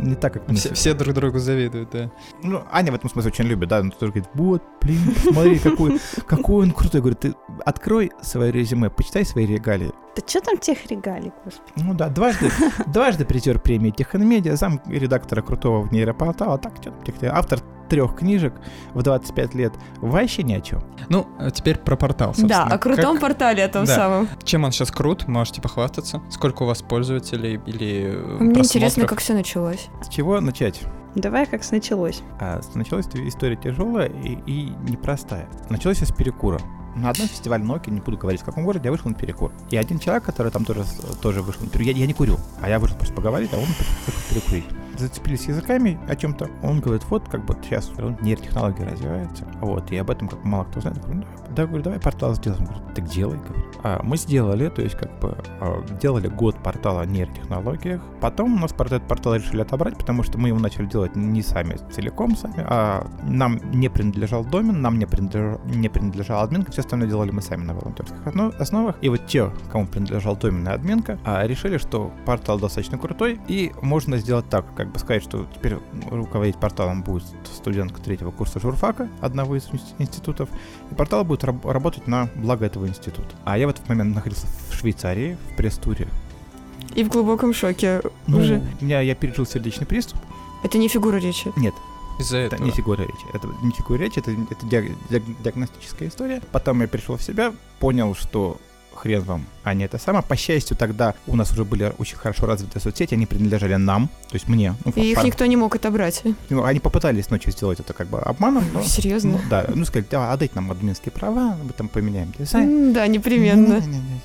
не 0.03 0.15
так, 0.15 0.33
как 0.35 0.49
мы. 0.49 0.55
Все, 0.57 0.75
все 0.75 0.95
друг 0.95 1.15
другу 1.15 1.39
завидуют, 1.39 1.91
да. 1.91 2.11
Ну, 2.43 2.63
Аня 2.71 2.93
в 2.93 2.95
этом 2.95 3.11
смысле 3.11 3.31
очень 3.31 3.45
любит, 3.45 3.69
да, 3.69 3.81
он 3.81 3.91
тоже 3.91 4.13
говорит, 4.13 4.31
вот, 4.35 4.63
блин, 4.81 4.99
смотри, 5.23 5.59
какой, 5.59 6.01
какой 6.27 6.65
он 6.67 6.73
крутой. 6.73 7.01
Говорит, 7.01 7.21
ты 7.21 7.35
открой 7.65 8.11
свое 8.23 8.51
резюме, 8.53 8.91
почитай 8.91 9.25
свои 9.25 9.47
регалии. 9.47 9.93
Да 10.17 10.23
что 10.27 10.41
там 10.41 10.59
тех 10.59 10.87
регалий, 10.87 11.33
господи? 11.45 11.73
Ну 11.77 11.95
да, 11.95 12.09
дважды, 12.09 12.51
дважды 12.87 13.25
призер 13.25 13.59
премии 13.59 13.91
Техномедиа, 13.91 14.57
зам 14.57 14.81
редактора 14.87 15.43
крутого 15.43 15.89
нейропортала, 15.91 16.59
так, 16.59 16.73
что 16.77 16.91
там, 16.91 17.03
тех- 17.03 17.33
автор 17.33 17.61
трех 17.89 18.17
книжек 18.17 18.55
в 18.95 19.03
25 19.03 19.55
лет, 19.55 19.73
вообще 20.01 20.43
ни 20.43 20.55
о 20.55 20.61
чем. 20.61 20.83
Ну, 21.09 21.27
а 21.39 21.51
теперь 21.51 21.79
про 21.79 21.97
портал, 21.97 22.31
Да, 22.31 22.35
собственно. 22.41 22.65
о 22.65 22.79
крутом 22.79 23.13
Как- 23.13 23.21
портале, 23.21 23.65
о 23.65 23.69
том 23.69 23.85
Да. 23.85 23.95
самом. 23.95 24.29
Чем 24.43 24.65
он 24.65 24.73
сейчас 24.73 24.91
крут, 24.91 25.29
можете 25.29 25.61
похвастаться? 25.61 26.23
Сколько 26.31 26.63
у 26.63 26.67
вас 26.67 26.83
пользователей 26.83 27.61
или 27.67 28.13
э, 28.15 28.37
Мне 28.41 28.61
интересно, 28.61 28.81
просмотров? 28.81 29.11
как 29.11 29.19
все 29.21 29.35
началось. 29.35 29.89
С 30.03 30.09
чего 30.09 30.41
начать? 30.41 30.83
Давай 31.15 31.47
как 31.47 31.61
началось. 31.71 32.23
А, 32.41 32.61
началась 32.75 33.07
история 33.07 33.57
тяжелая 33.57 34.09
и, 34.09 34.39
и 34.47 34.73
непростая. 34.89 35.49
Началась 35.71 35.99
с 35.99 36.13
перекура. 36.13 36.59
на 36.97 37.11
одном 37.11 37.27
фестивале 37.27 37.65
Nokia, 37.65 37.91
не 37.91 38.01
буду 38.01 38.17
говорить 38.17 38.41
в 38.43 38.45
каком 38.45 38.65
городе, 38.65 38.85
я 38.85 38.93
вышел 38.93 39.09
на 39.09 39.15
перекур. 39.17 39.51
И 39.71 39.77
один 39.77 39.99
человек, 39.99 40.23
который 40.23 40.53
там 40.53 40.65
тоже, 40.65 40.85
тоже 41.21 41.43
вышел 41.43 41.63
на 41.63 41.69
перекур, 41.69 41.93
я, 41.93 41.99
я 42.01 42.07
не 42.07 42.15
курю, 42.15 42.37
а 42.63 42.69
я 42.69 42.79
вышел 42.79 42.97
просто 42.97 43.15
поговорить, 43.15 43.51
а 43.53 43.57
он 43.57 43.65
вышел 43.65 44.23
перекурить 44.31 44.65
зацепились 44.99 45.47
языками 45.47 45.99
о 46.09 46.17
чем-то. 46.17 46.49
Он 46.63 46.81
говорит, 46.81 47.05
вот 47.11 47.29
как 47.29 47.45
бы 47.45 47.57
сейчас 47.63 47.91
нейротехнология 48.21 48.89
развивается, 48.89 49.45
вот, 49.61 49.91
и 49.91 49.97
об 49.97 50.11
этом 50.11 50.29
как 50.29 50.45
мало 50.45 50.65
кто 50.65 50.81
знает. 50.81 50.99
Говорю, 50.99 51.21
да, 51.21 51.55
да, 51.55 51.67
говорю, 51.67 51.85
давай 51.85 52.01
портал 52.01 52.35
сделаем. 52.35 52.65
Говорит, 52.65 52.95
так 52.95 53.07
делай, 53.07 53.39
говорю. 53.39 53.65
А 53.83 54.01
мы 54.03 54.17
сделали, 54.17 54.69
то 54.69 54.83
есть 54.83 54.97
как 54.97 55.19
бы 55.21 55.37
а, 55.61 55.85
делали 56.01 56.29
год 56.29 56.57
портала 56.63 57.03
о 57.03 57.07
нейротехнологиях. 57.07 58.01
Потом 58.21 58.55
у 58.55 58.59
нас 58.59 58.73
этот 58.73 59.07
портал 59.07 59.35
решили 59.35 59.63
отобрать, 59.63 59.97
потому 59.97 60.23
что 60.23 60.39
мы 60.39 60.49
его 60.49 60.59
начали 60.59 60.87
делать 60.87 61.17
не 61.17 61.43
сами 61.43 61.77
целиком 61.93 62.37
сами, 62.37 62.65
а 62.67 63.07
нам 63.25 63.61
не 63.73 63.89
принадлежал 63.89 64.45
домен, 64.45 64.81
нам 64.81 64.99
не 64.99 65.07
принадлежал, 65.07 65.61
не 65.65 65.89
принадлежал 65.89 66.43
админка, 66.43 66.73
все 66.73 66.81
остальное 66.81 67.09
делали 67.09 67.31
мы 67.31 67.43
сами 67.43 67.65
на 67.65 67.75
волонтерских 67.75 68.19
основах. 68.59 68.97
И 69.01 69.09
вот 69.09 69.27
те, 69.27 69.51
кому 69.71 69.87
принадлежал 69.87 70.37
домен 70.37 70.67
и 70.69 70.73
админка, 70.73 71.19
а, 71.25 71.47
решили, 71.47 71.79
что 71.79 72.13
портал 72.25 72.59
достаточно 72.59 72.99
крутой, 72.99 73.41
и 73.49 73.73
можно 73.83 74.17
сделать 74.19 74.49
так, 74.49 74.75
как 74.75 74.84
бы 74.89 74.99
сказать, 74.99 75.23
что 75.23 75.47
теперь 75.55 75.77
руководить 76.11 76.57
порталом 76.57 77.03
будет 77.03 77.25
студентка 77.53 78.01
третьего 78.01 78.31
курса 78.31 78.61
журфака, 78.61 79.09
одного 79.21 79.57
из 79.57 79.69
институтов, 79.99 80.49
и 80.91 80.95
портал 80.95 81.25
будет 81.25 81.45
раб- 81.45 81.65
работать 81.67 82.07
на 82.07 82.29
благо 82.35 82.67
этого 82.67 82.87
института. 82.87 83.35
А 83.45 83.59
я 83.59 83.67
в 83.67 83.71
этот 83.71 83.89
момент 83.89 84.15
находился 84.15 84.47
в 84.71 84.75
Швейцарии, 84.75 85.37
в 85.53 85.57
пресс-туре. 85.57 86.09
И 86.95 87.03
в 87.03 87.09
глубоком 87.09 87.53
шоке 87.55 88.03
ну, 88.27 88.39
уже. 88.39 88.63
У 88.81 88.85
меня 88.85 89.01
я 89.01 89.15
пережил 89.15 89.47
сердечный 89.47 89.87
приступ. 89.87 90.19
Это 90.63 90.79
не 90.79 90.89
фигура 90.89 91.17
речи. 91.17 91.53
Нет, 91.57 91.75
из-за 92.19 92.39
это 92.39 92.57
этого. 92.57 92.67
не 92.67 92.73
фигура 92.73 93.03
речи. 93.03 93.27
Это 93.33 93.49
не 93.63 93.73
фигура 93.73 93.99
речи, 93.99 94.19
это, 94.19 94.31
это 94.31 94.67
диаг, 94.67 94.85
диаг, 95.11 95.23
диагностическая 95.43 96.09
история. 96.09 96.41
Потом 96.53 96.81
я 96.81 96.89
пришел 96.89 97.17
в 97.17 97.23
себя, 97.23 97.53
понял, 97.81 98.15
что 98.15 98.59
хрен 99.05 99.23
вам, 99.23 99.47
а 99.63 99.75
не 99.75 99.85
это 99.85 99.99
самое. 99.99 100.25
По 100.25 100.35
счастью, 100.35 100.77
тогда 100.77 101.15
у 101.27 101.37
нас 101.37 101.53
уже 101.53 101.65
были 101.65 101.93
очень 101.99 102.17
хорошо 102.17 102.47
развитые 102.47 102.81
соцсети, 102.81 103.15
они 103.15 103.27
принадлежали 103.27 103.75
нам, 103.77 104.09
то 104.29 104.35
есть 104.35 104.49
мне. 104.49 104.75
Ну, 104.85 104.93
и 104.97 105.11
их 105.11 105.17
пар... 105.17 105.27
никто 105.27 105.47
не 105.47 105.57
мог 105.57 105.77
отобрать. 105.77 106.23
Ну, 106.49 106.65
они 106.65 106.81
попытались 106.81 107.31
ночью 107.31 107.53
сделать 107.53 107.81
это 107.81 107.93
как 107.93 108.09
бы 108.09 108.19
обманом. 108.19 108.65
Но, 108.73 108.83
Серьезно? 108.83 109.33
Ну, 109.33 109.41
да, 109.51 109.67
ну 109.75 109.85
сказать, 109.85 110.09
да, 110.11 110.33
отдайте 110.33 110.55
нам 110.55 110.71
админские 110.71 111.13
права, 111.13 111.57
мы 111.63 111.73
там 111.73 111.89
поменяем 111.89 112.33
дизайн. 112.39 112.93
Да, 112.95 113.07
непременно. 113.07 113.81
Не, 113.81 113.87
не, 113.87 113.99
не, 113.99 114.21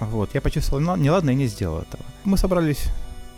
вот, 0.00 0.34
я 0.34 0.40
почувствовал 0.40 0.96
неладно 0.96 1.30
и 1.30 1.34
не 1.34 1.46
сделал 1.46 1.78
этого. 1.78 2.04
Мы 2.24 2.36
собрались 2.36 2.86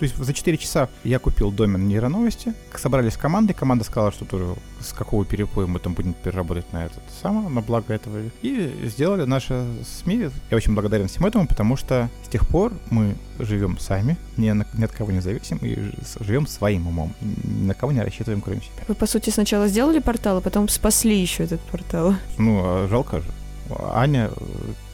то 0.01 0.05
есть 0.05 0.17
за 0.17 0.33
4 0.33 0.57
часа 0.57 0.89
я 1.05 1.19
купил 1.19 1.53
домен 1.53 1.87
нейроновости, 1.87 2.55
собрались 2.75 3.19
команды, 3.19 3.53
команда 3.53 3.85
сказала, 3.85 4.11
что 4.11 4.25
тоже 4.25 4.55
с 4.81 4.95
какого 4.95 5.27
перепоя 5.27 5.67
мы 5.67 5.79
там 5.79 5.93
будем 5.93 6.15
переработать 6.15 6.73
на 6.73 6.87
этот 6.87 7.03
самое, 7.23 7.51
на 7.51 7.61
благо 7.61 7.93
этого. 7.93 8.23
И 8.41 8.73
сделали 8.87 9.27
наши 9.27 9.63
СМИ. 9.85 10.31
Я 10.51 10.57
очень 10.57 10.75
благодарен 10.75 11.07
всем 11.07 11.27
этому, 11.27 11.47
потому 11.47 11.77
что 11.77 12.09
с 12.25 12.29
тех 12.29 12.49
пор 12.49 12.73
мы 12.89 13.15
живем 13.39 13.79
сами, 13.79 14.17
ни, 14.39 14.51
на, 14.51 14.67
ни 14.73 14.85
от 14.85 14.91
кого 14.91 15.13
не 15.13 15.21
зависим, 15.21 15.59
и 15.61 15.77
живем 16.19 16.47
своим 16.47 16.87
умом. 16.87 17.13
Ни 17.21 17.67
на 17.67 17.75
кого 17.75 17.93
не 17.93 18.01
рассчитываем, 18.01 18.41
кроме 18.41 18.63
себя. 18.63 18.85
Вы, 18.89 18.95
по 18.95 19.07
сути, 19.07 19.29
сначала 19.29 19.69
сделали 19.69 19.99
портал, 19.99 20.39
а 20.39 20.41
потом 20.41 20.71
спасли 20.71 21.21
еще 21.21 21.45
этот 21.45 21.61
портал. 21.61 22.15
Ну, 22.39 22.63
а 22.65 22.89
жалко 22.89 23.21
же. 23.21 23.31
Аня 23.93 24.31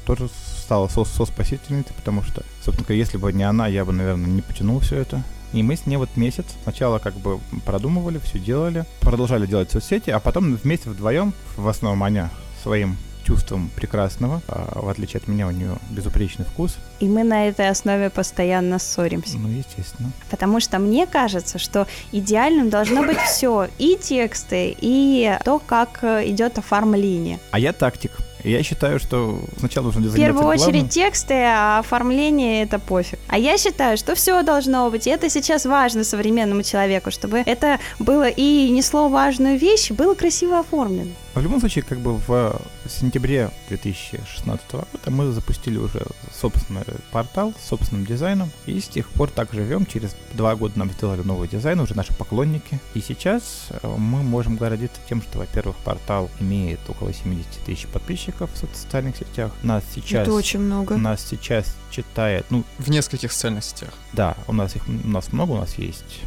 тоже 0.05 0.29
стала 0.67 0.89
со, 0.89 1.05
со 1.05 1.25
спасительницей, 1.25 1.95
потому 1.95 2.25
что, 2.25 2.43
собственно, 2.65 2.97
если 2.97 3.19
бы 3.19 3.33
не 3.33 3.45
она, 3.45 3.69
я 3.69 3.85
бы, 3.85 3.93
наверное, 3.93 4.27
не 4.29 4.43
потянул 4.43 4.81
все 4.81 4.97
это. 4.97 5.23
И 5.53 5.63
мы 5.63 5.77
с 5.77 5.87
ней 5.87 5.97
вот 5.97 6.09
месяц 6.17 6.45
сначала 6.65 6.99
как 6.99 7.15
бы 7.15 7.39
продумывали, 7.65 8.19
все 8.19 8.41
делали, 8.41 8.85
продолжали 9.01 9.47
делать 9.47 9.71
соцсети, 9.71 10.11
а 10.11 10.19
потом 10.19 10.57
вместе 10.57 10.91
вдвоем, 10.91 11.33
в 11.57 11.69
основном 11.69 12.03
Аня 12.03 12.31
своим 12.65 12.97
чувством 13.25 13.71
прекрасного, 13.77 14.43
а 14.49 14.81
в 14.81 14.89
отличие 14.89 15.19
от 15.19 15.29
меня 15.29 15.47
у 15.47 15.53
нее 15.53 15.77
безупречный 15.91 16.45
вкус. 16.45 16.77
И 16.99 17.07
мы 17.07 17.23
на 17.23 17.49
этой 17.49 17.69
основе 17.69 18.11
постоянно 18.11 18.81
ссоримся. 18.81 19.39
Ну, 19.39 19.49
естественно. 19.49 20.11
Потому 20.31 20.59
что 20.59 20.79
мне 20.81 21.07
кажется, 21.07 21.59
что 21.59 21.87
идеальным 22.11 22.71
должно 22.71 23.05
быть 23.05 23.19
все, 23.19 23.69
и 23.79 23.97
тексты, 23.97 24.77
и 24.81 25.39
то, 25.45 25.61
как 25.61 26.03
идет 26.03 26.59
оформление. 26.59 27.39
А 27.53 27.59
я 27.61 27.73
тактик. 27.73 28.13
Я 28.47 28.63
считаю, 28.63 29.01
что 29.01 29.41
сначала 29.59 29.87
нужно 29.87 30.03
В 30.03 30.15
первую 30.15 30.47
очередь 30.47 30.91
тексты, 30.91 31.35
а 31.35 31.81
оформление 31.81 32.63
это 32.63 32.79
пофиг. 32.79 33.19
А 33.27 33.39
я 33.39 33.59
считаю, 33.59 33.97
что 33.97 34.15
все 34.15 34.43
должно 34.43 34.89
быть. 34.91 35.07
И 35.09 35.11
это 35.11 35.29
сейчас 35.29 35.67
важно 35.67 36.05
современному 36.05 36.63
человеку, 36.63 37.11
чтобы 37.11 37.39
это 37.45 37.81
было 37.99 38.29
и 38.29 38.71
несло 38.71 39.09
важную 39.09 39.59
вещь, 39.59 39.91
было 39.91 40.15
красиво 40.15 40.61
оформлено. 40.61 41.11
В 41.35 41.43
любом 41.43 41.61
случае, 41.61 41.85
как 41.85 41.99
бы 41.99 42.15
в 42.17 42.59
сентябре 42.89 43.51
2016 43.69 44.73
года 44.73 44.87
мы 45.09 45.33
запустили 45.33 45.77
уже 45.77 46.03
собственный 46.33 46.83
портал 47.11 47.53
с 47.61 47.69
собственным 47.69 48.07
дизайном. 48.07 48.51
И 48.65 48.81
с 48.81 48.89
тех 48.89 49.09
пор 49.11 49.29
так 49.29 49.53
живем. 49.53 49.85
Через 49.85 50.17
два 50.33 50.55
года 50.57 50.79
нам 50.79 50.91
сделали 50.93 51.21
новый 51.23 51.49
дизайн, 51.49 51.81
уже 51.81 51.95
наши 51.95 52.15
поклонники. 52.15 52.79
И 52.95 53.01
сейчас 53.01 53.69
мы 53.83 54.23
можем 54.23 54.57
гордиться 54.57 54.99
тем, 55.09 55.21
что, 55.21 55.39
во-первых, 55.41 55.77
портал 55.77 56.31
имеет 56.41 56.81
около 56.89 57.13
70 57.13 57.47
тысяч 57.67 57.87
подписчиков 57.87 58.36
в 58.41 58.57
социальных 58.57 59.17
сетях. 59.17 59.51
Нас 59.63 59.85
сейчас... 59.95 60.23
Это 60.23 60.33
очень 60.33 60.61
много. 60.61 60.97
Нас 60.97 61.25
сейчас 61.25 61.77
читает, 61.91 62.47
ну... 62.51 62.65
В 62.79 62.91
нескольких 62.91 63.33
социальных 63.33 63.65
сетях. 63.65 63.91
Да, 64.13 64.37
у 64.47 64.53
нас 64.53 64.77
их 64.77 64.83
у 64.89 65.09
нас 65.09 65.33
много, 65.33 65.53
у 65.53 65.59
нас 65.59 65.77
есть 65.79 66.23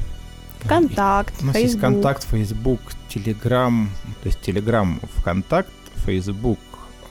Контакт, 0.68 1.34
У 1.41 1.45
нас 1.45 1.55
Facebook. 1.55 1.72
есть 1.72 1.80
контакт, 1.80 2.24
Facebook, 2.30 2.82
Telegram, 3.10 3.88
то 4.22 4.28
есть 4.28 4.39
Telegram, 4.39 4.99
ВКонтакт, 5.16 5.72
Facebook, 6.05 6.60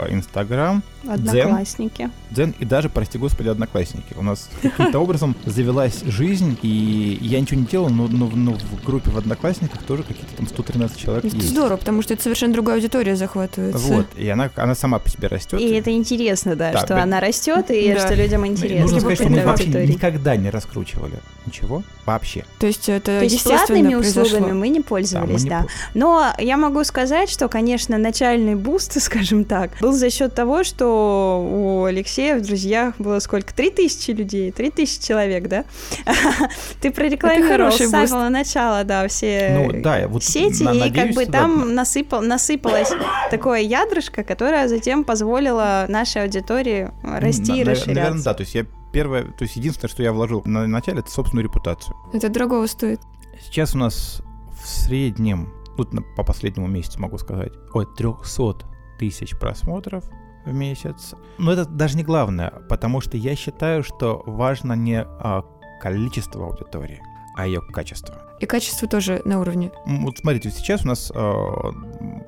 Инстаграм, 0.08 0.82
Одноклассники. 1.06 2.10
Дзен 2.30 2.54
и 2.58 2.64
даже, 2.64 2.88
прости 2.88 3.18
господи, 3.18 3.48
Одноклассники. 3.48 4.14
У 4.16 4.22
нас 4.22 4.48
каким-то 4.62 4.98
образом 4.98 5.34
завелась 5.44 6.02
жизнь, 6.04 6.58
и 6.62 7.18
я 7.20 7.40
ничего 7.40 7.60
не 7.60 7.66
делал, 7.66 7.88
но, 7.88 8.08
но, 8.08 8.28
но 8.28 8.52
в 8.52 8.84
группе 8.84 9.10
в 9.10 9.18
Одноклассниках 9.18 9.82
тоже 9.82 10.02
какие-то 10.02 10.34
там 10.36 10.46
113 10.46 10.96
человек 10.98 11.24
Это 11.24 11.36
есть. 11.36 11.48
здорово, 11.50 11.76
потому 11.78 12.02
что 12.02 12.14
это 12.14 12.22
совершенно 12.22 12.52
другая 12.52 12.76
аудитория 12.76 13.16
захватывается. 13.16 13.78
Вот, 13.78 14.06
и 14.16 14.28
она, 14.28 14.50
она 14.56 14.74
сама 14.74 14.98
по 14.98 15.08
себе 15.08 15.28
растет. 15.28 15.60
И 15.60 15.70
это 15.70 15.90
интересно, 15.92 16.56
да, 16.56 16.72
Да, 16.72 16.78
что 16.78 16.88
да. 16.88 17.02
она 17.02 17.20
растет, 17.20 17.70
и 17.70 17.92
Да. 17.94 18.00
что 18.06 18.14
людям 18.14 18.40
Ну, 18.42 18.46
интересно. 18.48 18.82
Нужно 18.82 19.00
сказать, 19.00 19.18
что 19.18 19.28
мы 19.28 19.42
вообще 19.44 19.64
аудитории. 19.64 19.86
никогда 19.86 20.36
не 20.36 20.50
раскручивали 20.50 21.20
ничего 21.46 21.82
вообще. 22.04 22.44
То 22.58 22.66
есть 22.66 22.88
это 22.88 23.18
То 23.18 23.24
есть 23.24 23.42
платными 23.44 23.94
произошло. 23.94 24.22
услугами 24.22 24.52
мы 24.52 24.68
не 24.68 24.74
Да, 24.74 24.80
мы 24.80 24.84
пользовались, 24.84 25.44
не 25.44 25.50
да. 25.50 25.66
Но 25.94 26.32
я 26.38 26.56
могу 26.56 26.84
сказать, 26.84 27.30
что, 27.30 27.48
конечно, 27.48 27.96
начальный 27.98 28.54
boost, 28.54 29.00
скажем 29.02 29.44
так, 29.44 29.70
был 29.80 29.92
за 29.92 30.10
счет 30.10 30.34
того, 30.34 30.64
что 30.64 30.88
у 31.00 31.84
Алексея 31.84 32.36
в 32.38 32.42
друзьях 32.42 32.94
было 32.98 33.18
сколько? 33.20 33.54
Три 33.54 33.70
тысячи 33.70 34.10
людей, 34.10 34.50
три 34.52 34.70
тысячи 34.70 35.06
человек, 35.06 35.48
да? 35.48 35.64
Ты 36.80 36.90
прорекламировал 36.90 37.48
хороший 37.48 37.86
с 37.86 37.90
самого 37.90 38.28
начала, 38.28 38.84
да, 38.84 39.06
все 39.08 39.50
Ну, 39.72 39.80
да, 39.82 40.06
вот 40.08 40.24
сети, 40.24 40.62
на- 40.62 40.72
и 40.72 40.90
как 40.92 41.10
бы 41.14 41.26
да, 41.26 41.32
там 41.42 41.74
насыпал, 41.74 42.22
насыпалось 42.22 42.90
такое 43.30 43.60
ядрышко, 43.60 44.22
которое 44.24 44.68
затем 44.68 45.04
позволило 45.04 45.86
нашей 45.88 46.22
аудитории 46.24 46.90
расти 47.02 47.60
и 47.60 47.64
На- 47.64 47.70
расширяться. 47.70 47.88
Наверное, 48.00 48.22
да. 48.24 48.34
То 48.34 48.42
есть 48.42 48.54
я 48.54 48.66
первое, 48.92 49.24
то 49.24 49.42
есть 49.44 49.56
единственное, 49.56 49.90
что 49.90 50.02
я 50.02 50.12
вложил 50.12 50.42
на 50.44 50.66
начале, 50.66 51.00
это 51.00 51.10
собственную 51.10 51.44
репутацию. 51.44 51.94
Это 52.12 52.28
дорого 52.28 52.66
стоит. 52.66 53.00
Сейчас 53.44 53.74
у 53.74 53.78
нас 53.78 54.22
в 54.62 54.66
среднем, 54.66 55.52
тут 55.76 55.92
на- 55.92 56.02
по 56.02 56.22
последнему 56.24 56.66
месяцу 56.66 57.00
могу 57.00 57.18
сказать, 57.18 57.52
от 57.72 57.94
300 57.96 58.66
тысяч 58.98 59.36
просмотров 59.38 60.04
в 60.44 60.52
месяц. 60.52 61.14
Но 61.38 61.52
это 61.52 61.64
даже 61.66 61.96
не 61.96 62.04
главное, 62.04 62.52
потому 62.68 63.00
что 63.00 63.16
я 63.16 63.36
считаю, 63.36 63.82
что 63.82 64.22
важно 64.26 64.72
не 64.74 65.02
а, 65.02 65.44
количество 65.80 66.46
аудитории, 66.46 67.02
а 67.36 67.46
ее 67.46 67.60
качество. 67.60 68.14
И 68.40 68.46
качество 68.46 68.88
тоже 68.88 69.20
на 69.24 69.40
уровне. 69.40 69.72
Вот 69.86 70.18
смотрите, 70.18 70.50
сейчас 70.50 70.84
у 70.84 70.88
нас 70.88 71.12
а, 71.14 71.72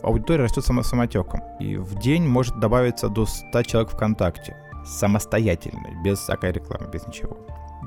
аудитория 0.03 0.45
растет 0.45 0.65
само 0.65 0.83
самотеком, 0.83 1.43
и 1.61 1.77
в 1.77 1.99
день 1.99 2.27
может 2.27 2.59
добавиться 2.59 3.09
до 3.09 3.27
100 3.27 3.63
человек 3.65 3.93
ВКонтакте 3.93 4.57
самостоятельно, 4.85 5.89
без 6.03 6.19
всякой 6.19 6.53
рекламы, 6.53 6.91
без 6.91 7.07
ничего. 7.07 7.37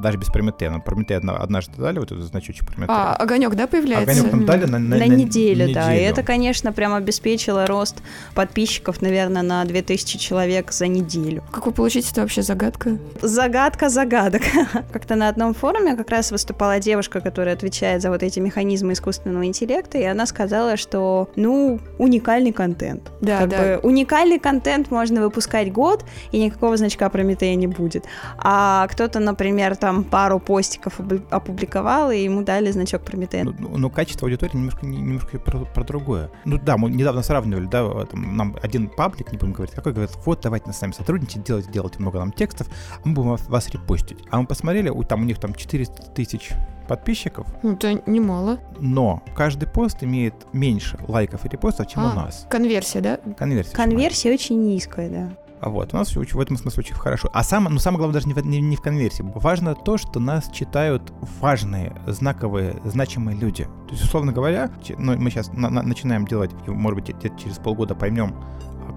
Даже 0.01 0.17
без 0.17 0.27
Прометея. 0.27 0.69
Нам 0.71 0.81
Прометей 0.81 1.15
одна- 1.17 1.35
однажды 1.37 1.73
дали, 1.81 1.99
вот 1.99 2.11
этот 2.11 2.23
значочек 2.25 2.65
Прометея. 2.67 2.95
А, 2.95 3.15
огонек, 3.15 3.55
да, 3.55 3.67
появляется? 3.67 4.11
Огонек 4.11 4.31
нам 4.31 4.45
дали 4.45 4.65
на, 4.65 4.79
на- 4.79 4.95
На, 4.97 5.05
на 5.05 5.07
неделю, 5.07 5.73
да. 5.73 5.91
И 5.93 5.97
неделю. 5.97 6.11
это, 6.11 6.23
конечно, 6.23 6.71
прям 6.73 6.93
обеспечило 6.93 7.65
рост 7.67 8.01
подписчиков, 8.35 9.01
наверное, 9.01 9.41
на 9.43 9.63
2000 9.65 10.17
человек 10.17 10.71
за 10.71 10.87
неделю. 10.87 11.43
Как 11.51 11.65
вы 11.65 11.71
получите, 11.71 12.09
это 12.11 12.21
вообще 12.21 12.41
загадка. 12.41 12.97
Загадка 13.21 13.89
загадок. 13.89 14.41
Как-то 14.91 15.15
на 15.15 15.29
одном 15.29 15.53
форуме 15.53 15.95
как 15.95 16.09
раз 16.09 16.31
выступала 16.31 16.79
девушка, 16.79 17.21
которая 17.21 17.55
отвечает 17.55 18.01
за 18.01 18.09
вот 18.09 18.23
эти 18.23 18.39
механизмы 18.39 18.93
искусственного 18.93 19.45
интеллекта, 19.45 19.97
и 19.97 20.03
она 20.03 20.25
сказала, 20.25 20.77
что, 20.77 21.29
ну, 21.35 21.79
уникальный 21.97 22.51
контент. 22.51 23.11
Да, 23.21 23.39
Как 23.39 23.49
да. 23.49 23.57
бы 23.57 23.79
уникальный 23.83 24.39
контент 24.39 24.91
можно 24.91 25.21
выпускать 25.21 25.71
год, 25.71 26.03
и 26.31 26.39
никакого 26.39 26.77
значка 26.77 27.09
Прометея 27.09 27.55
не 27.55 27.67
будет. 27.67 28.05
А 28.37 28.87
кто-то, 28.87 29.19
например, 29.19 29.75
там 29.83 30.05
пару 30.05 30.39
постиков 30.39 31.01
опубликовал, 31.29 32.09
и 32.09 32.19
ему 32.19 32.41
дали 32.41 32.71
значок 32.71 33.01
Прометея. 33.01 33.43
Ну, 33.43 33.53
ну, 33.59 33.77
ну, 33.77 33.89
качество 33.89 34.25
аудитории 34.25 34.55
немножко, 34.55 34.85
немножко 34.85 35.39
про, 35.39 35.65
про 35.65 35.83
другое. 35.83 36.31
Ну 36.45 36.57
да, 36.57 36.77
мы 36.77 36.89
недавно 36.89 37.21
сравнивали, 37.21 37.65
да, 37.65 38.05
там, 38.05 38.37
нам 38.37 38.55
один 38.61 38.87
паблик, 38.87 39.33
не 39.33 39.37
будем 39.37 39.51
говорить, 39.51 39.75
какой, 39.75 39.91
говорит, 39.91 40.15
вот, 40.23 40.39
давайте 40.41 40.71
с 40.71 40.79
нами 40.79 40.93
сотрудничать, 40.93 41.43
делать, 41.43 41.69
делать 41.69 41.99
много 41.99 42.17
нам 42.17 42.31
текстов, 42.31 42.67
а 42.93 43.01
мы 43.03 43.13
будем 43.13 43.31
вас, 43.31 43.45
вас 43.49 43.67
репостить. 43.71 44.19
А 44.29 44.39
мы 44.39 44.47
посмотрели, 44.47 44.89
там 45.03 45.23
у 45.23 45.25
них 45.25 45.37
там 45.37 45.53
400 45.53 46.11
тысяч 46.11 46.51
подписчиков. 46.87 47.45
Ну, 47.61 47.73
это 47.73 48.01
немало. 48.05 48.59
Но 48.79 49.21
каждый 49.35 49.67
пост 49.67 50.01
имеет 50.01 50.33
меньше 50.53 50.97
лайков 51.09 51.45
и 51.45 51.49
репостов, 51.49 51.87
чем 51.87 52.03
а, 52.03 52.11
у 52.11 52.15
нас. 52.15 52.47
Конверсия, 52.49 53.01
да? 53.01 53.19
Конверсия. 53.37 53.75
Конверсия 53.75 54.33
очень 54.33 54.63
низкая, 54.63 55.09
да. 55.09 55.29
А 55.63 55.69
вот, 55.69 55.93
у 55.93 55.97
нас 55.97 56.13
в 56.13 56.39
этом 56.41 56.57
смысле 56.57 56.81
очень 56.81 56.95
хорошо. 56.95 57.29
А 57.31 57.41
сам, 57.41 57.63
ну, 57.69 57.79
самое 57.79 57.99
главное 57.99 58.15
даже 58.15 58.27
не 58.27 58.33
в, 58.33 58.45
не, 58.45 58.59
не 58.59 58.75
в 58.75 58.81
конверсии. 58.81 59.23
Важно 59.23 59.75
то, 59.75 59.97
что 59.97 60.19
нас 60.19 60.49
читают 60.51 61.13
важные, 61.39 61.95
знаковые, 62.05 62.81
значимые 62.83 63.37
люди. 63.37 63.63
То 63.63 63.91
есть, 63.91 64.03
условно 64.03 64.33
говоря, 64.33 64.69
ну, 64.97 65.17
мы 65.17 65.29
сейчас 65.29 65.53
на, 65.53 65.69
на, 65.69 65.81
начинаем 65.81 66.27
делать, 66.27 66.51
может 66.67 66.99
быть, 66.99 67.15
через 67.39 67.59
полгода 67.59 67.95
поймем, 67.95 68.35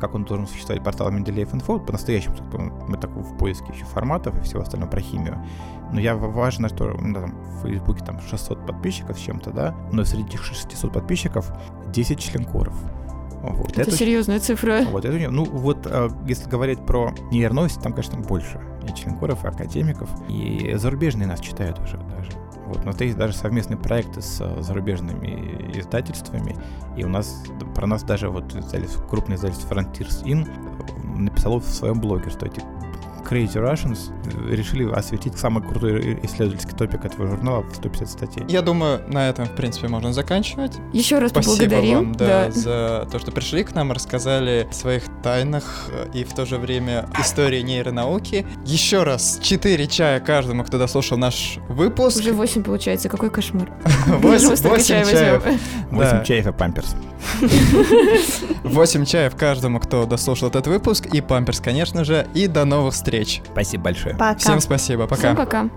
как 0.00 0.16
он 0.16 0.24
должен 0.24 0.48
существовать 0.48 0.82
портал 0.82 1.08
Менделеев 1.12 1.54
Инфо, 1.54 1.78
по-настоящему, 1.78 2.34
мы 2.88 2.96
так 2.96 3.10
в 3.10 3.38
поиске 3.38 3.72
еще 3.72 3.84
форматов 3.84 4.36
и 4.36 4.42
всего 4.42 4.62
остального 4.62 4.90
про 4.90 5.00
химию. 5.00 5.38
Но 5.92 6.00
я 6.00 6.16
важно, 6.16 6.68
что 6.68 6.96
ну, 7.00 7.14
там, 7.14 7.30
в 7.30 7.62
Фейсбуке 7.62 8.04
там 8.04 8.20
600 8.20 8.66
подписчиков 8.66 9.16
с 9.16 9.22
чем-то, 9.22 9.52
да, 9.52 9.74
но 9.92 10.02
среди 10.02 10.24
этих 10.24 10.42
600 10.42 10.92
подписчиков 10.92 11.52
10 11.92 12.18
членкоров. 12.18 12.74
Вот. 13.52 13.72
Это, 13.72 13.82
это 13.82 13.90
серьезная 13.92 14.40
цифра. 14.40 14.82
Вот, 14.90 15.04
это, 15.04 15.30
ну 15.30 15.44
вот, 15.44 15.86
э, 15.86 16.08
если 16.26 16.48
говорить 16.48 16.84
про 16.84 17.14
нейроновости, 17.30 17.80
там, 17.80 17.92
конечно, 17.92 18.18
больше 18.18 18.60
и 18.88 18.94
членкоров, 18.94 19.44
и 19.44 19.48
академиков, 19.48 20.08
и 20.28 20.74
зарубежные 20.76 21.26
нас 21.26 21.40
читают 21.40 21.78
уже 21.78 21.96
даже. 21.96 22.30
Вот, 22.66 22.78
у 22.78 22.86
нас 22.86 23.00
есть 23.00 23.16
даже 23.16 23.32
совместные 23.34 23.78
проекты 23.78 24.20
с 24.20 24.40
э, 24.40 24.62
зарубежными 24.62 25.70
издательствами, 25.78 26.56
и 26.96 27.04
у 27.04 27.08
нас 27.08 27.44
про 27.74 27.86
нас 27.86 28.02
даже 28.02 28.28
вот 28.28 28.56
крупное 29.08 29.36
издательство 29.36 29.74
Frontiers 29.74 30.24
In 30.24 30.48
написало 31.16 31.60
в 31.60 31.68
своем 31.68 32.00
блоге, 32.00 32.30
что 32.30 32.46
эти 32.46 32.60
Crazy 33.28 33.54
Russians 33.54 34.10
решили 34.50 34.90
осветить 34.90 35.38
самый 35.38 35.62
крутой 35.62 36.20
исследовательский 36.22 36.76
топик 36.76 37.04
этого 37.04 37.26
журнала 37.26 37.62
в 37.62 37.74
150 37.74 38.08
статей. 38.08 38.44
Я 38.48 38.62
думаю, 38.62 39.02
на 39.08 39.28
этом, 39.28 39.46
в 39.46 39.52
принципе, 39.52 39.88
можно 39.88 40.12
заканчивать. 40.12 40.72
Еще 40.92 41.18
раз 41.18 41.30
Спасибо 41.30 41.54
поблагодарим. 41.54 41.96
вам 41.96 42.12
да, 42.12 42.46
да. 42.46 42.50
за 42.50 43.08
то, 43.10 43.18
что 43.18 43.32
пришли 43.32 43.64
к 43.64 43.74
нам, 43.74 43.92
рассказали 43.92 44.68
о 44.70 44.72
своих 44.72 45.04
тайнах 45.22 45.88
и 46.14 46.24
в 46.24 46.32
то 46.34 46.46
же 46.46 46.58
время 46.58 47.08
истории 47.18 47.62
нейронауки. 47.62 48.46
Еще 48.64 49.02
раз, 49.02 49.40
4 49.42 49.86
чая 49.88 50.20
каждому, 50.20 50.64
кто 50.64 50.78
дослушал 50.78 51.18
наш 51.18 51.58
выпуск. 51.68 52.18
Уже 52.18 52.32
8 52.32 52.62
получается, 52.62 53.08
какой 53.08 53.30
кошмар. 53.30 53.72
8 54.06 54.84
чаев. 54.84 55.42
8 55.90 56.24
чаев 56.24 56.46
и 56.46 56.52
памперс. 56.52 56.94
8 58.64 59.04
чаев 59.04 59.36
каждому, 59.36 59.80
кто 59.80 60.06
дослушал 60.06 60.48
этот 60.48 60.66
выпуск, 60.66 61.06
и 61.06 61.20
памперс, 61.20 61.60
конечно 61.60 62.04
же, 62.04 62.26
и 62.34 62.46
до 62.46 62.64
новых 62.64 62.94
встреч. 62.94 63.42
Спасибо 63.52 63.84
большое. 63.84 64.14
Пока. 64.16 64.38
Всем 64.38 64.60
спасибо, 64.60 65.06
пока. 65.06 65.16
Всем 65.16 65.36
пока. 65.36 65.70